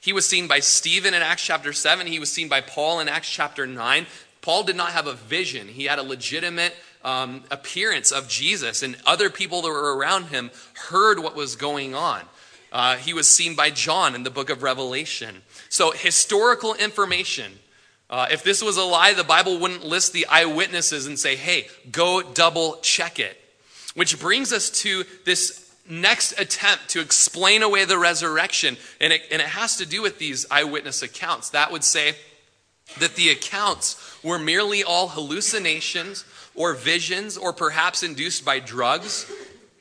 He 0.00 0.12
was 0.12 0.24
seen 0.24 0.46
by 0.46 0.60
Stephen 0.60 1.14
in 1.14 1.22
Acts 1.22 1.44
chapter 1.44 1.72
7. 1.72 2.06
He 2.06 2.20
was 2.20 2.30
seen 2.30 2.48
by 2.48 2.60
Paul 2.60 3.00
in 3.00 3.08
Acts 3.08 3.28
chapter 3.28 3.66
9. 3.66 4.06
Paul 4.42 4.64
did 4.64 4.76
not 4.76 4.90
have 4.90 5.06
a 5.06 5.14
vision, 5.14 5.68
he 5.68 5.84
had 5.84 5.98
a 5.98 6.02
legitimate 6.02 6.74
um, 7.04 7.44
appearance 7.50 8.12
of 8.12 8.28
Jesus, 8.28 8.82
and 8.82 8.96
other 9.06 9.30
people 9.30 9.62
that 9.62 9.68
were 9.68 9.96
around 9.96 10.24
him 10.24 10.50
heard 10.88 11.18
what 11.18 11.34
was 11.34 11.56
going 11.56 11.94
on. 11.94 12.22
Uh, 12.72 12.96
he 12.96 13.12
was 13.12 13.28
seen 13.28 13.54
by 13.54 13.70
John 13.70 14.14
in 14.14 14.22
the 14.22 14.30
book 14.30 14.50
of 14.50 14.62
Revelation. 14.62 15.42
So, 15.68 15.90
historical 15.92 16.74
information. 16.74 17.52
Uh, 18.08 18.28
if 18.30 18.42
this 18.42 18.62
was 18.62 18.76
a 18.76 18.82
lie, 18.82 19.14
the 19.14 19.24
Bible 19.24 19.58
wouldn't 19.58 19.84
list 19.84 20.12
the 20.12 20.26
eyewitnesses 20.26 21.06
and 21.06 21.18
say, 21.18 21.36
hey, 21.36 21.66
go 21.90 22.22
double 22.22 22.78
check 22.82 23.18
it. 23.18 23.38
Which 23.94 24.18
brings 24.20 24.52
us 24.52 24.70
to 24.82 25.04
this 25.24 25.70
next 25.88 26.38
attempt 26.38 26.88
to 26.90 27.00
explain 27.00 27.62
away 27.62 27.84
the 27.84 27.98
resurrection. 27.98 28.76
And 29.00 29.12
it, 29.12 29.22
and 29.30 29.40
it 29.40 29.48
has 29.48 29.76
to 29.78 29.86
do 29.86 30.02
with 30.02 30.18
these 30.18 30.46
eyewitness 30.50 31.02
accounts. 31.02 31.50
That 31.50 31.72
would 31.72 31.84
say 31.84 32.14
that 32.98 33.16
the 33.16 33.30
accounts 33.30 34.22
were 34.22 34.38
merely 34.38 34.82
all 34.82 35.08
hallucinations 35.08 36.24
or 36.54 36.74
visions 36.74 37.36
or 37.36 37.52
perhaps 37.52 38.02
induced 38.02 38.44
by 38.44 38.60
drugs 38.60 39.30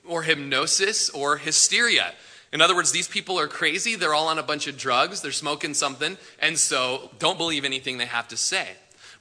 or 0.08 0.24
hypnosis 0.24 1.10
or 1.10 1.38
hysteria. 1.38 2.14
In 2.54 2.62
other 2.62 2.76
words, 2.76 2.92
these 2.92 3.08
people 3.08 3.40
are 3.40 3.48
crazy. 3.48 3.96
They're 3.96 4.14
all 4.14 4.28
on 4.28 4.38
a 4.38 4.44
bunch 4.44 4.68
of 4.68 4.78
drugs. 4.78 5.22
They're 5.22 5.32
smoking 5.32 5.74
something. 5.74 6.18
And 6.40 6.58
so 6.58 7.12
don't 7.18 7.38
believe 7.38 7.64
anything 7.64 7.98
they 7.98 8.06
have 8.06 8.28
to 8.30 8.38
say. 8.38 8.68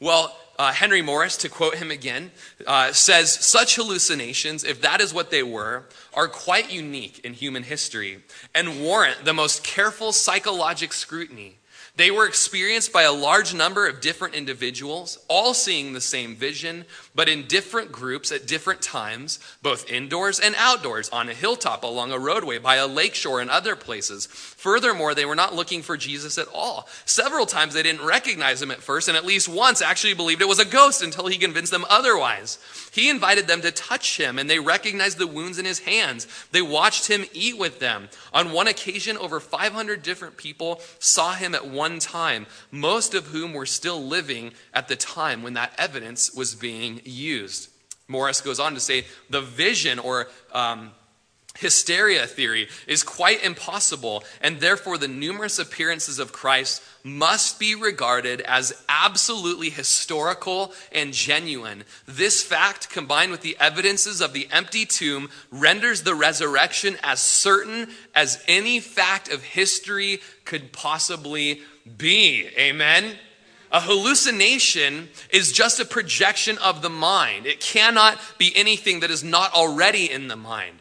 Well, 0.00 0.36
uh, 0.58 0.72
Henry 0.72 1.00
Morris, 1.00 1.36
to 1.38 1.48
quote 1.48 1.76
him 1.76 1.90
again, 1.90 2.32
uh, 2.66 2.92
says 2.92 3.32
such 3.32 3.76
hallucinations, 3.76 4.64
if 4.64 4.82
that 4.82 5.00
is 5.00 5.14
what 5.14 5.30
they 5.30 5.42
were, 5.42 5.84
are 6.12 6.28
quite 6.28 6.72
unique 6.72 7.20
in 7.20 7.34
human 7.34 7.62
history 7.62 8.18
and 8.54 8.82
warrant 8.82 9.24
the 9.24 9.32
most 9.32 9.62
careful 9.64 10.12
psychologic 10.12 10.92
scrutiny 10.92 11.56
they 12.00 12.10
were 12.10 12.26
experienced 12.26 12.94
by 12.94 13.02
a 13.02 13.12
large 13.12 13.52
number 13.52 13.86
of 13.86 14.00
different 14.00 14.34
individuals, 14.34 15.18
all 15.28 15.52
seeing 15.52 15.92
the 15.92 16.00
same 16.00 16.34
vision, 16.34 16.86
but 17.14 17.28
in 17.28 17.46
different 17.46 17.90
groups 17.90 18.30
at 18.30 18.46
different 18.46 18.82
times, 18.82 19.38
both 19.62 19.90
indoors 19.90 20.38
and 20.38 20.54
outdoors, 20.56 21.08
on 21.10 21.28
a 21.28 21.34
hilltop, 21.34 21.82
along 21.82 22.12
a 22.12 22.18
roadway, 22.18 22.58
by 22.58 22.76
a 22.76 22.86
lakeshore, 22.86 23.40
and 23.40 23.50
other 23.50 23.74
places. 23.74 24.26
Furthermore, 24.26 25.14
they 25.14 25.24
were 25.24 25.34
not 25.34 25.54
looking 25.54 25.82
for 25.82 25.96
Jesus 25.96 26.38
at 26.38 26.48
all. 26.54 26.88
Several 27.04 27.46
times 27.46 27.74
they 27.74 27.82
didn't 27.82 28.06
recognize 28.06 28.62
him 28.62 28.70
at 28.70 28.82
first, 28.82 29.08
and 29.08 29.16
at 29.16 29.26
least 29.26 29.48
once 29.48 29.82
actually 29.82 30.14
believed 30.14 30.40
it 30.40 30.48
was 30.48 30.58
a 30.60 30.64
ghost 30.64 31.02
until 31.02 31.26
he 31.26 31.36
convinced 31.36 31.72
them 31.72 31.84
otherwise. 31.88 32.58
He 32.92 33.08
invited 33.08 33.46
them 33.46 33.60
to 33.62 33.72
touch 33.72 34.16
him, 34.16 34.38
and 34.38 34.48
they 34.48 34.58
recognized 34.58 35.18
the 35.18 35.26
wounds 35.26 35.58
in 35.58 35.64
his 35.64 35.80
hands. 35.80 36.26
They 36.52 36.62
watched 36.62 37.08
him 37.08 37.24
eat 37.32 37.58
with 37.58 37.80
them. 37.80 38.08
On 38.32 38.52
one 38.52 38.68
occasion, 38.68 39.16
over 39.16 39.40
500 39.40 40.02
different 40.02 40.36
people 40.36 40.80
saw 40.98 41.34
him 41.34 41.54
at 41.54 41.66
one 41.66 41.98
time, 41.98 42.46
most 42.70 43.14
of 43.14 43.28
whom 43.28 43.52
were 43.52 43.66
still 43.66 44.02
living 44.02 44.52
at 44.72 44.88
the 44.88 44.96
time 44.96 45.42
when 45.42 45.54
that 45.54 45.72
evidence 45.78 46.32
was 46.34 46.54
being 46.54 47.00
used. 47.10 47.68
Morris 48.08 48.40
goes 48.40 48.58
on 48.58 48.74
to 48.74 48.80
say 48.80 49.04
the 49.28 49.40
vision 49.40 49.98
or 49.98 50.28
um, 50.52 50.90
hysteria 51.58 52.26
theory 52.26 52.68
is 52.86 53.02
quite 53.02 53.44
impossible, 53.44 54.24
and 54.40 54.60
therefore 54.60 54.98
the 54.98 55.08
numerous 55.08 55.58
appearances 55.58 56.18
of 56.18 56.32
Christ 56.32 56.82
must 57.04 57.58
be 57.58 57.74
regarded 57.74 58.40
as 58.42 58.72
absolutely 58.88 59.70
historical 59.70 60.72
and 60.92 61.12
genuine. 61.12 61.84
This 62.06 62.42
fact, 62.42 62.90
combined 62.90 63.30
with 63.30 63.42
the 63.42 63.56
evidences 63.60 64.20
of 64.20 64.32
the 64.32 64.48
empty 64.50 64.86
tomb, 64.86 65.30
renders 65.50 66.02
the 66.02 66.14
resurrection 66.14 66.96
as 67.02 67.20
certain 67.20 67.88
as 68.14 68.42
any 68.48 68.80
fact 68.80 69.30
of 69.30 69.42
history 69.42 70.20
could 70.44 70.72
possibly 70.72 71.60
be. 71.96 72.48
Amen? 72.58 73.16
A 73.72 73.80
hallucination 73.80 75.10
is 75.30 75.52
just 75.52 75.78
a 75.78 75.84
projection 75.84 76.58
of 76.58 76.82
the 76.82 76.90
mind. 76.90 77.46
It 77.46 77.60
cannot 77.60 78.18
be 78.36 78.52
anything 78.56 79.00
that 79.00 79.10
is 79.10 79.22
not 79.22 79.52
already 79.54 80.10
in 80.10 80.28
the 80.28 80.36
mind. 80.36 80.78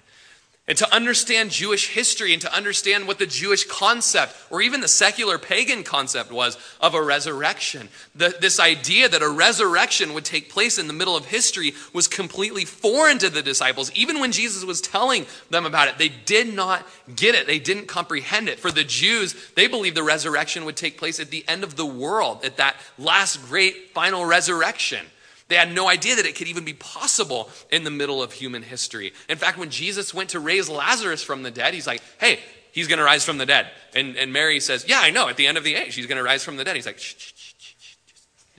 And 0.69 0.77
to 0.77 0.95
understand 0.95 1.49
Jewish 1.49 1.89
history 1.89 2.31
and 2.31 2.41
to 2.43 2.55
understand 2.55 3.07
what 3.07 3.17
the 3.17 3.25
Jewish 3.25 3.65
concept 3.65 4.35
or 4.51 4.61
even 4.61 4.81
the 4.81 4.87
secular 4.87 5.39
pagan 5.39 5.83
concept 5.83 6.31
was 6.31 6.59
of 6.79 6.93
a 6.93 7.01
resurrection, 7.01 7.89
the, 8.13 8.37
this 8.39 8.59
idea 8.59 9.09
that 9.09 9.23
a 9.23 9.27
resurrection 9.27 10.13
would 10.13 10.25
take 10.25 10.51
place 10.51 10.77
in 10.77 10.85
the 10.85 10.93
middle 10.93 11.17
of 11.17 11.25
history 11.25 11.73
was 11.91 12.07
completely 12.07 12.65
foreign 12.65 13.17
to 13.17 13.31
the 13.31 13.41
disciples. 13.41 13.91
Even 13.95 14.19
when 14.19 14.31
Jesus 14.31 14.63
was 14.63 14.79
telling 14.79 15.25
them 15.49 15.65
about 15.65 15.87
it, 15.87 15.97
they 15.97 16.09
did 16.09 16.53
not 16.53 16.87
get 17.15 17.33
it, 17.33 17.47
they 17.47 17.57
didn't 17.57 17.87
comprehend 17.87 18.47
it. 18.47 18.59
For 18.59 18.69
the 18.69 18.83
Jews, 18.83 19.33
they 19.55 19.65
believed 19.65 19.97
the 19.97 20.03
resurrection 20.03 20.65
would 20.65 20.77
take 20.77 20.99
place 20.99 21.19
at 21.19 21.31
the 21.31 21.43
end 21.47 21.63
of 21.63 21.77
the 21.77 21.85
world, 21.85 22.45
at 22.45 22.57
that 22.57 22.75
last 22.99 23.43
great 23.47 23.89
final 23.95 24.23
resurrection. 24.23 25.03
They 25.49 25.55
had 25.55 25.73
no 25.73 25.89
idea 25.89 26.15
that 26.15 26.25
it 26.25 26.35
could 26.35 26.47
even 26.47 26.63
be 26.63 26.73
possible 26.73 27.49
in 27.71 27.83
the 27.83 27.91
middle 27.91 28.23
of 28.23 28.31
human 28.31 28.61
history. 28.61 29.13
In 29.27 29.37
fact, 29.37 29.57
when 29.57 29.71
Jesus 29.71 30.13
went 30.13 30.29
to 30.29 30.39
raise 30.39 30.69
Lazarus 30.69 31.23
from 31.23 31.43
the 31.43 31.51
dead, 31.51 31.73
he's 31.73 31.87
like, 31.87 32.01
hey, 32.19 32.39
he's 32.71 32.87
going 32.87 32.99
to 32.99 33.03
rise 33.03 33.25
from 33.25 33.39
the 33.39 33.47
dead. 33.47 33.67
And, 33.95 34.15
and 34.15 34.31
Mary 34.31 34.59
says, 34.59 34.85
yeah, 34.87 34.99
I 35.01 35.09
know, 35.09 35.27
at 35.27 35.37
the 35.37 35.47
end 35.47 35.57
of 35.57 35.63
the 35.63 35.75
age, 35.75 35.95
he's 35.95 36.05
going 36.05 36.19
to 36.19 36.23
rise 36.23 36.43
from 36.43 36.55
the 36.55 36.63
dead. 36.63 36.75
He's 36.75 36.85
like, 36.85 36.99
shh, 36.99 37.15
shh, 37.17 37.53
shh, 37.57 37.95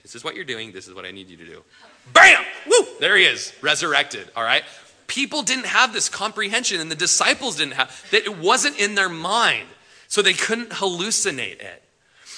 this 0.01 0.15
is 0.15 0.23
what 0.23 0.35
you're 0.35 0.43
doing. 0.43 0.73
This 0.73 0.89
is 0.89 0.93
what 0.93 1.05
I 1.05 1.11
need 1.11 1.29
you 1.29 1.37
to 1.37 1.45
do. 1.45 1.63
Bam! 2.11 2.43
Woo! 2.69 2.85
There 2.99 3.15
he 3.15 3.23
is, 3.23 3.53
resurrected, 3.61 4.29
all 4.35 4.43
right? 4.43 4.63
People 5.07 5.43
didn't 5.43 5.67
have 5.67 5.93
this 5.93 6.09
comprehension, 6.09 6.81
and 6.81 6.91
the 6.91 6.95
disciples 6.95 7.55
didn't 7.55 7.75
have, 7.75 8.05
that 8.11 8.25
it 8.25 8.37
wasn't 8.37 8.77
in 8.79 8.95
their 8.95 9.09
mind. 9.09 9.67
So 10.09 10.21
they 10.21 10.33
couldn't 10.33 10.71
hallucinate 10.71 11.61
it. 11.61 11.83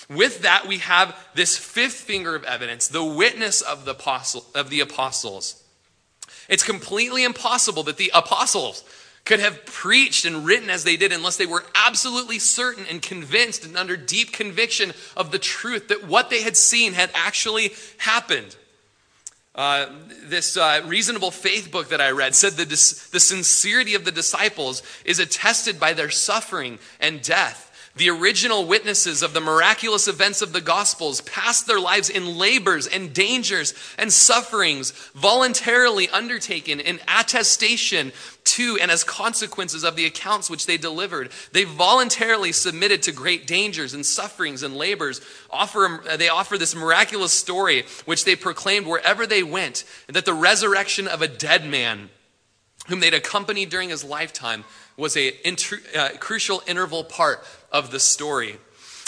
With 0.10 0.42
that, 0.42 0.68
we 0.68 0.80
have 0.80 1.18
this 1.34 1.58
fifth 1.58 1.96
finger 1.96 2.36
of 2.36 2.44
evidence, 2.44 2.88
the 2.88 3.04
witness 3.04 3.62
of 3.62 3.86
the, 3.86 3.92
apostle, 3.92 4.46
of 4.54 4.70
the 4.70 4.82
apostles. 4.82 5.64
It's 6.50 6.64
completely 6.64 7.24
impossible 7.24 7.84
that 7.84 7.98
the 7.98 8.12
apostles 8.14 8.84
could 9.26 9.40
have 9.40 9.66
preached 9.66 10.26
and 10.26 10.46
written 10.46 10.70
as 10.70 10.84
they 10.84 10.98
did 10.98 11.14
unless 11.14 11.38
they 11.38 11.46
were 11.46 11.64
absolutely 11.76 12.40
certain 12.40 12.86
and 12.90 13.02
convinced 13.02 13.66
and 13.66 13.78
under 13.78 13.96
deep 13.96 14.34
conviction 14.34 14.92
of 15.16 15.32
the 15.32 15.40
truth 15.40 15.88
that 15.88 16.06
what 16.06 16.30
they 16.30 16.42
had 16.42 16.58
seen 16.58 16.94
had 16.94 17.10
actually 17.14 17.72
happened. 18.00 18.56
Uh, 19.56 19.86
this 20.24 20.58
uh, 20.58 20.82
reasonable 20.86 21.30
faith 21.30 21.72
book 21.72 21.90
that 21.90 22.02
I 22.02 22.10
read 22.10 22.34
said 22.34 22.54
that 22.54 22.70
the 22.70 23.20
sincerity 23.20 23.94
of 23.94 24.04
the 24.04 24.12
disciples 24.12 24.82
is 25.06 25.20
attested 25.20 25.80
by 25.80 25.94
their 25.94 26.10
suffering 26.10 26.80
and 27.00 27.22
death. 27.22 27.70
The 27.96 28.10
original 28.10 28.66
witnesses 28.66 29.22
of 29.22 29.34
the 29.34 29.42
miraculous 29.42 30.08
events 30.08 30.42
of 30.42 30.52
the 30.52 30.62
Gospels 30.62 31.22
passed 31.22 31.68
their 31.68 31.80
lives 31.80 32.10
in 32.10 32.40
labors 32.40 32.88
and 32.88 33.14
dangers 33.14 33.76
and 34.00 34.12
sufferings 34.12 34.92
voluntarily 35.14 36.10
undertaken 36.10 36.80
in 36.80 37.00
attestation 37.08 38.12
to 38.46 38.80
and 38.82 38.90
as 38.90 39.04
consequences 39.04 39.84
of 39.84 39.96
the 39.96 40.08
accounts 40.08 40.50
which 40.50 40.66
they 40.66 40.78
delivered. 40.78 41.30
They 41.52 41.66
voluntarily 41.66 42.52
submitted 42.52 43.04
to 43.04 43.12
great 43.12 43.46
dangers 43.46 43.94
and 43.94 44.04
sufferings 44.04 44.64
and 44.64 44.76
labors. 44.76 45.22
Offer, 45.52 46.04
they 46.18 46.30
offer 46.30 46.58
this 46.58 46.74
miraculous 46.74 47.32
story 47.32 47.84
which 48.06 48.26
they 48.26 48.36
proclaimed 48.36 48.88
wherever 48.88 49.28
they 49.28 49.44
went, 49.44 49.84
that 50.08 50.26
the 50.26 50.34
resurrection 50.34 51.08
of 51.08 51.22
a 51.22 51.28
dead 51.28 51.64
man 51.64 52.10
whom 52.88 53.00
they'd 53.00 53.14
accompanied 53.14 53.70
during 53.70 53.90
his 53.90 54.04
lifetime 54.04 54.66
was 54.98 55.16
a 55.16 55.34
uh, 55.96 56.10
crucial 56.20 56.62
interval 56.68 57.04
part 57.04 57.44
of 57.74 57.92
the 57.92 58.00
story. 58.00 58.58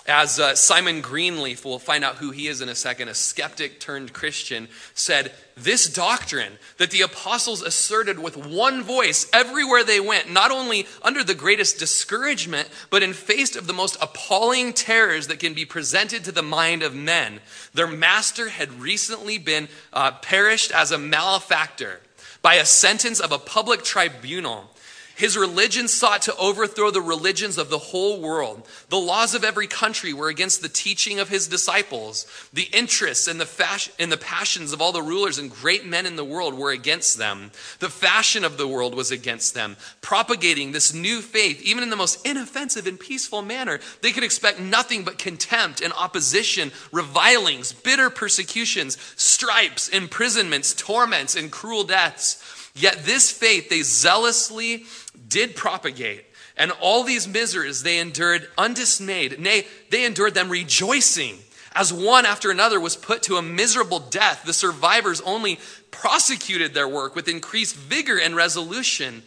As 0.07 0.39
uh, 0.39 0.53
Simon 0.53 1.01
Greenleaf, 1.01 1.65
we'll 1.65 1.79
find 1.79 2.03
out 2.03 2.17
who 2.17 2.29
he 2.29 2.47
is 2.47 2.61
in 2.61 2.69
a 2.69 2.75
second, 2.75 3.09
a 3.09 3.15
skeptic 3.15 3.79
turned 3.79 4.13
Christian, 4.13 4.67
said, 4.93 5.31
This 5.57 5.91
doctrine 5.91 6.59
that 6.77 6.91
the 6.91 7.01
apostles 7.01 7.63
asserted 7.63 8.19
with 8.19 8.37
one 8.37 8.83
voice 8.83 9.27
everywhere 9.33 9.83
they 9.83 9.99
went, 9.99 10.31
not 10.31 10.51
only 10.51 10.85
under 11.01 11.23
the 11.23 11.33
greatest 11.33 11.79
discouragement, 11.79 12.69
but 12.91 13.01
in 13.01 13.13
face 13.13 13.55
of 13.55 13.65
the 13.65 13.73
most 13.73 13.97
appalling 13.99 14.73
terrors 14.73 15.25
that 15.25 15.39
can 15.39 15.55
be 15.55 15.65
presented 15.65 16.23
to 16.25 16.31
the 16.31 16.43
mind 16.43 16.83
of 16.83 16.93
men. 16.93 17.39
Their 17.73 17.87
master 17.87 18.49
had 18.49 18.79
recently 18.79 19.39
been 19.39 19.67
uh, 19.91 20.11
perished 20.11 20.71
as 20.71 20.91
a 20.91 20.99
malefactor 20.99 21.99
by 22.43 22.55
a 22.55 22.65
sentence 22.65 23.19
of 23.19 23.31
a 23.31 23.39
public 23.39 23.83
tribunal 23.83 24.69
his 25.15 25.37
religion 25.37 25.87
sought 25.87 26.23
to 26.23 26.35
overthrow 26.35 26.91
the 26.91 27.01
religions 27.01 27.57
of 27.57 27.69
the 27.69 27.77
whole 27.77 28.19
world. 28.19 28.67
The 28.89 28.97
laws 28.97 29.33
of 29.33 29.43
every 29.43 29.67
country 29.67 30.13
were 30.13 30.27
against 30.27 30.61
the 30.61 30.69
teaching 30.69 31.19
of 31.19 31.29
his 31.29 31.47
disciples. 31.47 32.27
The 32.51 32.67
interests 32.73 33.27
and 33.27 33.39
the, 33.39 33.45
fashion, 33.45 33.93
and 33.97 34.11
the 34.11 34.17
passions 34.17 34.73
of 34.73 34.81
all 34.81 34.91
the 34.91 35.01
rulers 35.01 35.37
and 35.37 35.49
great 35.49 35.85
men 35.85 36.05
in 36.05 36.17
the 36.17 36.25
world 36.25 36.53
were 36.53 36.71
against 36.71 37.17
them. 37.17 37.51
The 37.79 37.89
fashion 37.89 38.43
of 38.43 38.57
the 38.57 38.67
world 38.67 38.93
was 38.93 39.11
against 39.11 39.53
them. 39.53 39.77
Propagating 40.01 40.71
this 40.71 40.93
new 40.93 41.21
faith, 41.21 41.61
even 41.61 41.83
in 41.83 41.89
the 41.89 41.95
most 41.95 42.25
inoffensive 42.25 42.85
and 42.85 42.99
peaceful 42.99 43.41
manner, 43.41 43.79
they 44.01 44.11
could 44.11 44.23
expect 44.23 44.59
nothing 44.59 45.03
but 45.03 45.17
contempt 45.17 45.81
and 45.81 45.93
opposition, 45.93 46.71
revilings, 46.91 47.71
bitter 47.71 48.09
persecutions, 48.09 48.97
stripes, 49.15 49.87
imprisonments, 49.87 50.73
torments, 50.73 51.35
and 51.35 51.51
cruel 51.51 51.85
deaths. 51.85 52.41
Yet 52.75 53.05
this 53.05 53.31
faith 53.31 53.69
they 53.69 53.81
zealously 53.83 54.83
did 55.27 55.55
propagate. 55.55 56.25
And 56.57 56.71
all 56.71 57.03
these 57.03 57.27
miseries 57.27 57.83
they 57.83 57.99
endured 57.99 58.47
undismayed. 58.57 59.39
Nay, 59.39 59.67
they 59.89 60.05
endured 60.05 60.33
them 60.33 60.49
rejoicing. 60.49 61.37
As 61.73 61.91
one 61.91 62.25
after 62.25 62.51
another 62.51 62.79
was 62.79 62.95
put 62.95 63.23
to 63.23 63.35
a 63.35 63.41
miserable 63.41 63.99
death, 63.99 64.43
the 64.45 64.53
survivors 64.53 65.19
only 65.21 65.59
prosecuted 65.91 66.73
their 66.73 66.87
work 66.87 67.15
with 67.15 67.27
increased 67.27 67.75
vigor 67.75 68.17
and 68.17 68.35
resolution. 68.35 69.23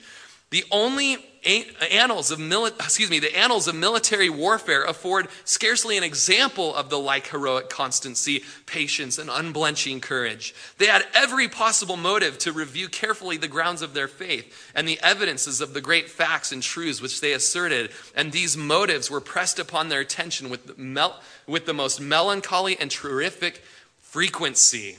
The 0.51 0.65
only 0.71 1.28
annals 1.45 2.31
of 2.31 2.39
mili- 2.39 2.75
excuse 2.75 3.11
me, 3.11 3.19
the 3.19 3.37
annals 3.37 3.69
of 3.69 3.75
military 3.75 4.31
warfare 4.31 4.85
afford 4.85 5.29
scarcely 5.45 5.97
an 5.97 6.05
example 6.05 6.75
of 6.75 6.91
the 6.91 6.99
like 6.99 7.29
heroic 7.29 7.69
constancy, 7.69 8.45
patience, 8.67 9.19
and 9.19 9.31
unblenching 9.31 10.01
courage. 10.01 10.55
They 10.79 10.87
had 10.87 11.07
every 11.15 11.49
possible 11.49 11.97
motive 11.97 12.39
to 12.39 12.53
review 12.53 12.89
carefully 12.89 13.37
the 13.37 13.49
grounds 13.49 13.83
of 13.83 13.95
their 13.95 14.09
faith 14.09 14.71
and 14.75 14.87
the 14.87 15.01
evidences 15.03 15.61
of 15.61 15.75
the 15.75 15.81
great 15.81 16.11
facts 16.11 16.53
and 16.53 16.63
truths 16.63 17.01
which 17.01 17.21
they 17.21 17.33
asserted, 17.33 17.91
and 18.15 18.33
these 18.33 18.57
motives 18.57 19.11
were 19.11 19.21
pressed 19.21 19.59
upon 19.59 19.89
their 19.89 20.01
attention 20.01 20.51
with 20.51 20.67
the, 20.67 20.75
mel- 20.77 21.21
with 21.47 21.67
the 21.67 21.75
most 21.75 22.01
melancholy 22.01 22.79
and 22.79 22.91
terrific 22.91 23.63
frequency. 24.01 24.99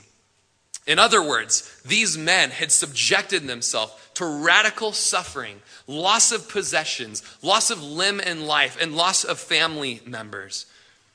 In 0.86 0.98
other 0.98 1.22
words, 1.22 1.80
these 1.84 2.16
men 2.16 2.50
had 2.50 2.72
subjected 2.72 3.46
themselves 3.46 3.92
to 4.14 4.24
radical 4.24 4.92
suffering, 4.92 5.60
loss 5.86 6.32
of 6.32 6.48
possessions, 6.48 7.22
loss 7.42 7.70
of 7.70 7.82
limb 7.82 8.20
and 8.24 8.46
life, 8.46 8.80
and 8.80 8.96
loss 8.96 9.24
of 9.24 9.38
family 9.38 10.00
members. 10.04 10.66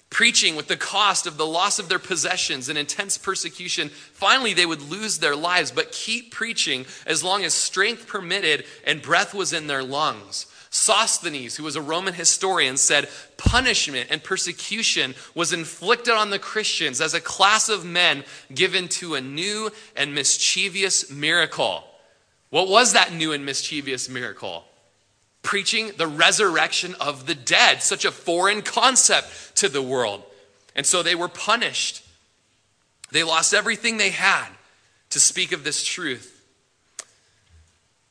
Preaching 0.10 0.56
with 0.56 0.68
the 0.68 0.78
cost 0.78 1.28
of 1.28 1.38
the 1.38 1.46
loss 1.46 1.78
of 1.78 1.90
their 1.90 2.00
possessions 2.00 2.70
and 2.70 2.78
intense 2.78 3.18
persecution, 3.18 3.90
finally 3.90 4.54
they 4.54 4.66
would 4.66 4.82
lose 4.82 5.18
their 5.20 5.36
lives, 5.36 5.72
but 5.72 5.92
keep 5.92 6.32
preaching 6.32 6.86
as 7.06 7.24
long 7.24 7.44
as 7.44 7.54
strength 7.54 8.08
permitted 8.08 8.66
and 8.86 9.02
breath 9.02 9.34
was 9.34 9.52
in 9.52 9.68
their 9.68 9.84
lungs. 9.84 10.46
Suetonius, 10.76 11.56
who 11.56 11.64
was 11.64 11.78
a 11.78 11.82
Roman 11.82 12.14
historian, 12.14 12.76
said 12.76 13.08
punishment 13.38 14.10
and 14.12 14.22
persecution 14.22 15.16
was 15.34 15.54
inflicted 15.54 16.14
on 16.14 16.32
the 16.32 16.38
Christians 16.38 17.00
as 17.00 17.14
a 17.14 17.22
class 17.22 17.70
of 17.70 17.86
men 17.86 18.26
given 18.54 18.90
to 18.90 19.16
a 19.16 19.22
new 19.22 19.72
and 19.96 20.14
mischievous 20.14 21.10
miracle. 21.10 21.86
What 22.50 22.68
was 22.68 22.92
that 22.92 23.14
new 23.14 23.32
and 23.32 23.46
mischievous 23.46 24.10
miracle? 24.10 24.66
Preaching 25.44 25.92
the 25.98 26.08
resurrection 26.08 26.94
of 27.00 27.26
the 27.26 27.36
dead, 27.36 27.82
such 27.82 28.04
a 28.04 28.12
foreign 28.12 28.62
concept 28.62 29.56
to 29.56 29.70
the 29.70 29.82
world. 29.82 30.24
And 30.76 30.86
so 30.86 31.02
they 31.02 31.16
were 31.16 31.30
punished. 31.30 32.06
They 33.12 33.24
lost 33.24 33.54
everything 33.54 33.96
they 33.96 34.10
had 34.10 34.50
to 35.12 35.22
speak 35.22 35.54
of 35.54 35.64
this 35.64 35.86
truth. 35.86 36.35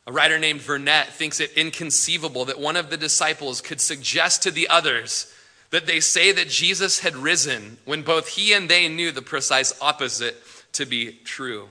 A 0.07 0.12
writer 0.12 0.38
named 0.38 0.61
Vernet 0.61 1.09
thinks 1.09 1.40
it 1.40 1.52
inconceivable 1.57 2.44
that 2.44 2.61
one 2.61 2.76
of 2.76 2.90
the 2.90 2.96
disciples 2.96 3.61
could 3.61 3.80
suggest 3.80 4.42
to 4.42 4.50
the 4.50 4.68
others 4.68 5.32
that 5.70 5.86
they 5.86 5.98
say 5.98 6.30
that 6.30 6.48
Jesus 6.48 7.00
had 7.00 7.16
risen 7.16 7.78
when 7.84 8.02
both 8.02 8.28
he 8.28 8.52
and 8.52 8.68
they 8.68 8.86
knew 8.88 9.11
the 9.11 9.22
precise 9.22 9.72
opposite 9.80 10.36
to 10.72 10.84
be 10.84 11.18
true. 11.24 11.68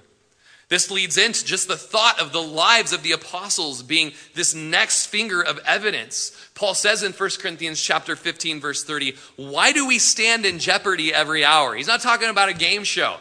This 0.67 0.89
leads 0.89 1.17
into 1.17 1.45
just 1.45 1.67
the 1.67 1.77
thought 1.77 2.19
of 2.19 2.31
the 2.31 2.41
lives 2.41 2.93
of 2.93 3.03
the 3.03 3.11
apostles 3.11 3.84
being 3.84 4.13
this 4.34 4.55
next 4.55 5.05
finger 5.05 5.41
of 5.41 5.59
evidence. 5.67 6.31
Paul 6.55 6.73
says 6.73 7.03
in 7.03 7.13
1 7.13 7.39
Corinthians 7.39 7.79
chapter 7.79 8.15
15 8.15 8.59
verse 8.59 8.84
30, 8.84 9.15
"Why 9.36 9.71
do 9.71 9.86
we 9.86 9.99
stand 9.99 10.45
in 10.45 10.57
jeopardy 10.57 11.13
every 11.13 11.45
hour?" 11.45 11.75
He's 11.75 11.86
not 11.86 12.01
talking 12.01 12.29
about 12.29 12.49
a 12.49 12.53
game 12.53 12.84
show. 12.84 13.19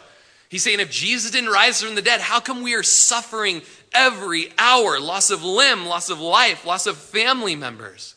He's 0.48 0.62
saying 0.62 0.80
if 0.80 0.90
Jesus 0.90 1.30
didn't 1.30 1.50
rise 1.50 1.82
from 1.82 1.94
the 1.94 2.02
dead, 2.02 2.20
how 2.22 2.40
come 2.40 2.62
we 2.62 2.74
are 2.74 2.82
suffering 2.82 3.62
every 3.94 4.48
hour 4.58 4.98
loss 5.00 5.30
of 5.30 5.42
limb, 5.42 5.86
loss 5.86 6.10
of 6.10 6.20
life, 6.20 6.64
loss 6.64 6.86
of 6.86 6.96
family 6.96 7.56
members. 7.56 8.14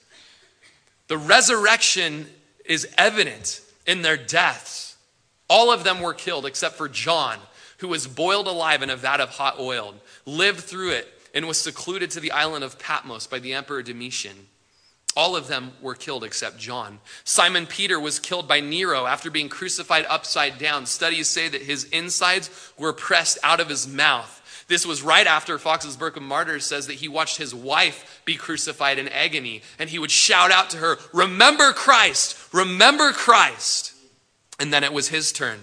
The 1.07 1.17
resurrection 1.17 2.28
is 2.65 2.88
evident 2.97 3.61
in 3.86 4.01
their 4.01 4.17
deaths. 4.17 4.97
All 5.49 5.71
of 5.71 5.84
them 5.84 6.01
were 6.01 6.13
killed 6.13 6.45
except 6.45 6.76
for 6.76 6.89
John, 6.89 7.38
who 7.78 7.88
was 7.88 8.07
boiled 8.07 8.47
alive 8.47 8.82
in 8.82 8.89
a 8.89 8.95
vat 8.95 9.21
of 9.21 9.30
hot 9.30 9.59
oil, 9.59 9.95
lived 10.26 10.61
through 10.61 10.91
it, 10.91 11.07
and 11.34 11.47
was 11.47 11.59
secluded 11.59 12.09
to 12.11 12.19
the 12.19 12.32
island 12.32 12.63
of 12.63 12.80
Patmos 12.80 13.28
by 13.28 13.39
the 13.39 13.53
Emperor 13.53 13.84
Domitian. 13.84 14.47
All 15.17 15.36
of 15.36 15.47
them 15.47 15.71
were 15.82 15.95
killed 15.95 16.23
except 16.23 16.57
John. 16.57 16.99
Simon 17.23 17.67
Peter 17.67 17.99
was 17.99 18.19
killed 18.19 18.47
by 18.47 18.59
Nero 18.59 19.05
after 19.05 19.32
being 19.32 19.47
crucified 19.47 20.05
upside 20.09 20.57
down. 20.57 20.86
Studies 20.86 21.30
say 21.30 21.47
that 21.47 21.61
his 21.61 21.86
insides 21.86 22.49
were 22.78 22.91
pressed 22.91 23.38
out 23.41 23.61
of 23.61 23.69
his 23.69 23.88
mouth. 23.88 24.41
This 24.68 24.86
was 24.86 25.03
right 25.03 25.28
after 25.28 25.59
Fox's 25.59 25.95
Book 25.95 26.18
of 26.18 26.24
Martyrs 26.24 26.66
says 26.66 26.88
that 26.88 26.95
he 26.95 27.07
watched 27.07 27.38
his 27.38 27.53
wife 27.53 28.22
be 28.26 28.36
crucified 28.36 28.97
in 28.97 29.07
agony, 29.09 29.61
and 29.78 29.89
he 29.89 29.99
would 29.99 30.11
shout 30.11 30.51
out 30.51 30.72
to 30.72 30.78
her, 30.78 30.97
Remember 31.13 31.72
Christ! 31.72 32.36
Remember 32.51 33.11
Christ! 33.11 33.93
And 34.59 34.74
then 34.74 34.84
it 34.84 34.93
was 34.93 35.09
his 35.09 35.32
turn. 35.32 35.59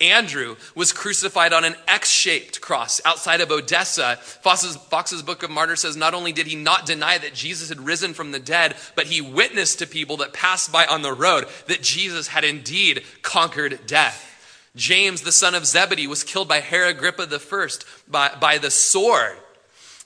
Andrew 0.00 0.56
was 0.74 0.92
crucified 0.92 1.52
on 1.52 1.64
an 1.64 1.76
X 1.86 2.10
shaped 2.10 2.60
cross 2.60 3.00
outside 3.04 3.40
of 3.40 3.50
Edessa. 3.52 4.16
Fox's, 4.16 4.74
Fox's, 4.76 5.22
Book 5.22 5.44
of 5.44 5.50
Martyrs 5.50 5.80
says 5.80 5.96
not 5.96 6.14
only 6.14 6.32
did 6.32 6.48
he 6.48 6.56
not 6.56 6.86
deny 6.86 7.18
that 7.18 7.34
Jesus 7.34 7.68
had 7.68 7.80
risen 7.80 8.12
from 8.12 8.32
the 8.32 8.40
dead, 8.40 8.74
but 8.96 9.06
he 9.06 9.20
witnessed 9.20 9.78
to 9.78 9.86
people 9.86 10.16
that 10.16 10.32
passed 10.32 10.72
by 10.72 10.86
on 10.86 11.02
the 11.02 11.12
road 11.12 11.46
that 11.68 11.82
Jesus 11.82 12.28
had 12.28 12.42
indeed 12.42 13.04
conquered 13.22 13.86
death. 13.86 14.31
James, 14.74 15.22
the 15.22 15.32
son 15.32 15.54
of 15.54 15.66
Zebedee, 15.66 16.06
was 16.06 16.24
killed 16.24 16.48
by 16.48 16.60
Herod 16.60 16.96
Agrippa 16.96 17.28
I 17.30 17.68
by, 18.08 18.34
by 18.40 18.58
the 18.58 18.70
sword. 18.70 19.36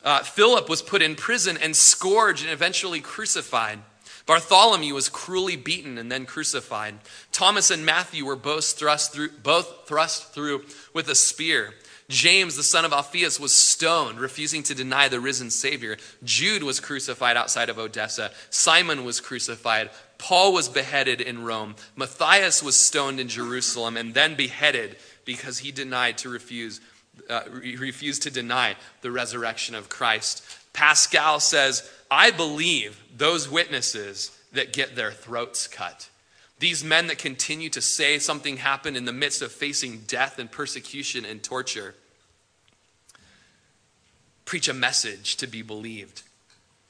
Uh, 0.05 0.23
Philip 0.23 0.69
was 0.69 0.83
put 0.83 1.03
in 1.03 1.15
prison 1.15 1.57
and 1.61 1.75
scourged 1.75 2.43
and 2.43 2.53
eventually 2.53 3.01
crucified. 3.01 3.81
Bartholomew 4.27 4.93
was 4.93 5.09
cruelly 5.09 5.57
beaten 5.57 5.99
and 5.99 6.11
then 6.11 6.27
crucified. 6.27 6.97
Thomas 7.31 7.71
and 7.71 7.87
Matthew 7.87 8.25
were 8.25 8.37
both 8.37 8.65
thrust 8.65 9.13
through, 9.13 9.31
both 9.43 9.87
thrust 9.87 10.35
through 10.35 10.65
with 10.93 11.09
a 11.09 11.15
spear. 11.15 11.75
James, 12.09 12.57
the 12.57 12.63
son 12.63 12.85
of 12.85 12.93
Alphaeus, 12.93 13.41
was 13.41 13.53
stoned, 13.53 14.21
refusing 14.21 14.63
to 14.65 14.75
deny 14.75 15.09
the 15.09 15.21
risen 15.21 15.51
Savior. 15.51 15.97
Jude 16.23 16.63
was 16.63 16.79
crucified 16.79 17.37
outside 17.37 17.69
of 17.69 17.79
Edessa. 17.79 18.31
Simon 18.51 19.05
was 19.05 19.21
crucified. 19.21 19.91
Paul 20.19 20.53
was 20.53 20.69
beheaded 20.69 21.21
in 21.21 21.45
Rome. 21.45 21.77
Matthias 21.95 22.63
was 22.63 22.77
stoned 22.77 23.21
in 23.21 23.29
Jerusalem 23.29 23.97
and 23.97 24.15
then 24.15 24.35
beheaded 24.35 24.97
because 25.25 25.59
he 25.59 25.71
denied 25.71 26.19
to 26.19 26.29
refuse, 26.29 26.81
uh, 27.29 27.43
refused 27.51 28.23
to 28.23 28.31
deny 28.31 28.77
the 29.03 29.11
resurrection 29.11 29.75
of 29.75 29.89
Christ. 29.89 30.45
Pascal 30.73 31.41
says, 31.41 31.91
I 32.11 32.31
believe 32.31 33.03
those 33.17 33.49
witnesses 33.49 34.37
that 34.53 34.73
get 34.73 34.97
their 34.97 35.13
throats 35.13 35.67
cut. 35.67 36.09
These 36.59 36.83
men 36.83 37.09
that 37.09 37.19
continue 37.19 37.69
to 37.71 37.83
say 37.83 38.19
something 38.19 38.57
happened 38.57 38.97
in 38.97 39.05
the 39.05 39.13
midst 39.13 39.43
of 39.43 39.53
facing 39.53 40.05
death 40.07 40.39
and 40.39 40.51
persecution 40.51 41.25
and 41.25 41.43
torture 41.43 41.95
preach 44.47 44.69
a 44.69 44.75
message 44.75 45.37
to 45.37 45.47
be 45.47 45.61
believed. 45.61 46.23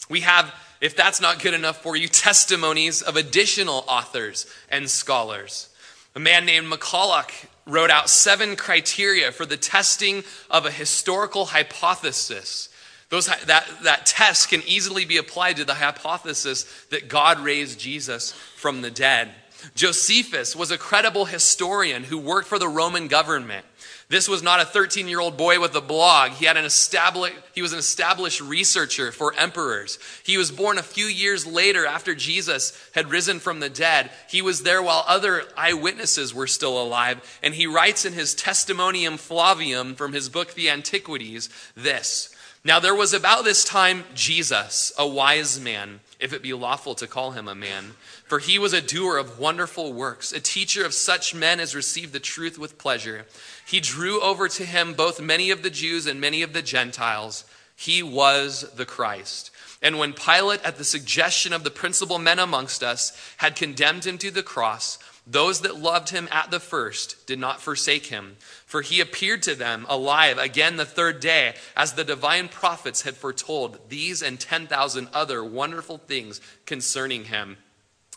We 0.09 0.21
have, 0.21 0.55
if 0.81 0.97
that's 0.97 1.21
not 1.21 1.43
good 1.43 1.55
enough 1.55 1.83
for 1.83 1.97
you, 1.97 2.09
testimonies 2.09 3.03
of 3.03 3.17
additional 3.17 3.85
authors 3.89 4.47
and 4.71 4.89
scholars. 4.89 5.69
A 6.15 6.21
man 6.21 6.47
named 6.47 6.73
McCullagh 6.73 7.47
wrote 7.67 7.91
out 7.91 8.09
seven 8.09 8.57
criteria 8.57 9.33
for 9.33 9.45
the 9.45 9.57
testing 9.57 10.25
of 10.51 10.65
a 10.65 10.71
historical 10.71 11.47
hypothesis. 11.47 12.69
Those, 13.09 13.27
that, 13.27 13.67
that 13.83 14.07
test 14.07 14.49
can 14.49 14.63
easily 14.67 15.05
be 15.05 15.17
applied 15.17 15.57
to 15.57 15.65
the 15.65 15.75
hypothesis 15.75 16.65
that 16.91 17.09
God 17.09 17.39
raised 17.41 17.79
Jesus 17.79 18.33
from 18.33 18.83
the 18.83 18.91
dead. 18.91 19.31
Josephus 19.75 20.55
was 20.55 20.71
a 20.71 20.79
credible 20.79 21.25
historian 21.25 22.05
who 22.05 22.19
worked 22.19 22.49
for 22.49 22.59
the 22.59 22.69
Roman 22.69 23.09
government. 23.09 23.65
This 24.09 24.29
was 24.29 24.41
not 24.41 24.61
a 24.61 24.65
13 24.65 25.09
year 25.09 25.19
old 25.19 25.37
boy 25.37 25.59
with 25.59 25.75
a 25.75 25.81
blog. 25.81 26.33
He, 26.33 26.45
had 26.45 26.57
an 26.57 26.65
established, 26.65 27.37
he 27.55 27.63
was 27.63 27.73
an 27.73 27.81
established 27.81 28.41
researcher 28.41 29.11
for 29.11 29.35
emperors. 29.35 29.99
He 30.25 30.39
was 30.39 30.53
born 30.53 30.79
a 30.79 30.83
few 30.85 31.07
years 31.07 31.45
later 31.45 31.87
after 31.87 32.15
Jesus 32.15 32.79
had 32.95 33.11
risen 33.11 33.41
from 33.41 33.59
the 33.59 33.69
dead. 33.69 34.11
He 34.29 34.43
was 34.43 34.63
there 34.63 34.81
while 34.81 35.05
other 35.09 35.43
eyewitnesses 35.57 36.33
were 36.33 36.47
still 36.47 36.81
alive. 36.81 37.21
And 37.43 37.55
he 37.55 37.67
writes 37.67 38.05
in 38.05 38.13
his 38.13 38.35
Testimonium 38.35 39.17
Flavium 39.17 39.97
from 39.97 40.13
his 40.13 40.29
book, 40.29 40.55
The 40.55 40.71
Antiquities, 40.71 41.49
this 41.75 42.33
Now 42.65 42.79
there 42.79 42.95
was 42.95 43.13
about 43.13 43.43
this 43.43 43.65
time 43.65 44.05
Jesus, 44.15 44.93
a 44.97 45.07
wise 45.07 45.59
man, 45.59 45.99
if 46.21 46.33
it 46.33 46.45
be 46.45 46.53
lawful 46.53 46.95
to 46.95 47.09
call 47.09 47.33
him 47.33 47.49
a 47.49 47.57
man. 47.57 47.95
For 48.27 48.39
he 48.39 48.59
was 48.59 48.73
a 48.73 48.81
doer 48.81 49.19
of 49.19 49.39
wonderful 49.39 49.93
works, 49.93 50.33
a 50.33 50.41
teacher 50.41 50.85
of 50.85 50.95
such 50.95 51.35
men 51.35 51.61
as 51.61 51.75
received 51.75 52.13
the 52.13 52.21
truth 52.21 52.59
with 52.59 52.79
pleasure. 52.79 53.27
He 53.67 53.81
drew 53.81 54.21
over 54.21 54.49
to 54.49 54.65
him 54.65 54.95
both 54.95 55.21
many 55.21 55.51
of 55.51 55.63
the 55.63 55.71
Jews 55.71 56.07
and 56.07 56.21
many 56.21 56.43
of 56.43 56.53
the 56.53 56.63
Gentiles. 56.63 57.45
He 57.75 58.01
was 58.01 58.73
the 58.77 58.87
Christ. 58.87 59.51
And 59.83 59.99
when 59.99 60.13
Pilate, 60.13 60.63
at 60.65 60.79
the 60.79 60.85
suggestion 60.85 61.53
of 61.53 61.65
the 61.65 61.71
principal 61.71 62.19
men 62.19 62.39
amongst 62.39 62.85
us, 62.85 63.13
had 63.39 63.57
condemned 63.57 64.07
him 64.07 64.19
to 64.19 64.31
the 64.31 64.45
cross, 64.45 64.99
those 65.27 65.63
that 65.63 65.81
loved 65.81 66.11
him 66.11 66.29
at 66.31 66.53
the 66.53 66.61
first 66.61 67.27
did 67.27 67.41
not 67.41 67.61
forsake 67.61 68.07
him, 68.07 68.37
for 68.65 68.83
he 68.83 69.01
appeared 69.01 69.43
to 69.43 69.57
them 69.57 69.85
alive 69.89 70.39
again 70.39 70.77
the 70.77 70.85
third 70.85 71.19
day, 71.19 71.57
as 71.77 71.95
the 71.95 72.05
divine 72.05 72.49
prophets 72.49 73.03
had 73.03 73.17
foretold 73.17 73.89
these 73.89 74.23
and 74.23 74.39
10,000 74.39 75.09
other 75.13 75.45
wonderful 75.45 75.99
things 75.99 76.41
concerning 76.67 77.25
him. 77.25 77.57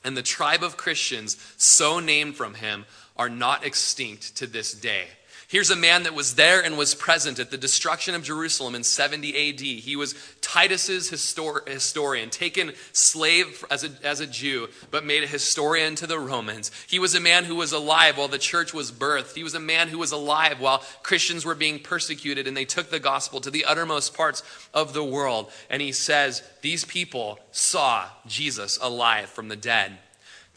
And 0.04 0.16
the 0.16 0.22
tribe 0.22 0.64
of 0.64 0.78
Christians, 0.78 1.38
so 1.58 2.00
named 2.00 2.36
from 2.36 2.54
him, 2.54 2.86
are 3.18 3.30
not 3.30 3.66
extinct 3.66 4.38
to 4.38 4.46
this 4.46 4.74
day. 4.74 5.08
Here's 5.50 5.72
a 5.72 5.76
man 5.76 6.04
that 6.04 6.14
was 6.14 6.36
there 6.36 6.64
and 6.64 6.78
was 6.78 6.94
present 6.94 7.40
at 7.40 7.50
the 7.50 7.58
destruction 7.58 8.14
of 8.14 8.22
Jerusalem 8.22 8.76
in 8.76 8.84
70 8.84 9.50
AD. 9.50 9.60
He 9.60 9.96
was 9.96 10.14
Titus's 10.42 11.10
histor- 11.10 11.68
historian, 11.68 12.30
taken 12.30 12.74
slave 12.94 13.66
as 13.72 13.84
a, 13.84 13.90
as 14.04 14.20
a 14.20 14.28
Jew, 14.28 14.68
but 14.92 15.04
made 15.04 15.24
a 15.24 15.28
historian 15.28 15.96
to 15.96 16.06
the 16.06 16.20
Romans. 16.20 16.70
He 16.88 17.00
was 17.00 17.16
a 17.16 17.20
man 17.20 17.46
who 17.46 17.56
was 17.56 17.72
alive 17.72 18.20
while 18.20 18.28
the 18.28 18.38
church 18.38 18.76
was 18.76 18.92
birthed. 18.92 19.34
He 19.34 19.44
was 19.44 19.56
a 19.56 19.60
man 19.60 19.88
who 19.88 19.98
was 19.98 20.12
alive 20.12 20.60
while 20.60 20.84
Christians 21.02 21.44
were 21.44 21.56
being 21.56 21.80
persecuted 21.80 22.46
and 22.46 22.56
they 22.56 22.66
took 22.66 22.92
the 22.92 23.00
gospel 23.00 23.42
to 23.42 23.50
the 23.50 23.66
uttermost 23.66 24.14
parts 24.14 24.44
of 24.72 24.94
the 24.94 25.04
world. 25.04 25.52
And 25.68 25.82
he 25.82 25.94
says, 25.94 26.44
These 26.62 26.86
people 26.86 27.40
saw 27.52 28.06
Jesus 28.28 28.78
alive 28.80 29.30
from 29.30 29.48
the 29.48 29.56
dead. 29.56 29.98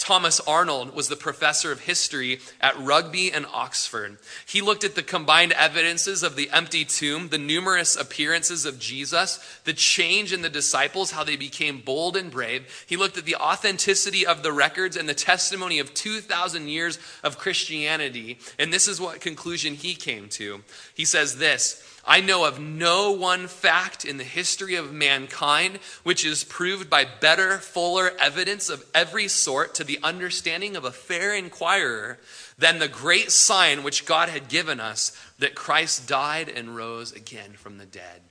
Thomas 0.03 0.41
Arnold 0.41 0.97
was 0.97 1.07
the 1.07 1.15
professor 1.15 1.71
of 1.71 1.83
history 1.83 2.41
at 2.61 2.77
Rugby 2.77 3.31
and 3.31 3.47
Oxford. 3.47 4.19
He 4.45 4.61
looked 4.61 4.83
at 4.83 4.97
the 4.97 5.03
combined 5.05 5.53
evidences 5.53 6.25
of 6.25 6.35
the 6.35 6.51
empty 6.51 6.85
tomb, 6.85 7.29
the 7.29 7.39
numerous 7.39 7.95
appearances 7.95 8.67
of 8.67 8.81
Jesus, 8.81 9.39
the 9.63 9.73
change 9.73 10.33
in 10.33 10.43
the 10.43 10.49
disciples, 10.49 11.13
how 11.13 11.23
they 11.23 11.37
became 11.37 11.83
bold 11.83 12.17
and 12.17 12.33
brave. 12.33 12.85
He 12.85 12.97
looked 12.97 13.17
at 13.17 13.27
the 13.27 13.37
authenticity 13.37 14.27
of 14.27 14.43
the 14.43 14.53
records 14.53 14.97
and 14.97 15.09
the 15.09 15.15
testimony 15.15 15.79
of 15.79 15.95
2,000 15.95 16.67
years 16.67 16.99
of 17.23 17.39
Christianity. 17.39 18.41
And 18.59 18.73
this 18.73 18.89
is 18.89 19.01
what 19.01 19.21
conclusion 19.21 19.75
he 19.75 19.95
came 19.95 20.29
to. 20.31 20.65
He 20.97 21.05
says 21.05 21.39
this 21.39 21.92
I 22.05 22.21
know 22.21 22.45
of 22.45 22.59
no 22.59 23.13
one 23.13 23.47
fact 23.47 24.05
in 24.05 24.17
the 24.17 24.25
history 24.25 24.75
of 24.75 24.93
mankind 24.93 25.79
which 26.03 26.25
is 26.25 26.43
proved 26.43 26.91
by 26.91 27.05
better, 27.05 27.59
fuller 27.59 28.13
evidence 28.19 28.69
of 28.69 28.85
every 28.93 29.29
sort 29.29 29.75
to 29.77 29.85
the 29.85 30.01
understanding 30.03 30.75
of 30.75 30.85
a 30.85 30.91
fair 30.91 31.35
inquirer 31.35 32.19
than 32.59 32.79
the 32.79 32.89
great 32.89 33.31
sign 33.31 33.85
which 33.85 34.05
God 34.05 34.29
had 34.29 34.49
given 34.49 34.81
us 34.81 35.17
that 35.39 35.55
Christ 35.55 36.09
died 36.09 36.49
and 36.49 36.75
rose 36.75 37.13
again 37.13 37.53
from 37.53 37.79
the 37.79 37.87
dead. 37.87 38.23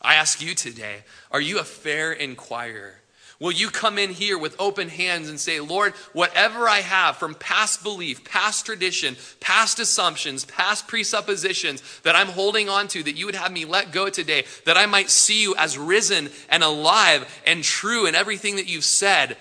I 0.00 0.14
ask 0.14 0.40
you 0.40 0.54
today, 0.54 1.04
are 1.30 1.40
you 1.40 1.58
a 1.58 1.64
fair 1.64 2.12
inquirer? 2.12 3.01
Will 3.42 3.50
you 3.50 3.70
come 3.70 3.98
in 3.98 4.10
here 4.10 4.38
with 4.38 4.54
open 4.60 4.88
hands 4.88 5.28
and 5.28 5.40
say, 5.40 5.58
Lord, 5.58 5.94
whatever 6.12 6.68
I 6.68 6.78
have 6.78 7.16
from 7.16 7.34
past 7.34 7.82
belief, 7.82 8.22
past 8.22 8.64
tradition, 8.64 9.16
past 9.40 9.80
assumptions, 9.80 10.44
past 10.44 10.86
presuppositions 10.86 11.82
that 12.04 12.14
I'm 12.14 12.28
holding 12.28 12.68
on 12.68 12.86
to, 12.88 13.02
that 13.02 13.16
you 13.16 13.26
would 13.26 13.34
have 13.34 13.50
me 13.50 13.64
let 13.64 13.90
go 13.90 14.08
today, 14.08 14.44
that 14.64 14.76
I 14.76 14.86
might 14.86 15.10
see 15.10 15.42
you 15.42 15.56
as 15.56 15.76
risen 15.76 16.30
and 16.50 16.62
alive 16.62 17.42
and 17.44 17.64
true 17.64 18.06
in 18.06 18.14
everything 18.14 18.54
that 18.56 18.68
you've 18.68 18.84
said? 18.84 19.36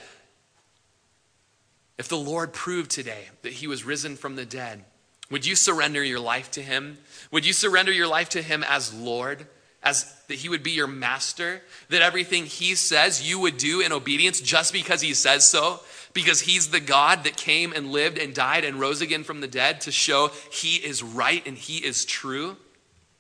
If 2.00 2.08
the 2.08 2.18
Lord 2.18 2.54
proved 2.54 2.90
today 2.90 3.26
that 3.44 3.54
he 3.54 3.68
was 3.68 3.86
risen 3.86 4.16
from 4.16 4.36
the 4.36 4.48
dead, 4.48 4.84
would 5.30 5.46
you 5.46 5.56
surrender 5.56 6.04
your 6.04 6.20
life 6.20 6.50
to 6.52 6.64
him? 6.64 6.98
Would 7.30 7.46
you 7.46 7.54
surrender 7.54 7.92
your 7.92 8.08
life 8.08 8.30
to 8.30 8.42
him 8.42 8.66
as 8.68 8.92
Lord? 8.92 9.46
As 9.84 10.14
that 10.28 10.36
he 10.36 10.50
would 10.50 10.64
be 10.64 10.72
your 10.72 10.88
master, 10.88 11.62
that 11.90 12.02
everything 12.02 12.46
he 12.46 12.76
says 12.76 13.28
you 13.28 13.40
would 13.40 13.58
do 13.58 13.82
in 13.82 13.92
obedience 13.92 14.40
just 14.40 14.74
because 14.74 15.02
he 15.02 15.14
says 15.14 15.48
so, 15.48 15.80
because 16.14 16.42
he's 16.42 16.70
the 16.70 16.80
God 16.80 17.24
that 17.24 17.36
came 17.36 17.74
and 17.74 17.92
lived 17.92 18.18
and 18.18 18.34
died 18.34 18.64
and 18.64 18.80
rose 18.80 19.02
again 19.02 19.24
from 19.24 19.42
the 19.42 19.48
dead 19.48 19.82
to 19.82 19.92
show 19.92 20.30
he 20.52 20.76
is 20.76 21.02
right 21.02 21.46
and 21.48 21.58
he 21.58 21.78
is 21.78 22.06
true? 22.06 22.58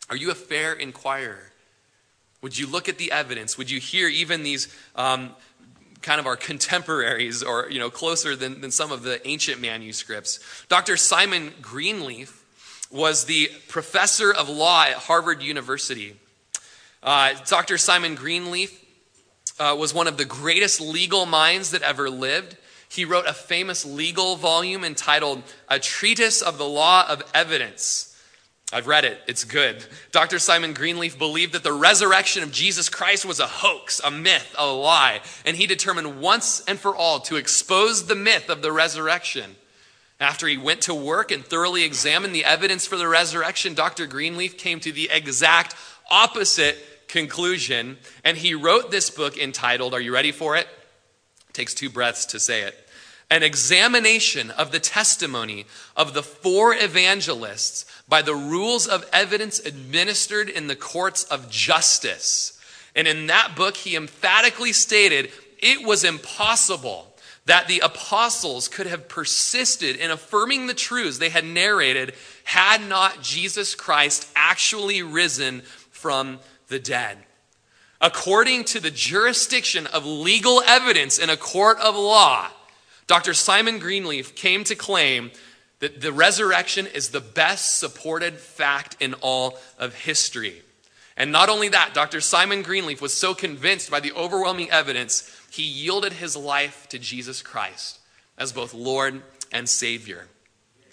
Are 0.09 0.16
you 0.16 0.30
a 0.30 0.36
fair 0.36 0.74
inquirer? 0.74 1.51
Would 2.41 2.57
you 2.57 2.68
look 2.68 2.89
at 2.89 2.97
the 2.97 3.12
evidence? 3.12 3.57
Would 3.57 3.70
you 3.70 3.80
hear 3.80 4.07
even 4.07 4.43
these 4.43 4.68
um, 4.95 5.32
kind 6.01 6.20
of 6.20 6.26
our 6.26 6.36
contemporaries 6.36 7.43
or 7.43 7.70
you 7.70 7.80
know 7.80 7.89
closer 7.89 8.36
than, 8.36 8.62
than 8.62 8.72
some 8.72 8.91
of 8.91 9.03
the 9.03 9.26
ancient 9.28 9.62
manuscripts? 9.62 10.39
Dr. 10.68 10.97
Simon 10.97 11.53
Greenleaf 11.62 12.43
was 12.91 13.26
the 13.26 13.49
professor 13.68 14.34
of 14.34 14.49
law 14.49 14.84
at 14.84 14.93
Harvard 14.93 15.41
University. 15.41 16.16
Uh, 17.04 17.34
Dr. 17.47 17.78
Simon 17.78 18.16
Greenleaf 18.16 18.86
uh, 19.60 19.76
was 19.78 19.93
one 19.93 20.08
of 20.08 20.18
the 20.18 20.26
greatest 20.26 20.80
legal 20.80 21.26
minds 21.26 21.72
that 21.72 21.82
ever 21.82 22.10
lived. 22.10 22.58
He 22.89 23.06
wrote 23.06 23.26
a 23.26 23.34
famous 23.34 23.86
legal 23.86 24.36
volume 24.36 24.84
entitled 24.84 25.43
A 25.68 25.80
Treatise 25.80 26.41
of 26.41 26.58
the 26.58 26.68
Law 26.68 27.06
of 27.08 27.24
Evidence. 27.34 28.08
I've 28.74 28.88
read 28.88 29.04
it, 29.04 29.20
it's 29.28 29.43
good. 29.43 29.84
Dr. 30.12 30.39
Simon 30.39 30.74
Greenleaf 30.74 31.18
believed 31.18 31.54
that 31.54 31.64
the 31.64 31.74
resurrection 31.74 32.43
of 32.43 32.52
Jesus 32.52 32.88
Christ 32.88 33.26
was 33.26 33.39
a 33.39 33.47
hoax, 33.47 33.99
a 34.04 34.12
myth, 34.12 34.56
a 34.58 34.68
lie, 34.68 35.22
and 35.45 35.58
he 35.58 35.68
determined 35.68 36.22
once 36.22 36.64
and 36.68 36.80
for 36.80 36.95
all 36.95 37.20
to 37.22 37.36
expose 37.36 38.06
the 38.06 38.16
myth 38.16 38.49
of 38.49 38.62
the 38.62 38.72
resurrection. 38.72 39.56
After 40.22 40.47
he 40.47 40.58
went 40.58 40.82
to 40.82 40.93
work 40.93 41.32
and 41.32 41.43
thoroughly 41.43 41.84
examined 41.84 42.34
the 42.34 42.45
evidence 42.45 42.86
for 42.86 42.95
the 42.95 43.08
resurrection, 43.08 43.74
Dr. 43.74 44.06
Greenleaf 44.06 44.58
came 44.58 44.80
to 44.82 44.91
the 44.91 45.10
exact 45.12 45.76
opposite 46.10 46.78
conclusion. 47.12 47.97
And 48.24 48.38
he 48.38 48.55
wrote 48.55 48.89
this 48.89 49.09
book 49.09 49.38
entitled, 49.38 49.93
Are 49.93 50.01
you 50.01 50.14
ready 50.14 50.32
for 50.32 50.55
it? 50.55 50.68
takes 51.53 51.74
two 51.74 51.89
breaths 51.89 52.26
to 52.28 52.39
say 52.39 52.62
it. 52.62 52.88
An 53.30 53.43
examination 53.43 54.51
of 54.51 54.72
the 54.72 54.80
testimony 54.80 55.66
of 55.95 56.14
the 56.14 56.24
four 56.24 56.74
evangelists 56.74 57.86
by 58.07 58.22
the 58.22 58.36
rules 58.36 58.88
of 58.88 59.07
evidence 59.14 59.59
administered 59.59 60.49
in 60.49 60.68
the 60.68 60.76
courts 60.76 61.24
of 61.26 61.49
justice. 61.49 62.59
And 62.95 63.07
in 63.07 63.28
that 63.28 63.55
book, 63.55 63.78
he 63.78 63.95
emphatically 63.95 64.74
stated 64.74 65.32
it 65.59 65.86
was 65.86 66.03
impossible 66.03 67.07
that 67.45 67.68
the 67.68 67.80
apostles 67.80 68.68
could 68.68 68.88
have 68.88 69.07
persisted 69.07 69.95
in 69.95 70.12
affirming 70.12 70.68
the 70.68 70.74
truths 70.74 71.18
they 71.18 71.30
had 71.30 71.45
narrated 71.45 72.14
had 72.43 72.82
not 72.82 73.22
Jesus 73.22 73.76
Christ 73.76 74.30
actually 74.36 75.01
risen 75.01 75.62
from 75.62 76.39
the 76.72 76.80
dead. 76.80 77.19
According 78.01 78.63
to 78.65 78.80
the 78.80 78.89
jurisdiction 78.89 79.86
of 79.86 80.05
legal 80.07 80.63
evidence 80.65 81.19
in 81.19 81.30
a 81.30 81.38
court 81.38 81.78
of 81.80 81.95
law, 81.95 82.47
Dr. 83.05 83.36
Simon 83.36 83.78
Greenleaf 83.78 84.34
came 84.34 84.63
to 84.63 84.74
claim 84.74 85.30
that 85.80 86.01
the 86.01 86.11
resurrection 86.11 86.88
is 86.88 87.09
the 87.09 87.19
best 87.19 87.78
supported 87.78 88.38
fact 88.38 88.97
in 88.99 89.13
all 89.15 89.59
of 89.78 89.93
history. 89.93 90.63
And 91.17 91.32
not 91.32 91.49
only 91.49 91.69
that, 91.69 91.93
Dr. 91.93 92.22
Simon 92.22 92.63
Greenleaf 92.63 93.01
was 93.01 93.13
so 93.13 93.36
convinced 93.36 93.91
by 93.91 93.99
the 93.99 94.13
overwhelming 94.13 94.72
evidence, 94.72 95.30
he 95.51 95.63
yielded 95.63 96.13
his 96.13 96.36
life 96.36 96.88
to 96.89 96.97
Jesus 96.97 97.41
Christ 97.41 97.99
as 98.38 98.51
both 98.51 98.74
Lord 98.74 99.22
and 99.51 99.67
Savior. 99.69 100.28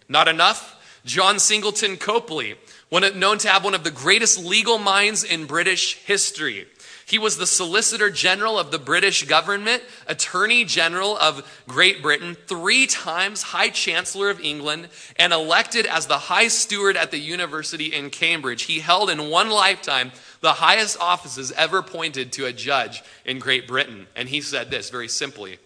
Not 0.08 0.28
enough? 0.28 0.74
John 1.04 1.38
Singleton 1.38 1.96
Copley, 1.96 2.56
one, 2.88 3.18
known 3.18 3.38
to 3.38 3.48
have 3.48 3.64
one 3.64 3.74
of 3.74 3.84
the 3.84 3.90
greatest 3.90 4.38
legal 4.38 4.78
minds 4.78 5.24
in 5.24 5.46
British 5.46 5.96
history. 5.96 6.66
He 7.08 7.18
was 7.18 7.38
the 7.38 7.46
Solicitor 7.46 8.10
General 8.10 8.58
of 8.58 8.70
the 8.70 8.78
British 8.78 9.24
government, 9.24 9.82
Attorney 10.06 10.66
General 10.66 11.16
of 11.16 11.62
Great 11.66 12.02
Britain, 12.02 12.36
three 12.46 12.86
times 12.86 13.42
High 13.42 13.70
Chancellor 13.70 14.28
of 14.28 14.40
England, 14.40 14.88
and 15.16 15.32
elected 15.32 15.86
as 15.86 16.06
the 16.06 16.18
High 16.18 16.48
Steward 16.48 16.98
at 16.98 17.10
the 17.10 17.18
University 17.18 17.86
in 17.86 18.10
Cambridge. 18.10 18.64
He 18.64 18.80
held 18.80 19.08
in 19.08 19.30
one 19.30 19.48
lifetime 19.48 20.12
the 20.42 20.52
highest 20.52 21.00
offices 21.00 21.50
ever 21.52 21.78
appointed 21.78 22.30
to 22.32 22.44
a 22.44 22.52
judge 22.52 23.02
in 23.24 23.38
Great 23.38 23.66
Britain. 23.66 24.06
And 24.14 24.28
he 24.28 24.42
said 24.42 24.70
this 24.70 24.90
very 24.90 25.08
simply, 25.08 25.58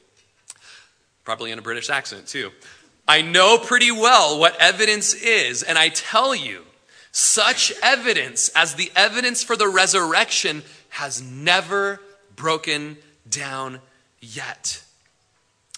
probably 1.24 1.50
in 1.50 1.58
a 1.58 1.62
British 1.62 1.90
accent 1.90 2.28
too. 2.28 2.52
I 3.08 3.20
know 3.20 3.58
pretty 3.58 3.90
well 3.90 4.38
what 4.38 4.56
evidence 4.60 5.12
is, 5.12 5.64
and 5.64 5.76
I 5.76 5.88
tell 5.88 6.36
you, 6.36 6.62
such 7.12 7.72
evidence 7.82 8.48
as 8.56 8.74
the 8.74 8.90
evidence 8.96 9.42
for 9.42 9.54
the 9.54 9.68
resurrection 9.68 10.62
has 10.88 11.22
never 11.22 12.00
broken 12.34 12.96
down 13.28 13.80
yet. 14.20 14.82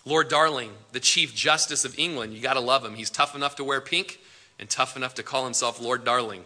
Lord 0.07 0.29
Darling, 0.29 0.71
the 0.93 1.01
Chief 1.01 1.35
Justice 1.35 1.85
of 1.85 1.99
England, 1.99 2.35
you 2.35 2.41
got 2.41 2.55
to 2.55 2.61
love 2.61 2.85
him. 2.85 2.95
He's 2.95 3.11
tough 3.11 3.35
enough 3.35 3.57
to 3.57 3.65
wear 3.65 3.81
pink 3.81 4.21
and 4.59 4.71
tough 4.71 4.97
enough 4.97 5.15
to 5.15 5.23
call 5.23 5.45
himself 5.45 5.81
Lord 5.81 6.05
Darling. 6.05 6.45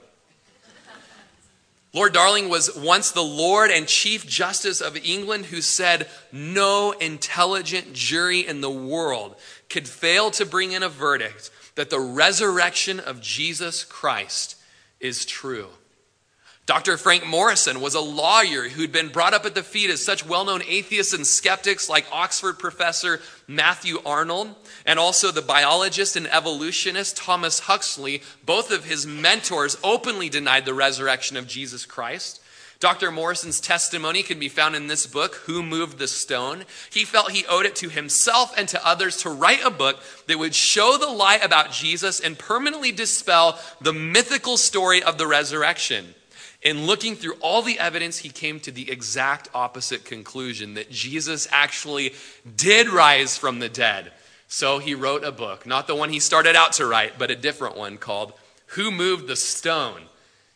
Lord 1.95 2.13
Darling 2.13 2.49
was 2.49 2.77
once 2.77 3.11
the 3.11 3.23
Lord 3.23 3.71
and 3.71 3.89
Chief 3.89 4.27
Justice 4.27 4.81
of 4.81 4.97
England 4.97 5.47
who 5.47 5.61
said, 5.61 6.07
No 6.31 6.93
intelligent 6.93 7.95
jury 7.95 8.47
in 8.47 8.61
the 8.61 8.71
world 8.71 9.37
could 9.69 9.89
fail 9.89 10.31
to 10.33 10.47
bring 10.47 10.73
in 10.73 10.83
a 10.83 10.89
verdict 10.89 11.51
that 11.75 11.91
the 11.91 12.01
resurrection 12.01 13.01
of 13.01 13.23
Jesus 13.23 13.85
Christ 13.85 14.58
is 15.01 15.25
true. 15.25 15.69
Dr. 16.69 16.99
Frank 16.99 17.27
Morison 17.27 17.81
was 17.81 17.95
a 17.95 18.01
lawyer 18.01 18.69
who'd 18.69 18.93
been 18.93 19.09
brought 19.09 19.33
up 19.33 19.47
at 19.47 19.55
the 19.55 19.63
feet 19.63 19.89
of 19.89 19.99
such 19.99 20.27
well 20.27 20.45
known 20.45 20.61
atheists 20.69 21.15
and 21.15 21.27
skeptics 21.27 21.89
like 21.89 22.05
Oxford 22.13 22.59
professor 22.59 23.23
Matthew 23.47 24.01
Arnold, 24.05 24.55
and 24.85 24.99
also 24.99 25.31
the 25.31 25.41
biologist 25.41 26.15
and 26.15 26.27
evolutionist 26.27 27.17
Thomas 27.17 27.61
Huxley. 27.61 28.23
Both 28.45 28.71
of 28.71 28.85
his 28.85 29.07
mentors 29.07 29.79
openly 29.83 30.29
denied 30.29 30.67
the 30.67 30.75
resurrection 30.75 31.39
of 31.39 31.47
Jesus 31.47 31.87
Christ. 31.87 32.43
Dr. 32.81 33.11
Morison's 33.11 33.61
testimony 33.61 34.23
can 34.23 34.39
be 34.39 34.49
found 34.49 34.77
in 34.77 34.87
this 34.87 35.05
book, 35.05 35.35
Who 35.47 35.65
Moved 35.65 35.99
the 35.99 36.07
Stone. 36.07 36.65
He 36.91 37.05
felt 37.05 37.33
he 37.33 37.45
owed 37.47 37.67
it 37.67 37.75
to 37.77 37.89
himself 37.89 38.57
and 38.57 38.69
to 38.69 38.87
others 38.87 39.17
to 39.19 39.31
write 39.31 39.65
a 39.65 39.71
book 39.71 39.99
that 40.29 40.39
would 40.39 40.55
show 40.55 40.97
the 40.97 41.09
lie 41.09 41.37
about 41.37 41.73
Jesus 41.73 42.21
and 42.21 42.39
permanently 42.39 42.93
dispel 42.93 43.59
the 43.81 43.93
mythical 43.93 44.57
story 44.57 45.03
of 45.03 45.19
the 45.19 45.27
resurrection. 45.27 46.15
In 46.63 46.87
looking 46.87 47.17
through 47.17 47.35
all 47.41 47.63
the 47.63 47.81
evidence, 47.81 48.19
he 48.19 48.31
came 48.31 48.61
to 48.61 48.71
the 48.71 48.91
exact 48.91 49.49
opposite 49.55 50.05
conclusion 50.05 50.75
that 50.75 50.91
Jesus 50.91 51.49
actually 51.51 52.15
did 52.57 52.89
rise 52.89 53.37
from 53.37 53.59
the 53.59 53.69
dead. 53.69 54.13
So 54.47 54.79
he 54.79 54.95
wrote 54.95 55.25
a 55.25 55.33
book, 55.33 55.67
not 55.67 55.89
the 55.89 55.97
one 55.97 56.11
he 56.11 56.21
started 56.21 56.55
out 56.55 56.75
to 56.75 56.87
write, 56.87 57.19
but 57.19 57.31
a 57.31 57.37
different 57.37 57.77
one 57.77 57.97
called 57.97 58.33
Who 58.69 58.91
Moved 58.91 59.27
the 59.27 59.37
Stone, 59.37 60.03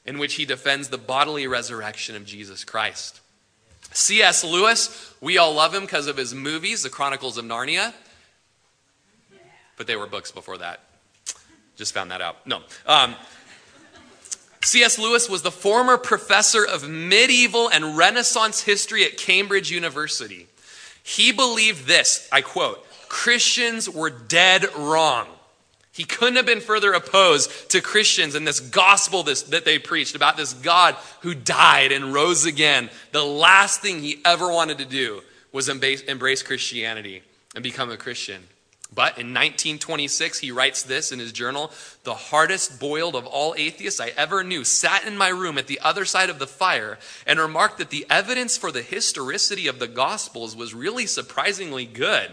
in 0.05 0.19
which 0.19 0.35
he 0.35 0.45
defends 0.45 0.89
the 0.89 0.99
bodily 0.99 1.47
resurrection 1.47 2.17
of 2.17 2.25
Jesus 2.25 2.65
Christ. 2.65 3.21
C.S. 3.93 4.43
Lewis, 4.43 5.15
we 5.21 5.39
all 5.39 5.55
love 5.55 5.75
him 5.75 5.83
because 5.83 6.07
of 6.07 6.17
his 6.17 6.35
movies, 6.35 6.83
The 6.83 6.91
Chronicles 6.91 7.37
of 7.37 7.45
Narnia, 7.45 7.93
but 9.77 9.87
they 9.87 9.97
were 9.97 10.07
books 10.07 10.31
before 10.31 10.59
that. 10.59 10.81
Just 11.77 11.95
found 11.95 12.11
that 12.11 12.21
out. 12.21 12.47
No. 12.47 12.63
Um, 12.87 13.15
C.S. 14.63 14.99
Lewis 14.99 15.29
was 15.29 15.43
the 15.43 15.51
former 15.51 15.99
professor 15.99 16.65
of 16.65 16.89
medieval 16.89 17.69
and 17.69 17.97
Renaissance 17.97 18.63
history 18.63 19.05
at 19.05 19.17
Cambridge 19.17 19.71
University. 19.71 20.47
He 21.03 21.33
believed 21.33 21.87
this 21.87 22.29
I 22.31 22.43
quote, 22.43 22.87
Christians 23.09 23.91
were 23.91 24.11
dead 24.11 24.67
wrong. 24.77 25.27
He 25.93 26.05
couldn't 26.05 26.37
have 26.37 26.47
been 26.47 26.61
further 26.61 26.95
opposed 26.95 27.71
to 27.71 27.83
Christians 27.83 28.35
and 28.35 28.47
this 28.47 28.61
gospel 28.61 29.23
this, 29.23 29.43
that 29.45 29.67
they 29.67 29.79
preached 29.79 30.17
about 30.17 30.39
this 30.39 30.55
God 30.55 30.97
who 31.21 31.35
died 31.35 31.93
and 31.93 32.15
rose 32.15 32.47
again. 32.47 32.89
The 33.13 33.23
last 33.23 33.83
thing 33.83 34.01
he 34.01 34.21
ever 34.25 34.51
wanted 34.51 34.79
to 34.79 34.87
do 34.87 35.21
was 35.53 35.69
embrace, 35.69 36.01
embrace 36.03 36.43
Christianity 36.43 37.23
and 37.55 37.63
become 37.63 37.91
a 37.91 37.99
Christian. 37.99 38.43
But 38.95 39.19
in 39.19 39.29
1926, 39.29 40.39
he 40.39 40.51
writes 40.51 40.83
this 40.83 41.13
in 41.13 41.19
his 41.19 41.33
journal 41.33 41.71
The 42.05 42.15
hardest 42.15 42.79
boiled 42.79 43.15
of 43.15 43.27
all 43.27 43.55
atheists 43.57 44.01
I 44.01 44.09
ever 44.17 44.45
knew 44.45 44.65
sat 44.65 45.07
in 45.07 45.17
my 45.17 45.29
room 45.29 45.57
at 45.57 45.67
the 45.67 45.81
other 45.81 46.05
side 46.05 46.29
of 46.29 46.39
the 46.39 46.47
fire 46.47 46.99
and 47.27 47.39
remarked 47.39 47.79
that 47.79 47.91
the 47.91 48.07
evidence 48.11 48.57
for 48.57 48.71
the 48.71 48.83
historicity 48.83 49.67
of 49.67 49.79
the 49.79 49.89
Gospels 49.89 50.55
was 50.55 50.75
really 50.75 51.07
surprisingly 51.07 51.87
good. 51.87 52.31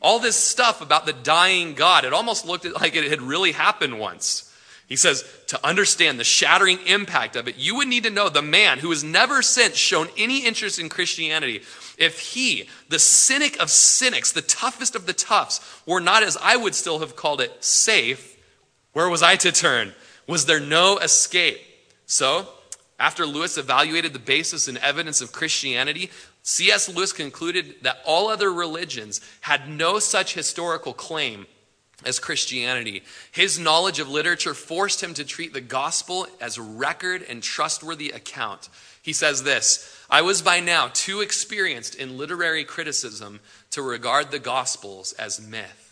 All 0.00 0.18
this 0.18 0.36
stuff 0.36 0.80
about 0.80 1.06
the 1.06 1.12
dying 1.12 1.74
God, 1.74 2.04
it 2.04 2.12
almost 2.12 2.46
looked 2.46 2.64
like 2.80 2.94
it 2.94 3.10
had 3.10 3.22
really 3.22 3.52
happened 3.52 3.98
once. 3.98 4.52
He 4.88 4.94
says, 4.94 5.24
to 5.48 5.66
understand 5.66 6.20
the 6.20 6.24
shattering 6.24 6.78
impact 6.86 7.34
of 7.34 7.48
it, 7.48 7.56
you 7.56 7.74
would 7.76 7.88
need 7.88 8.04
to 8.04 8.10
know 8.10 8.28
the 8.28 8.42
man 8.42 8.78
who 8.78 8.90
has 8.90 9.02
never 9.02 9.42
since 9.42 9.76
shown 9.76 10.08
any 10.16 10.46
interest 10.46 10.78
in 10.78 10.88
Christianity 10.88 11.62
if 11.98 12.20
he, 12.20 12.68
the 12.88 13.00
cynic 13.00 13.60
of 13.60 13.70
cynics, 13.70 14.30
the 14.30 14.42
toughest 14.42 14.94
of 14.94 15.06
the 15.06 15.12
toughs, 15.12 15.60
were 15.86 16.00
not, 16.00 16.22
as 16.22 16.36
I 16.40 16.56
would 16.56 16.74
still 16.74 17.00
have 17.00 17.16
called 17.16 17.40
it, 17.40 17.64
safe, 17.64 18.36
where 18.92 19.08
was 19.08 19.22
I 19.22 19.34
to 19.36 19.50
turn? 19.50 19.92
Was 20.28 20.46
there 20.46 20.60
no 20.60 20.98
escape? 20.98 21.58
So, 22.06 22.48
after 22.98 23.26
Lewis 23.26 23.58
evaluated 23.58 24.12
the 24.12 24.18
basis 24.20 24.68
and 24.68 24.78
evidence 24.78 25.20
of 25.20 25.32
Christianity, 25.32 26.10
C.S. 26.48 26.88
Lewis 26.88 27.12
concluded 27.12 27.74
that 27.82 27.98
all 28.04 28.28
other 28.28 28.52
religions 28.52 29.20
had 29.40 29.68
no 29.68 29.98
such 29.98 30.34
historical 30.34 30.92
claim 30.92 31.48
as 32.04 32.20
Christianity. 32.20 33.02
His 33.32 33.58
knowledge 33.58 33.98
of 33.98 34.08
literature 34.08 34.54
forced 34.54 35.02
him 35.02 35.12
to 35.14 35.24
treat 35.24 35.52
the 35.52 35.60
gospel 35.60 36.24
as 36.40 36.56
a 36.56 36.62
record 36.62 37.24
and 37.28 37.42
trustworthy 37.42 38.10
account. 38.10 38.68
He 39.02 39.12
says 39.12 39.42
this 39.42 39.92
I 40.08 40.22
was 40.22 40.40
by 40.40 40.60
now 40.60 40.88
too 40.94 41.20
experienced 41.20 41.96
in 41.96 42.16
literary 42.16 42.62
criticism 42.62 43.40
to 43.72 43.82
regard 43.82 44.30
the 44.30 44.38
Gospels 44.38 45.14
as 45.14 45.44
myth. 45.44 45.85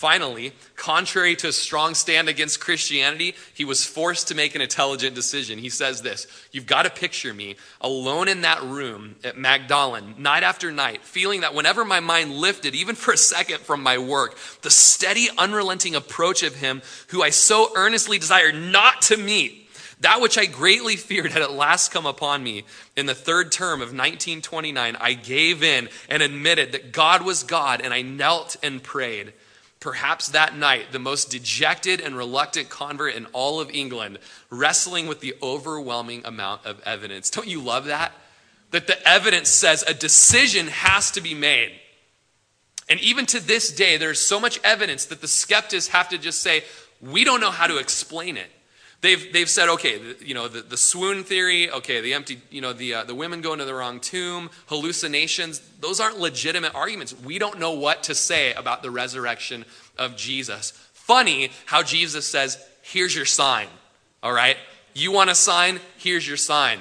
Finally, 0.00 0.54
contrary 0.76 1.36
to 1.36 1.48
a 1.48 1.52
strong 1.52 1.94
stand 1.94 2.26
against 2.26 2.58
Christianity, 2.58 3.34
he 3.52 3.66
was 3.66 3.84
forced 3.84 4.28
to 4.28 4.34
make 4.34 4.54
an 4.54 4.62
intelligent 4.62 5.14
decision. 5.14 5.58
He 5.58 5.68
says 5.68 6.00
this 6.00 6.26
You've 6.52 6.64
got 6.64 6.84
to 6.84 6.90
picture 6.90 7.34
me 7.34 7.56
alone 7.82 8.26
in 8.26 8.40
that 8.40 8.62
room 8.62 9.16
at 9.22 9.36
Magdalen, 9.36 10.14
night 10.16 10.42
after 10.42 10.72
night, 10.72 11.04
feeling 11.04 11.42
that 11.42 11.52
whenever 11.52 11.84
my 11.84 12.00
mind 12.00 12.32
lifted, 12.32 12.74
even 12.74 12.94
for 12.94 13.12
a 13.12 13.18
second 13.18 13.58
from 13.58 13.82
my 13.82 13.98
work, 13.98 14.38
the 14.62 14.70
steady, 14.70 15.28
unrelenting 15.36 15.94
approach 15.94 16.42
of 16.42 16.54
him 16.54 16.80
who 17.08 17.22
I 17.22 17.28
so 17.28 17.70
earnestly 17.76 18.18
desired 18.18 18.54
not 18.54 19.02
to 19.02 19.18
meet 19.18 19.68
that 20.00 20.22
which 20.22 20.38
I 20.38 20.46
greatly 20.46 20.96
feared 20.96 21.32
had 21.32 21.42
at 21.42 21.52
last 21.52 21.92
come 21.92 22.06
upon 22.06 22.42
me. 22.42 22.64
In 22.96 23.04
the 23.04 23.14
third 23.14 23.52
term 23.52 23.82
of 23.82 23.88
1929, 23.88 24.96
I 24.98 25.12
gave 25.12 25.62
in 25.62 25.90
and 26.08 26.22
admitted 26.22 26.72
that 26.72 26.90
God 26.90 27.20
was 27.20 27.42
God, 27.42 27.82
and 27.82 27.92
I 27.92 28.00
knelt 28.00 28.56
and 28.62 28.82
prayed. 28.82 29.34
Perhaps 29.80 30.28
that 30.28 30.54
night, 30.54 30.92
the 30.92 30.98
most 30.98 31.30
dejected 31.30 32.02
and 32.02 32.14
reluctant 32.14 32.68
convert 32.68 33.14
in 33.14 33.26
all 33.32 33.60
of 33.60 33.70
England, 33.70 34.18
wrestling 34.50 35.06
with 35.06 35.20
the 35.20 35.34
overwhelming 35.42 36.22
amount 36.26 36.66
of 36.66 36.80
evidence. 36.84 37.30
Don't 37.30 37.48
you 37.48 37.62
love 37.62 37.86
that? 37.86 38.12
That 38.72 38.86
the 38.86 39.08
evidence 39.08 39.48
says 39.48 39.82
a 39.82 39.94
decision 39.94 40.68
has 40.68 41.10
to 41.12 41.22
be 41.22 41.34
made. 41.34 41.72
And 42.90 43.00
even 43.00 43.24
to 43.26 43.40
this 43.40 43.72
day, 43.72 43.96
there's 43.96 44.20
so 44.20 44.38
much 44.38 44.60
evidence 44.62 45.06
that 45.06 45.22
the 45.22 45.28
skeptics 45.28 45.88
have 45.88 46.10
to 46.10 46.18
just 46.18 46.40
say, 46.42 46.64
we 47.00 47.24
don't 47.24 47.40
know 47.40 47.50
how 47.50 47.66
to 47.66 47.78
explain 47.78 48.36
it. 48.36 48.50
They've, 49.00 49.32
they've 49.32 49.48
said, 49.48 49.70
okay, 49.70 49.96
the, 49.96 50.26
you 50.26 50.34
know, 50.34 50.46
the, 50.46 50.60
the 50.60 50.76
swoon 50.76 51.24
theory, 51.24 51.70
okay, 51.70 52.02
the 52.02 52.12
empty, 52.12 52.40
you 52.50 52.60
know, 52.60 52.74
the, 52.74 52.94
uh, 52.94 53.04
the 53.04 53.14
women 53.14 53.40
going 53.40 53.58
to 53.58 53.64
the 53.64 53.74
wrong 53.74 53.98
tomb, 53.98 54.50
hallucinations, 54.66 55.60
those 55.80 56.00
aren't 56.00 56.18
legitimate 56.18 56.74
arguments. 56.74 57.18
We 57.18 57.38
don't 57.38 57.58
know 57.58 57.72
what 57.72 58.02
to 58.04 58.14
say 58.14 58.52
about 58.52 58.82
the 58.82 58.90
resurrection 58.90 59.64
of 59.96 60.16
Jesus. 60.16 60.72
Funny 60.92 61.50
how 61.64 61.82
Jesus 61.82 62.26
says, 62.26 62.62
here's 62.82 63.16
your 63.16 63.24
sign, 63.24 63.68
all 64.22 64.32
right? 64.32 64.58
You 64.92 65.12
want 65.12 65.30
a 65.30 65.34
sign? 65.34 65.80
Here's 65.96 66.28
your 66.28 66.36
sign. 66.36 66.80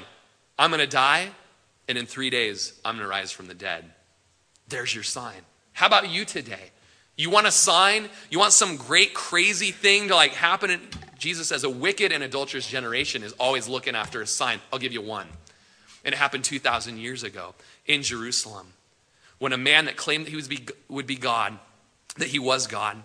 I'm 0.57 0.72
going 0.72 0.82
to 0.82 0.88
die, 0.88 1.30
and 1.88 1.97
in 1.97 2.05
three 2.05 2.30
days, 2.30 2.78
I'm 2.84 2.95
going 2.95 3.05
to 3.05 3.09
rise 3.09 3.32
from 3.32 3.47
the 3.47 3.53
dead. 3.53 3.86
There's 4.67 4.93
your 4.93 5.05
sign. 5.05 5.41
How 5.72 5.88
about 5.88 6.09
you 6.09 6.26
today? 6.26 6.72
You 7.15 7.30
want 7.30 7.47
a 7.47 7.51
sign? 7.51 8.09
You 8.30 8.39
want 8.39 8.51
some 8.51 8.76
great 8.76 9.13
crazy 9.13 9.72
thing 9.72 10.09
to 10.09 10.15
like 10.15 10.32
happen? 10.32 10.72
In, 10.72 10.82
Jesus 11.20 11.49
says 11.49 11.63
a 11.63 11.70
wicked 11.70 12.11
and 12.11 12.24
adulterous 12.24 12.67
generation 12.67 13.24
is 13.24 13.34
always 13.34 13.67
looking 13.67 13.95
after 13.95 14.22
a 14.22 14.28
sign. 14.28 14.59
I'll 14.72 14.80
give 14.80 14.93
you 14.93 15.01
one. 15.01 15.28
And 16.03 16.13
it 16.13 16.17
happened 16.17 16.45
2,000 16.45 16.97
years 16.97 17.24
ago 17.24 17.53
in 17.86 18.01
Jerusalem. 18.01 18.74
when 19.39 19.53
a 19.53 19.57
man 19.57 19.86
that 19.86 19.97
claimed 19.97 20.26
that 20.26 20.32
he 20.32 20.67
would 20.89 21.07
be 21.07 21.15
God, 21.15 21.57
that 22.17 22.28
he 22.28 22.39
was 22.39 22.67
God, 22.67 22.97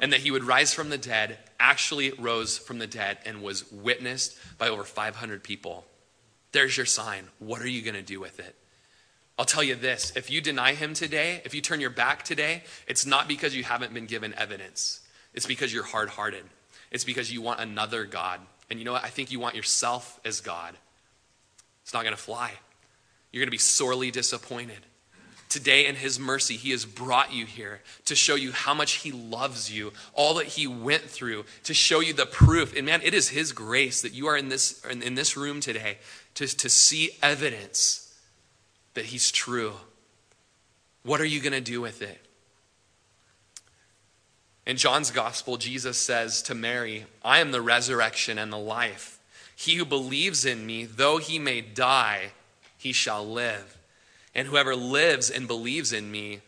and 0.00 0.12
that 0.12 0.20
he 0.20 0.30
would 0.30 0.44
rise 0.44 0.72
from 0.72 0.90
the 0.90 0.98
dead, 0.98 1.38
actually 1.58 2.12
rose 2.12 2.56
from 2.56 2.78
the 2.78 2.86
dead 2.86 3.18
and 3.24 3.42
was 3.42 3.70
witnessed 3.72 4.38
by 4.58 4.68
over 4.68 4.84
500 4.84 5.42
people. 5.42 5.84
There's 6.52 6.76
your 6.76 6.86
sign. 6.86 7.28
What 7.38 7.62
are 7.62 7.68
you 7.68 7.82
going 7.82 7.94
to 7.94 8.02
do 8.02 8.20
with 8.20 8.38
it? 8.38 8.54
I'll 9.38 9.44
tell 9.44 9.62
you 9.62 9.74
this 9.74 10.12
if 10.16 10.30
you 10.30 10.40
deny 10.40 10.74
him 10.74 10.94
today, 10.94 11.42
if 11.44 11.54
you 11.54 11.60
turn 11.60 11.80
your 11.80 11.90
back 11.90 12.22
today, 12.22 12.64
it's 12.86 13.06
not 13.06 13.28
because 13.28 13.54
you 13.56 13.64
haven't 13.64 13.94
been 13.94 14.06
given 14.06 14.34
evidence, 14.34 15.00
it's 15.34 15.46
because 15.46 15.72
you're 15.72 15.84
hard 15.84 16.10
hearted. 16.10 16.44
It's 16.90 17.04
because 17.04 17.32
you 17.32 17.42
want 17.42 17.60
another 17.60 18.04
God. 18.04 18.40
And 18.70 18.78
you 18.78 18.84
know 18.84 18.92
what? 18.92 19.04
I 19.04 19.08
think 19.08 19.30
you 19.30 19.40
want 19.40 19.54
yourself 19.54 20.20
as 20.24 20.40
God. 20.40 20.74
It's 21.82 21.94
not 21.94 22.02
going 22.02 22.14
to 22.14 22.20
fly. 22.20 22.52
You're 23.32 23.40
going 23.40 23.48
to 23.48 23.52
be 23.52 23.58
sorely 23.58 24.10
disappointed. 24.10 24.78
Today, 25.48 25.86
in 25.86 25.94
His 25.94 26.18
mercy, 26.18 26.56
He 26.56 26.72
has 26.72 26.84
brought 26.84 27.32
you 27.32 27.46
here 27.46 27.80
to 28.04 28.14
show 28.14 28.34
you 28.34 28.52
how 28.52 28.74
much 28.74 28.92
He 28.94 29.12
loves 29.12 29.72
you, 29.72 29.92
all 30.12 30.34
that 30.34 30.46
He 30.46 30.66
went 30.66 31.02
through, 31.02 31.46
to 31.64 31.72
show 31.72 32.00
you 32.00 32.12
the 32.12 32.26
proof. 32.26 32.76
And 32.76 32.84
man, 32.84 33.00
it 33.02 33.14
is 33.14 33.30
His 33.30 33.52
grace 33.52 34.02
that 34.02 34.12
you 34.12 34.26
are 34.26 34.36
in 34.36 34.50
this, 34.50 34.84
in 34.84 35.14
this 35.14 35.36
room 35.36 35.60
today 35.60 35.98
to, 36.34 36.46
to 36.46 36.68
see 36.68 37.12
evidence 37.22 38.14
that 38.92 39.06
He's 39.06 39.30
true. 39.30 39.72
What 41.02 41.20
are 41.22 41.26
you 41.26 41.40
going 41.40 41.54
to 41.54 41.60
do 41.62 41.80
with 41.80 42.02
it? 42.02 42.27
In 44.68 44.76
John's 44.76 45.10
gospel, 45.10 45.56
Jesus 45.56 45.96
says 45.96 46.42
to 46.42 46.54
Mary, 46.54 47.06
I 47.24 47.38
am 47.38 47.52
the 47.52 47.62
resurrection 47.62 48.38
and 48.38 48.52
the 48.52 48.58
life. 48.58 49.18
He 49.56 49.76
who 49.76 49.86
believes 49.86 50.44
in 50.44 50.66
me, 50.66 50.84
though 50.84 51.16
he 51.16 51.38
may 51.38 51.62
die, 51.62 52.32
he 52.76 52.92
shall 52.92 53.26
live. 53.26 53.78
And 54.34 54.46
whoever 54.46 54.76
lives 54.76 55.30
and 55.30 55.48
believes 55.48 55.94
in 55.94 56.10
me 56.10 56.42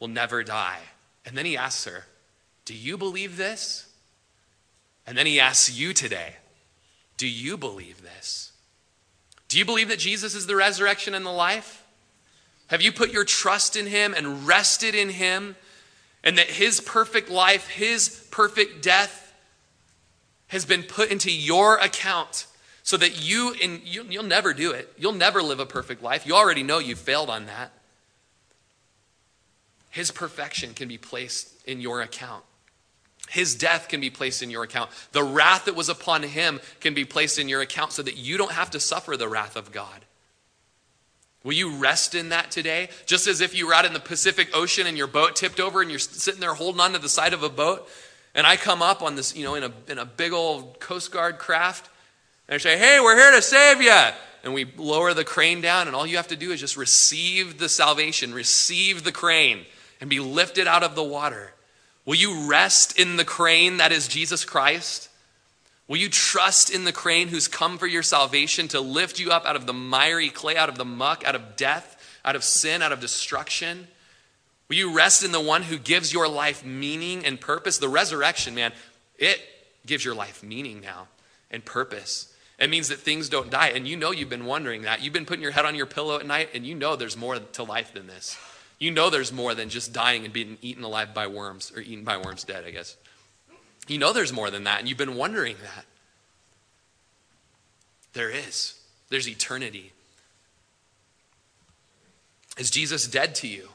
will 0.00 0.08
never 0.08 0.42
die. 0.42 0.78
And 1.26 1.36
then 1.36 1.44
he 1.44 1.58
asks 1.58 1.84
her, 1.84 2.06
Do 2.64 2.72
you 2.72 2.96
believe 2.96 3.36
this? 3.36 3.86
And 5.06 5.16
then 5.16 5.26
he 5.26 5.38
asks 5.38 5.70
you 5.70 5.92
today, 5.92 6.36
Do 7.18 7.28
you 7.28 7.58
believe 7.58 8.00
this? 8.02 8.52
Do 9.48 9.58
you 9.58 9.66
believe 9.66 9.88
that 9.88 9.98
Jesus 9.98 10.34
is 10.34 10.46
the 10.46 10.56
resurrection 10.56 11.12
and 11.12 11.24
the 11.24 11.30
life? 11.30 11.84
Have 12.68 12.80
you 12.80 12.92
put 12.92 13.12
your 13.12 13.24
trust 13.24 13.76
in 13.76 13.86
him 13.86 14.14
and 14.14 14.46
rested 14.46 14.94
in 14.94 15.10
him? 15.10 15.54
And 16.24 16.38
that 16.38 16.48
his 16.48 16.80
perfect 16.80 17.30
life, 17.30 17.68
his 17.68 18.26
perfect 18.30 18.82
death, 18.82 19.32
has 20.48 20.64
been 20.64 20.82
put 20.82 21.10
into 21.10 21.30
your 21.30 21.76
account 21.76 22.46
so 22.82 22.96
that 22.96 23.22
you, 23.22 23.54
and 23.62 23.82
you, 23.84 24.04
you'll 24.08 24.22
never 24.22 24.54
do 24.54 24.72
it. 24.72 24.92
You'll 24.96 25.12
never 25.12 25.42
live 25.42 25.60
a 25.60 25.66
perfect 25.66 26.02
life. 26.02 26.26
You 26.26 26.34
already 26.34 26.62
know 26.62 26.78
you 26.78 26.96
failed 26.96 27.30
on 27.30 27.46
that. 27.46 27.70
His 29.90 30.10
perfection 30.10 30.74
can 30.74 30.88
be 30.88 30.98
placed 30.98 31.50
in 31.66 31.80
your 31.80 32.00
account. 32.00 32.44
His 33.28 33.54
death 33.54 33.88
can 33.88 34.00
be 34.00 34.10
placed 34.10 34.42
in 34.42 34.50
your 34.50 34.62
account. 34.62 34.90
The 35.12 35.22
wrath 35.22 35.66
that 35.66 35.74
was 35.74 35.90
upon 35.90 36.22
him 36.22 36.60
can 36.80 36.94
be 36.94 37.04
placed 37.04 37.38
in 37.38 37.48
your 37.48 37.60
account 37.60 37.92
so 37.92 38.02
that 38.02 38.16
you 38.16 38.38
don't 38.38 38.52
have 38.52 38.70
to 38.70 38.80
suffer 38.80 39.16
the 39.16 39.28
wrath 39.28 39.54
of 39.54 39.70
God. 39.70 40.04
Will 41.48 41.54
you 41.54 41.76
rest 41.76 42.14
in 42.14 42.28
that 42.28 42.50
today? 42.50 42.90
Just 43.06 43.26
as 43.26 43.40
if 43.40 43.56
you 43.56 43.66
were 43.66 43.72
out 43.72 43.86
in 43.86 43.94
the 43.94 44.00
Pacific 44.00 44.50
Ocean 44.52 44.86
and 44.86 44.98
your 44.98 45.06
boat 45.06 45.34
tipped 45.34 45.60
over 45.60 45.80
and 45.80 45.88
you're 45.88 45.98
sitting 45.98 46.40
there 46.40 46.52
holding 46.52 46.78
onto 46.78 46.98
the 46.98 47.08
side 47.08 47.32
of 47.32 47.42
a 47.42 47.48
boat, 47.48 47.88
and 48.34 48.46
I 48.46 48.58
come 48.58 48.82
up 48.82 49.00
on 49.00 49.16
this, 49.16 49.34
you 49.34 49.44
know, 49.44 49.54
in 49.54 49.62
a, 49.62 49.72
in 49.88 49.96
a 49.96 50.04
big 50.04 50.34
old 50.34 50.78
Coast 50.78 51.10
Guard 51.10 51.38
craft, 51.38 51.88
and 52.48 52.56
I 52.56 52.58
say, 52.58 52.76
hey, 52.76 53.00
we're 53.00 53.16
here 53.16 53.30
to 53.30 53.40
save 53.40 53.80
you. 53.80 53.98
And 54.44 54.52
we 54.52 54.66
lower 54.76 55.14
the 55.14 55.24
crane 55.24 55.62
down, 55.62 55.86
and 55.86 55.96
all 55.96 56.06
you 56.06 56.18
have 56.18 56.28
to 56.28 56.36
do 56.36 56.52
is 56.52 56.60
just 56.60 56.76
receive 56.76 57.56
the 57.56 57.70
salvation, 57.70 58.34
receive 58.34 59.02
the 59.02 59.10
crane, 59.10 59.64
and 60.02 60.10
be 60.10 60.20
lifted 60.20 60.66
out 60.66 60.82
of 60.82 60.96
the 60.96 61.02
water. 61.02 61.54
Will 62.04 62.16
you 62.16 62.46
rest 62.46 62.98
in 62.98 63.16
the 63.16 63.24
crane 63.24 63.78
that 63.78 63.90
is 63.90 64.06
Jesus 64.06 64.44
Christ? 64.44 65.07
Will 65.88 65.96
you 65.96 66.10
trust 66.10 66.68
in 66.70 66.84
the 66.84 66.92
crane 66.92 67.28
who's 67.28 67.48
come 67.48 67.78
for 67.78 67.86
your 67.86 68.02
salvation 68.02 68.68
to 68.68 68.80
lift 68.80 69.18
you 69.18 69.30
up 69.30 69.46
out 69.46 69.56
of 69.56 69.66
the 69.66 69.72
miry 69.72 70.28
clay, 70.28 70.56
out 70.56 70.68
of 70.68 70.76
the 70.76 70.84
muck, 70.84 71.24
out 71.26 71.34
of 71.34 71.56
death, 71.56 71.96
out 72.24 72.36
of 72.36 72.44
sin, 72.44 72.82
out 72.82 72.92
of 72.92 73.00
destruction? 73.00 73.88
Will 74.68 74.76
you 74.76 74.94
rest 74.94 75.24
in 75.24 75.32
the 75.32 75.40
one 75.40 75.62
who 75.62 75.78
gives 75.78 76.12
your 76.12 76.28
life 76.28 76.62
meaning 76.62 77.24
and 77.24 77.40
purpose? 77.40 77.78
The 77.78 77.88
resurrection, 77.88 78.54
man, 78.54 78.72
it 79.18 79.40
gives 79.86 80.04
your 80.04 80.14
life 80.14 80.42
meaning 80.42 80.82
now 80.82 81.08
and 81.50 81.64
purpose. 81.64 82.34
It 82.58 82.68
means 82.68 82.88
that 82.88 82.98
things 82.98 83.30
don't 83.30 83.50
die. 83.50 83.68
And 83.68 83.88
you 83.88 83.96
know 83.96 84.10
you've 84.10 84.28
been 84.28 84.44
wondering 84.44 84.82
that. 84.82 85.00
You've 85.00 85.14
been 85.14 85.24
putting 85.24 85.42
your 85.42 85.52
head 85.52 85.64
on 85.64 85.74
your 85.74 85.86
pillow 85.86 86.18
at 86.18 86.26
night, 86.26 86.50
and 86.52 86.66
you 86.66 86.74
know 86.74 86.96
there's 86.96 87.16
more 87.16 87.38
to 87.38 87.62
life 87.62 87.94
than 87.94 88.08
this. 88.08 88.36
You 88.78 88.90
know 88.90 89.08
there's 89.08 89.32
more 89.32 89.54
than 89.54 89.70
just 89.70 89.92
dying 89.92 90.24
and 90.24 90.34
being 90.34 90.58
eaten 90.60 90.84
alive 90.84 91.14
by 91.14 91.28
worms, 91.28 91.72
or 91.74 91.80
eaten 91.80 92.04
by 92.04 92.18
worms 92.18 92.44
dead, 92.44 92.64
I 92.64 92.72
guess. 92.72 92.96
You 93.88 93.98
know 93.98 94.12
there's 94.12 94.32
more 94.32 94.50
than 94.50 94.64
that, 94.64 94.80
and 94.80 94.88
you've 94.88 94.98
been 94.98 95.16
wondering 95.16 95.56
that. 95.62 95.84
There 98.12 98.30
is. 98.30 98.74
There's 99.08 99.28
eternity. 99.28 99.92
Is 102.58 102.70
Jesus 102.70 103.06
dead 103.06 103.34
to 103.36 103.48
you? 103.48 103.68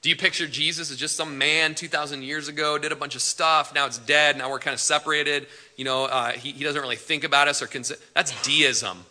Do 0.00 0.08
you 0.08 0.16
picture 0.16 0.46
Jesus 0.46 0.92
as 0.92 0.96
just 0.96 1.16
some 1.16 1.38
man 1.38 1.74
2,000 1.74 2.22
years 2.22 2.46
ago, 2.46 2.78
did 2.78 2.92
a 2.92 2.96
bunch 2.96 3.16
of 3.16 3.22
stuff, 3.22 3.74
now 3.74 3.86
it's 3.86 3.98
dead, 3.98 4.38
now 4.38 4.48
we're 4.48 4.60
kind 4.60 4.74
of 4.74 4.80
separated? 4.80 5.48
You 5.76 5.84
know, 5.84 6.04
uh, 6.04 6.30
he, 6.30 6.52
he 6.52 6.62
doesn't 6.62 6.80
really 6.80 6.96
think 6.96 7.24
about 7.24 7.48
us 7.48 7.60
or 7.60 7.66
consider. 7.66 8.00
That's 8.14 8.30
deism. 8.42 9.04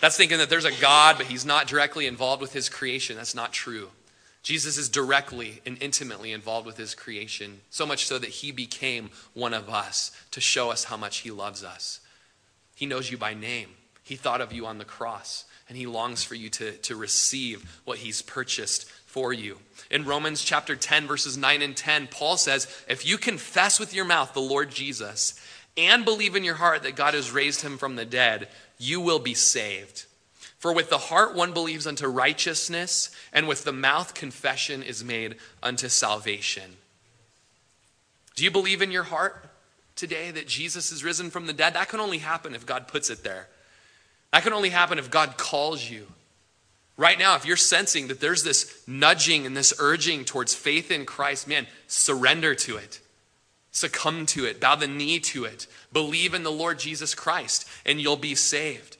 That's 0.00 0.16
thinking 0.16 0.38
that 0.38 0.50
there's 0.50 0.64
a 0.64 0.72
God, 0.80 1.16
but 1.16 1.26
he's 1.26 1.46
not 1.46 1.68
directly 1.68 2.06
involved 2.06 2.42
with 2.42 2.52
his 2.52 2.68
creation. 2.68 3.16
That's 3.16 3.34
not 3.36 3.52
true. 3.52 3.90
Jesus 4.46 4.78
is 4.78 4.88
directly 4.88 5.60
and 5.66 5.76
intimately 5.82 6.30
involved 6.30 6.68
with 6.68 6.76
his 6.76 6.94
creation, 6.94 7.62
so 7.68 7.84
much 7.84 8.06
so 8.06 8.16
that 8.16 8.30
he 8.30 8.52
became 8.52 9.10
one 9.34 9.52
of 9.52 9.68
us 9.68 10.12
to 10.30 10.40
show 10.40 10.70
us 10.70 10.84
how 10.84 10.96
much 10.96 11.16
he 11.16 11.32
loves 11.32 11.64
us. 11.64 11.98
He 12.76 12.86
knows 12.86 13.10
you 13.10 13.18
by 13.18 13.34
name, 13.34 13.70
he 14.04 14.14
thought 14.14 14.40
of 14.40 14.52
you 14.52 14.64
on 14.64 14.78
the 14.78 14.84
cross, 14.84 15.46
and 15.68 15.76
he 15.76 15.84
longs 15.84 16.22
for 16.22 16.36
you 16.36 16.48
to, 16.50 16.76
to 16.76 16.94
receive 16.94 17.80
what 17.84 17.98
he's 17.98 18.22
purchased 18.22 18.88
for 18.88 19.32
you. 19.32 19.58
In 19.90 20.04
Romans 20.04 20.44
chapter 20.44 20.76
10, 20.76 21.08
verses 21.08 21.36
9 21.36 21.60
and 21.60 21.76
10, 21.76 22.06
Paul 22.06 22.36
says, 22.36 22.68
If 22.88 23.04
you 23.04 23.18
confess 23.18 23.80
with 23.80 23.92
your 23.92 24.04
mouth 24.04 24.32
the 24.32 24.40
Lord 24.40 24.70
Jesus 24.70 25.34
and 25.76 26.04
believe 26.04 26.36
in 26.36 26.44
your 26.44 26.54
heart 26.54 26.84
that 26.84 26.94
God 26.94 27.14
has 27.14 27.32
raised 27.32 27.62
him 27.62 27.78
from 27.78 27.96
the 27.96 28.04
dead, 28.04 28.46
you 28.78 29.00
will 29.00 29.18
be 29.18 29.34
saved. 29.34 30.06
For 30.58 30.72
with 30.72 30.90
the 30.90 30.98
heart 30.98 31.34
one 31.34 31.52
believes 31.52 31.86
unto 31.86 32.06
righteousness, 32.06 33.10
and 33.32 33.46
with 33.46 33.64
the 33.64 33.72
mouth 33.72 34.14
confession 34.14 34.82
is 34.82 35.04
made 35.04 35.36
unto 35.62 35.88
salvation. 35.88 36.76
Do 38.34 38.44
you 38.44 38.50
believe 38.50 38.82
in 38.82 38.90
your 38.90 39.04
heart 39.04 39.48
today 39.96 40.30
that 40.30 40.48
Jesus 40.48 40.92
is 40.92 41.04
risen 41.04 41.30
from 41.30 41.46
the 41.46 41.52
dead? 41.52 41.74
That 41.74 41.88
can 41.88 42.00
only 42.00 42.18
happen 42.18 42.54
if 42.54 42.66
God 42.66 42.88
puts 42.88 43.10
it 43.10 43.22
there. 43.22 43.48
That 44.32 44.42
can 44.42 44.52
only 44.52 44.70
happen 44.70 44.98
if 44.98 45.10
God 45.10 45.36
calls 45.36 45.88
you. 45.88 46.06
Right 46.98 47.18
now, 47.18 47.36
if 47.36 47.44
you're 47.44 47.56
sensing 47.56 48.08
that 48.08 48.20
there's 48.20 48.42
this 48.42 48.82
nudging 48.86 49.44
and 49.44 49.56
this 49.56 49.74
urging 49.78 50.24
towards 50.24 50.54
faith 50.54 50.90
in 50.90 51.04
Christ, 51.04 51.46
man, 51.46 51.66
surrender 51.86 52.54
to 52.54 52.78
it. 52.78 53.00
Succumb 53.70 54.24
to 54.26 54.46
it. 54.46 54.58
Bow 54.58 54.76
the 54.76 54.86
knee 54.86 55.20
to 55.20 55.44
it. 55.44 55.66
Believe 55.92 56.32
in 56.32 56.42
the 56.42 56.50
Lord 56.50 56.78
Jesus 56.78 57.14
Christ, 57.14 57.68
and 57.84 58.00
you'll 58.00 58.16
be 58.16 58.34
saved. 58.34 58.95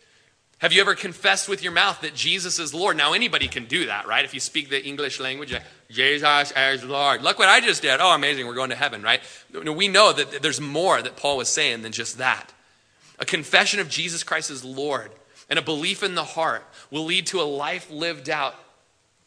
Have 0.59 0.73
you 0.73 0.81
ever 0.81 0.95
confessed 0.95 1.51
with 1.51 1.63
your 1.63 1.73
mouth 1.73 2.01
that 2.01 2.15
Jesus 2.15 2.59
is 2.59 2.73
Lord? 2.73 2.97
Now, 2.97 3.13
anybody 3.13 3.47
can 3.47 3.67
do 3.67 3.87
that, 3.87 4.07
right? 4.07 4.25
If 4.25 4.33
you 4.33 4.41
speak 4.41 4.71
the 4.71 4.83
English 4.83 5.21
language, 5.21 5.55
Jesus 5.91 6.53
is 6.57 6.85
Lord. 6.85 7.23
Look 7.23 7.39
what 7.39 7.49
I 7.49 7.61
just 7.61 7.83
did. 7.83 8.01
Oh, 8.01 8.15
amazing. 8.15 8.47
We're 8.47 8.55
going 8.55 8.71
to 8.71 8.77
heaven, 8.77 9.03
right? 9.03 9.21
We 9.53 9.89
know 9.89 10.15
that 10.15 10.41
there's 10.41 10.61
more 10.61 11.03
that 11.03 11.17
Paul 11.17 11.37
was 11.37 11.51
saying 11.51 11.83
than 11.83 11.93
just 11.93 12.17
that. 12.19 12.55
A 13.19 13.27
confession 13.27 13.81
of 13.81 13.91
Jesus 13.91 14.23
Christ 14.23 14.51
as 14.51 14.65
Lord 14.65 15.11
and 15.51 15.59
a 15.59 15.63
belief 15.63 16.03
in 16.03 16.15
the 16.15 16.25
heart 16.25 16.65
will 16.91 17.05
lead 17.05 17.27
to 17.29 17.41
a 17.41 17.45
life 17.45 17.91
lived 17.91 18.31
out, 18.31 18.55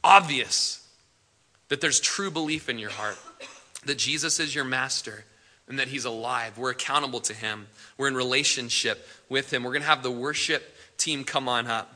obvious 0.03 0.87
that 1.67 1.79
there's 1.79 1.99
true 1.99 2.31
belief 2.31 2.69
in 2.69 2.79
your 2.79 2.89
heart, 2.89 3.19
that 3.85 3.99
Jesus 3.99 4.39
is 4.39 4.55
your 4.55 4.65
master 4.65 5.25
and 5.67 5.77
that 5.77 5.89
he's 5.89 6.05
alive. 6.05 6.57
We're 6.57 6.71
accountable 6.71 7.19
to 7.21 7.33
him, 7.33 7.67
we're 7.97 8.07
in 8.07 8.15
relationship 8.15 9.07
with 9.29 9.53
him. 9.53 9.63
We're 9.63 9.73
going 9.73 9.83
to 9.83 9.87
have 9.87 10.01
the 10.01 10.09
worship 10.09 10.75
team 10.99 11.23
come 11.23 11.49
on 11.49 11.67
up. 11.67 11.95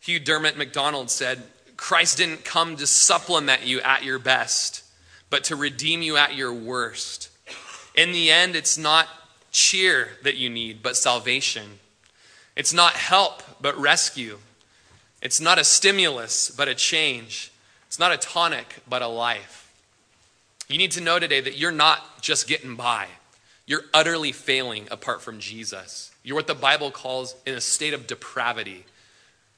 Hugh 0.00 0.20
Dermot 0.20 0.58
McDonald 0.58 1.10
said, 1.10 1.44
Christ 1.76 2.18
didn't 2.18 2.44
come 2.44 2.76
to 2.76 2.86
supplement 2.86 3.64
you 3.64 3.80
at 3.80 4.04
your 4.04 4.18
best, 4.18 4.84
but 5.30 5.44
to 5.44 5.56
redeem 5.56 6.02
you 6.02 6.16
at 6.16 6.34
your 6.34 6.52
worst. 6.52 7.30
In 7.94 8.12
the 8.12 8.30
end, 8.30 8.54
it's 8.54 8.76
not 8.76 9.08
cheer 9.50 10.10
that 10.22 10.36
you 10.36 10.50
need, 10.50 10.82
but 10.82 10.96
salvation. 10.96 11.78
It's 12.54 12.72
not 12.72 12.92
help, 12.92 13.42
but 13.60 13.78
rescue. 13.78 14.38
It's 15.22 15.40
not 15.40 15.58
a 15.58 15.64
stimulus, 15.64 16.50
but 16.50 16.68
a 16.68 16.74
change. 16.74 17.50
It's 17.86 17.98
not 17.98 18.12
a 18.12 18.18
tonic, 18.18 18.76
but 18.88 19.00
a 19.00 19.08
life. 19.08 19.72
You 20.68 20.78
need 20.78 20.92
to 20.92 21.00
know 21.00 21.18
today 21.18 21.40
that 21.40 21.56
you're 21.56 21.72
not 21.72 22.20
just 22.20 22.46
getting 22.46 22.76
by. 22.76 23.06
You're 23.66 23.84
utterly 23.94 24.32
failing 24.32 24.88
apart 24.90 25.22
from 25.22 25.38
Jesus. 25.38 26.12
You're 26.22 26.36
what 26.36 26.46
the 26.46 26.54
Bible 26.54 26.90
calls 26.90 27.34
in 27.46 27.54
a 27.54 27.60
state 27.60 27.94
of 27.94 28.06
depravity. 28.06 28.84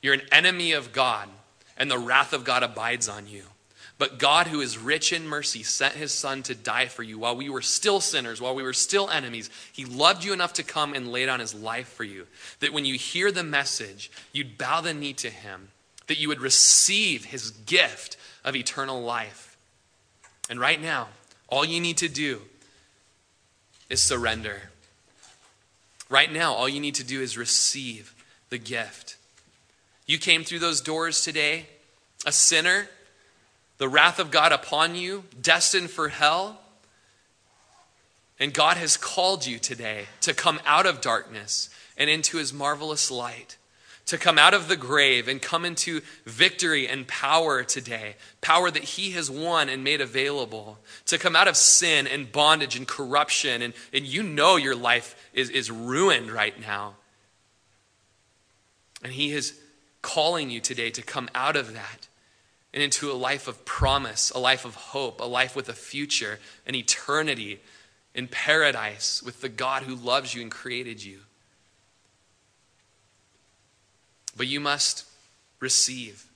You're 0.01 0.15
an 0.15 0.23
enemy 0.31 0.73
of 0.73 0.93
God, 0.93 1.29
and 1.77 1.91
the 1.91 1.99
wrath 1.99 2.33
of 2.33 2.45
God 2.45 2.63
abides 2.63 3.09
on 3.09 3.27
you. 3.27 3.43
But 3.99 4.19
God, 4.19 4.49
who 4.49 4.61
is 4.61 4.77
rich 4.77 5.13
in 5.13 5.27
mercy, 5.27 5.63
sent 5.63 5.95
his 5.95 6.13
Son 6.13 6.43
to 6.45 6.55
die 6.55 6.87
for 6.87 7.03
you 7.03 7.19
while 7.19 7.35
we 7.35 7.49
were 7.49 7.63
still 7.63 8.01
sinners, 8.01 8.41
while 8.41 8.55
we 8.55 8.63
were 8.63 8.75
still 8.75 9.09
enemies. 9.09 9.49
He 9.73 9.87
loved 9.87 10.23
you 10.23 10.35
enough 10.35 10.53
to 10.55 10.63
come 10.63 10.93
and 10.93 11.11
lay 11.11 11.25
down 11.25 11.41
his 11.41 11.55
life 11.55 11.89
for 11.89 12.05
you. 12.05 12.27
That 12.61 12.75
when 12.75 12.85
you 12.85 12.97
hear 12.97 13.33
the 13.33 13.43
message, 13.43 14.11
you'd 14.33 14.59
bow 14.59 14.83
the 14.83 14.93
knee 14.93 15.15
to 15.15 15.31
him, 15.31 15.69
that 16.09 16.19
you 16.19 16.29
would 16.29 16.43
receive 16.43 17.25
his 17.25 17.51
gift 17.51 18.19
of 18.45 18.55
eternal 18.55 19.03
life. 19.03 19.57
And 20.51 20.61
right 20.61 20.81
now, 20.81 21.09
all 21.49 21.65
you 21.65 21.81
need 21.81 21.97
to 21.99 22.09
do 22.09 22.43
is 23.89 24.03
surrender. 24.03 24.71
Right 26.09 26.33
now, 26.33 26.55
all 26.55 26.69
you 26.69 26.81
need 26.81 26.95
to 26.97 27.05
do 27.05 27.21
is 27.21 27.37
receive 27.37 28.15
the 28.51 28.59
gift. 28.59 29.17
You 30.07 30.19
came 30.19 30.45
through 30.45 30.61
those 30.61 30.81
doors 30.81 31.23
today, 31.23 31.67
a 32.25 32.33
sinner 32.33 32.89
the 33.79 33.89
wrath 33.89 34.19
of 34.19 34.31
God 34.31 34.53
upon 34.53 34.95
you, 34.95 35.25
destined 35.41 35.91
for 35.91 36.09
hell. 36.09 36.61
And 38.39 38.53
God 38.53 38.77
has 38.77 38.97
called 38.97 39.47
you 39.47 39.59
today 39.59 40.07
to 40.23 40.35
come 40.35 40.61
out 40.67 40.87
of 40.87 41.01
darkness 41.01 41.71
and 41.97 42.11
into 42.11 42.39
his 42.39 42.53
marvelous 42.53 43.11
light, 43.11 43.57
to 44.07 44.17
come 44.17 44.39
out 44.39 44.55
of 44.55 44.69
the 44.69 44.77
grave 44.77 45.27
and 45.29 45.43
come 45.43 45.65
into 45.65 46.01
victory 46.25 46.87
and 46.87 47.07
power 47.09 47.65
today, 47.65 48.15
power 48.41 48.71
that 48.71 48.85
he 48.85 49.11
has 49.13 49.31
won 49.31 49.69
and 49.69 49.83
made 49.83 50.01
available, 50.01 50.79
to 51.07 51.19
come 51.19 51.35
out 51.35 51.49
of 51.49 51.57
sin 51.57 52.07
and 52.07 52.31
bondage 52.31 52.77
and 52.77 52.87
corruption. 52.87 53.63
And, 53.63 53.75
and 53.93 54.07
you 54.07 54.23
know 54.23 54.57
your 54.57 54.77
life 54.77 55.17
is, 55.33 55.51
is 55.51 55.71
ruined 55.71 56.31
right 56.31 56.59
now. 56.61 56.95
And 59.03 59.13
he 59.13 59.33
is 59.33 59.59
calling 60.03 60.51
you 60.51 60.61
today 60.61 60.91
to 60.91 61.03
come 61.03 61.29
out 61.35 61.57
of 61.57 61.75
that 61.75 62.07
and 62.73 62.83
into 62.83 63.11
a 63.11 63.15
life 63.15 63.49
of 63.49 63.65
promise, 63.65 64.31
a 64.31 64.39
life 64.39 64.65
of 64.65 64.77
hope, 64.77 65.21
a 65.21 65.25
life 65.25 65.57
with 65.57 65.69
a 65.69 65.75
future, 65.75 66.39
an 66.67 66.77
eternity 66.77 67.61
in 68.15 68.29
paradise 68.29 69.23
with 69.23 69.41
the 69.41 69.49
God 69.49 69.83
who 69.83 69.97
loves 69.97 70.35
you 70.35 70.43
and 70.43 70.51
created 70.51 71.03
you. 71.03 71.21
But 74.37 74.47
you 74.47 74.61
must 74.61 75.05
receive. 75.61 76.27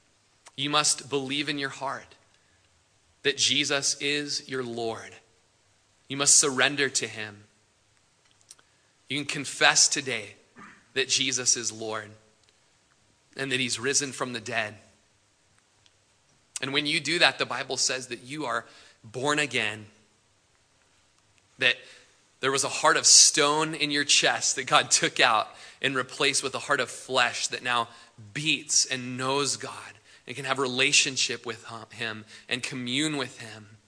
You 0.56 0.70
must 0.70 1.10
believe 1.10 1.48
in 1.48 1.58
your 1.58 1.70
heart 1.70 2.14
that 3.22 3.36
Jesus 3.36 3.96
is 4.00 4.48
your 4.48 4.62
Lord. 4.62 5.14
You 6.08 6.16
must 6.16 6.38
surrender 6.38 6.88
to 6.88 7.06
him. 7.06 7.44
You 9.08 9.18
can 9.18 9.26
confess 9.26 9.88
today 9.88 10.34
that 10.94 11.08
Jesus 11.08 11.56
is 11.56 11.70
Lord 11.72 12.10
and 13.36 13.52
that 13.52 13.60
he's 13.60 13.78
risen 13.78 14.12
from 14.12 14.32
the 14.32 14.40
dead. 14.40 14.74
And 16.62 16.72
when 16.72 16.86
you 16.86 17.00
do 17.00 17.18
that, 17.20 17.38
the 17.38 17.46
Bible 17.46 17.76
says 17.76 18.08
that 18.08 18.22
you 18.22 18.44
are 18.46 18.64
born 19.04 19.38
again. 19.38 19.86
That 21.58 21.76
there 22.40 22.52
was 22.52 22.64
a 22.64 22.68
heart 22.68 22.96
of 22.96 23.06
stone 23.06 23.74
in 23.74 23.90
your 23.90 24.04
chest 24.04 24.56
that 24.56 24.66
God 24.66 24.90
took 24.90 25.20
out 25.20 25.48
and 25.82 25.96
replaced 25.96 26.42
with 26.42 26.54
a 26.54 26.60
heart 26.60 26.80
of 26.80 26.90
flesh 26.90 27.48
that 27.48 27.62
now 27.62 27.88
beats 28.34 28.86
and 28.86 29.16
knows 29.16 29.56
God 29.56 29.72
and 30.26 30.36
can 30.36 30.44
have 30.44 30.58
relationship 30.58 31.46
with 31.46 31.66
him 31.92 32.24
and 32.48 32.62
commune 32.62 33.16
with 33.16 33.40
him. 33.40 33.78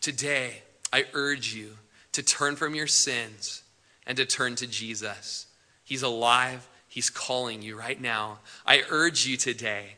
Today, 0.00 0.62
I 0.92 1.04
urge 1.12 1.54
you 1.54 1.76
to 2.12 2.22
turn 2.22 2.56
from 2.56 2.74
your 2.74 2.86
sins 2.86 3.62
and 4.06 4.16
to 4.16 4.24
turn 4.24 4.54
to 4.56 4.66
Jesus. 4.66 5.46
He's 5.84 6.02
alive. 6.02 6.68
He's 6.88 7.10
calling 7.10 7.62
you 7.62 7.78
right 7.78 8.00
now. 8.00 8.38
I 8.66 8.82
urge 8.88 9.26
you 9.26 9.36
today 9.36 9.96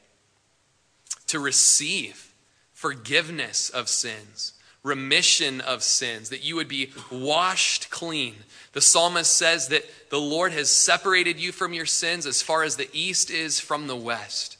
to 1.26 1.38
receive 1.38 2.34
forgiveness 2.72 3.70
of 3.70 3.88
sins, 3.88 4.53
remission 4.84 5.60
of 5.62 5.82
sins, 5.82 6.28
that 6.28 6.44
you 6.44 6.54
would 6.54 6.68
be 6.68 6.92
washed 7.10 7.90
clean. 7.90 8.36
The 8.72 8.80
psalmist 8.80 9.32
says 9.32 9.68
that 9.68 9.84
the 10.10 10.20
Lord 10.20 10.52
has 10.52 10.70
separated 10.70 11.40
you 11.40 11.50
from 11.50 11.72
your 11.72 11.86
sins 11.86 12.26
as 12.26 12.42
far 12.42 12.62
as 12.62 12.76
the 12.76 12.90
east 12.92 13.30
is 13.30 13.58
from 13.58 13.88
the 13.88 13.96
west. 13.96 14.58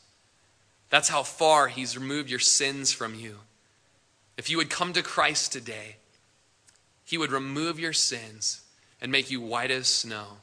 That's 0.91 1.11
how 1.11 1.23
far 1.23 1.69
He's 1.69 1.97
removed 1.97 2.31
your 2.31 2.41
sins 2.41 2.93
from 2.93 3.15
you. 3.15 3.37
If 4.37 4.51
you 4.51 4.57
would 4.57 4.71
come 4.71 4.93
to 4.95 5.03
Christ 5.03 5.53
today, 5.53 5.97
He 7.05 7.19
would 7.19 7.31
remove 7.31 7.79
your 7.79 7.93
sins 7.93 8.63
and 9.01 9.13
make 9.13 9.31
you 9.31 9.41
white 9.41 9.71
as 9.71 9.87
snow. 9.87 10.39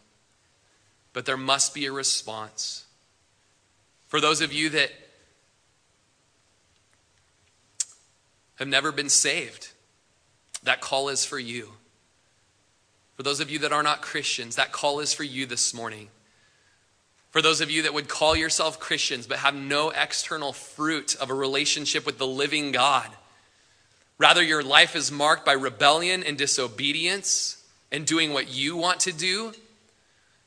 But 1.13 1.25
there 1.25 1.37
must 1.37 1.73
be 1.73 1.87
a 1.87 1.91
response. 1.91 2.85
For 4.07 4.21
those 4.21 4.41
of 4.41 4.53
you 4.53 4.69
that 4.69 4.91
have 8.55 8.67
never 8.67 8.91
been 8.91 9.09
saved, 9.09 9.70
that 10.63 10.81
call 10.81 11.09
is 11.09 11.25
for 11.25 11.39
you. 11.39 11.69
For 13.15 13.23
those 13.23 13.39
of 13.39 13.49
you 13.49 13.59
that 13.59 13.71
are 13.71 13.83
not 13.83 14.01
Christians, 14.01 14.55
that 14.55 14.71
call 14.71 14.99
is 14.99 15.13
for 15.13 15.23
you 15.23 15.45
this 15.45 15.73
morning. 15.73 16.09
For 17.31 17.41
those 17.41 17.61
of 17.61 17.71
you 17.71 17.83
that 17.83 17.93
would 17.93 18.09
call 18.09 18.35
yourself 18.35 18.79
Christians 18.79 19.27
but 19.27 19.39
have 19.39 19.55
no 19.55 19.89
external 19.89 20.53
fruit 20.53 21.15
of 21.15 21.29
a 21.29 21.33
relationship 21.33 22.05
with 22.05 22.17
the 22.17 22.27
living 22.27 22.71
God, 22.71 23.09
rather, 24.17 24.43
your 24.43 24.63
life 24.63 24.95
is 24.95 25.11
marked 25.11 25.45
by 25.45 25.53
rebellion 25.53 26.23
and 26.23 26.37
disobedience 26.37 27.63
and 27.91 28.05
doing 28.05 28.33
what 28.33 28.53
you 28.53 28.75
want 28.75 29.01
to 29.01 29.13
do. 29.13 29.53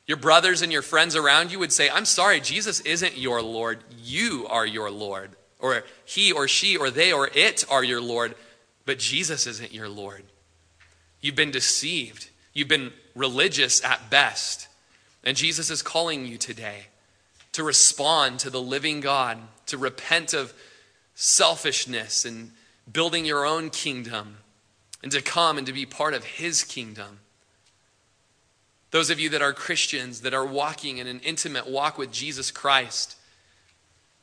Your 0.07 0.17
brothers 0.17 0.61
and 0.61 0.71
your 0.71 0.83
friends 0.83 1.15
around 1.15 1.51
you 1.51 1.59
would 1.59 1.71
say, 1.71 1.89
I'm 1.89 2.05
sorry, 2.05 2.39
Jesus 2.39 2.79
isn't 2.81 3.17
your 3.17 3.41
Lord. 3.41 3.79
You 4.03 4.45
are 4.49 4.65
your 4.65 4.91
Lord 4.91 5.31
or 5.59 5.83
he 6.05 6.31
or 6.31 6.47
she 6.47 6.77
or 6.77 6.91
they 6.91 7.11
or 7.11 7.29
it 7.33 7.65
are 7.69 7.83
your 7.83 8.01
Lord, 8.01 8.35
but 8.85 8.99
Jesus 8.99 9.47
isn't 9.47 9.73
your 9.73 9.89
Lord. 9.89 10.23
You've 11.21 11.35
been 11.35 11.51
deceived. 11.51 12.29
You've 12.53 12.67
been 12.67 12.93
religious 13.15 13.83
at 13.83 14.09
best. 14.09 14.67
And 15.23 15.35
Jesus 15.35 15.69
is 15.69 15.81
calling 15.81 16.25
you 16.25 16.37
today 16.37 16.87
to 17.53 17.63
respond 17.63 18.39
to 18.39 18.49
the 18.49 18.61
living 18.61 18.99
God, 18.99 19.39
to 19.67 19.77
repent 19.77 20.33
of 20.33 20.53
selfishness 21.15 22.25
and 22.25 22.51
building 22.91 23.25
your 23.25 23.45
own 23.45 23.69
kingdom, 23.69 24.37
and 25.01 25.11
to 25.11 25.21
come 25.21 25.57
and 25.57 25.65
to 25.65 25.73
be 25.73 25.85
part 25.85 26.13
of 26.13 26.23
his 26.23 26.63
kingdom. 26.63 27.19
Those 28.91 29.09
of 29.09 29.19
you 29.19 29.29
that 29.29 29.41
are 29.41 29.53
Christians, 29.53 30.21
that 30.21 30.33
are 30.33 30.45
walking 30.45 30.99
in 30.99 31.07
an 31.07 31.19
intimate 31.21 31.67
walk 31.67 31.97
with 31.97 32.11
Jesus 32.11 32.51
Christ, 32.51 33.17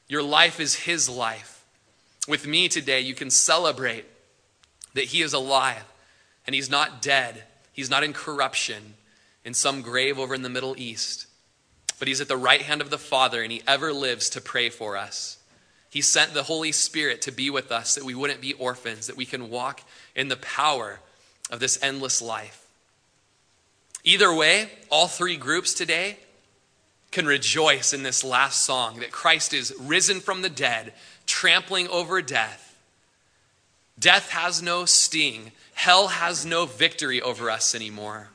your 0.08 0.22
life 0.22 0.60
is 0.60 0.74
His 0.74 1.08
life. 1.08 1.64
With 2.28 2.46
me 2.46 2.68
today, 2.68 3.00
you 3.00 3.14
can 3.14 3.30
celebrate 3.30 4.04
that 4.94 5.04
He 5.04 5.22
is 5.22 5.32
alive 5.32 5.84
and 6.46 6.54
He's 6.54 6.70
not 6.70 7.02
dead. 7.02 7.44
He's 7.72 7.90
not 7.90 8.04
in 8.04 8.12
corruption 8.12 8.94
in 9.44 9.54
some 9.54 9.82
grave 9.82 10.18
over 10.18 10.34
in 10.34 10.42
the 10.42 10.48
Middle 10.48 10.74
East, 10.78 11.26
but 11.98 12.08
He's 12.08 12.20
at 12.20 12.28
the 12.28 12.36
right 12.36 12.62
hand 12.62 12.80
of 12.80 12.90
the 12.90 12.98
Father 12.98 13.42
and 13.42 13.52
He 13.52 13.62
ever 13.66 13.92
lives 13.92 14.30
to 14.30 14.40
pray 14.40 14.68
for 14.68 14.96
us. 14.96 15.38
He 15.90 16.00
sent 16.00 16.32
the 16.32 16.44
Holy 16.44 16.72
Spirit 16.72 17.20
to 17.22 17.32
be 17.32 17.50
with 17.50 17.70
us 17.70 17.94
that 17.94 18.04
we 18.04 18.14
wouldn't 18.14 18.40
be 18.40 18.54
orphans, 18.54 19.08
that 19.08 19.16
we 19.16 19.26
can 19.26 19.50
walk 19.50 19.82
in 20.16 20.28
the 20.28 20.36
power 20.36 21.00
of 21.50 21.60
this 21.60 21.78
endless 21.82 22.22
life. 22.22 22.66
Either 24.04 24.34
way, 24.34 24.70
all 24.90 25.06
three 25.06 25.36
groups 25.36 25.74
today 25.74 26.16
can 27.10 27.26
rejoice 27.26 27.92
in 27.92 28.02
this 28.02 28.24
last 28.24 28.62
song 28.62 29.00
that 29.00 29.12
Christ 29.12 29.52
is 29.52 29.74
risen 29.78 30.20
from 30.20 30.40
the 30.42 30.48
dead, 30.48 30.94
trampling 31.26 31.86
over 31.88 32.22
death. 32.22 32.71
Death 34.02 34.30
has 34.30 34.60
no 34.60 34.84
sting, 34.84 35.52
hell 35.74 36.08
has 36.08 36.44
no 36.44 36.66
victory 36.66 37.22
over 37.22 37.48
us 37.48 37.72
anymore. 37.72 38.30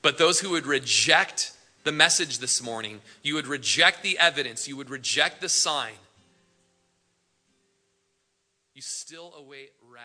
But 0.00 0.16
those 0.16 0.38
who 0.38 0.50
would 0.50 0.64
reject 0.64 1.52
the 1.82 1.90
message 1.90 2.38
this 2.38 2.62
morning, 2.62 3.00
you 3.24 3.34
would 3.34 3.48
reject 3.48 4.04
the 4.04 4.16
evidence, 4.16 4.68
you 4.68 4.76
would 4.76 4.88
reject 4.88 5.40
the 5.40 5.48
sign, 5.48 5.94
you 8.74 8.80
still 8.80 9.34
await 9.36 9.72
wrath. 9.90 10.04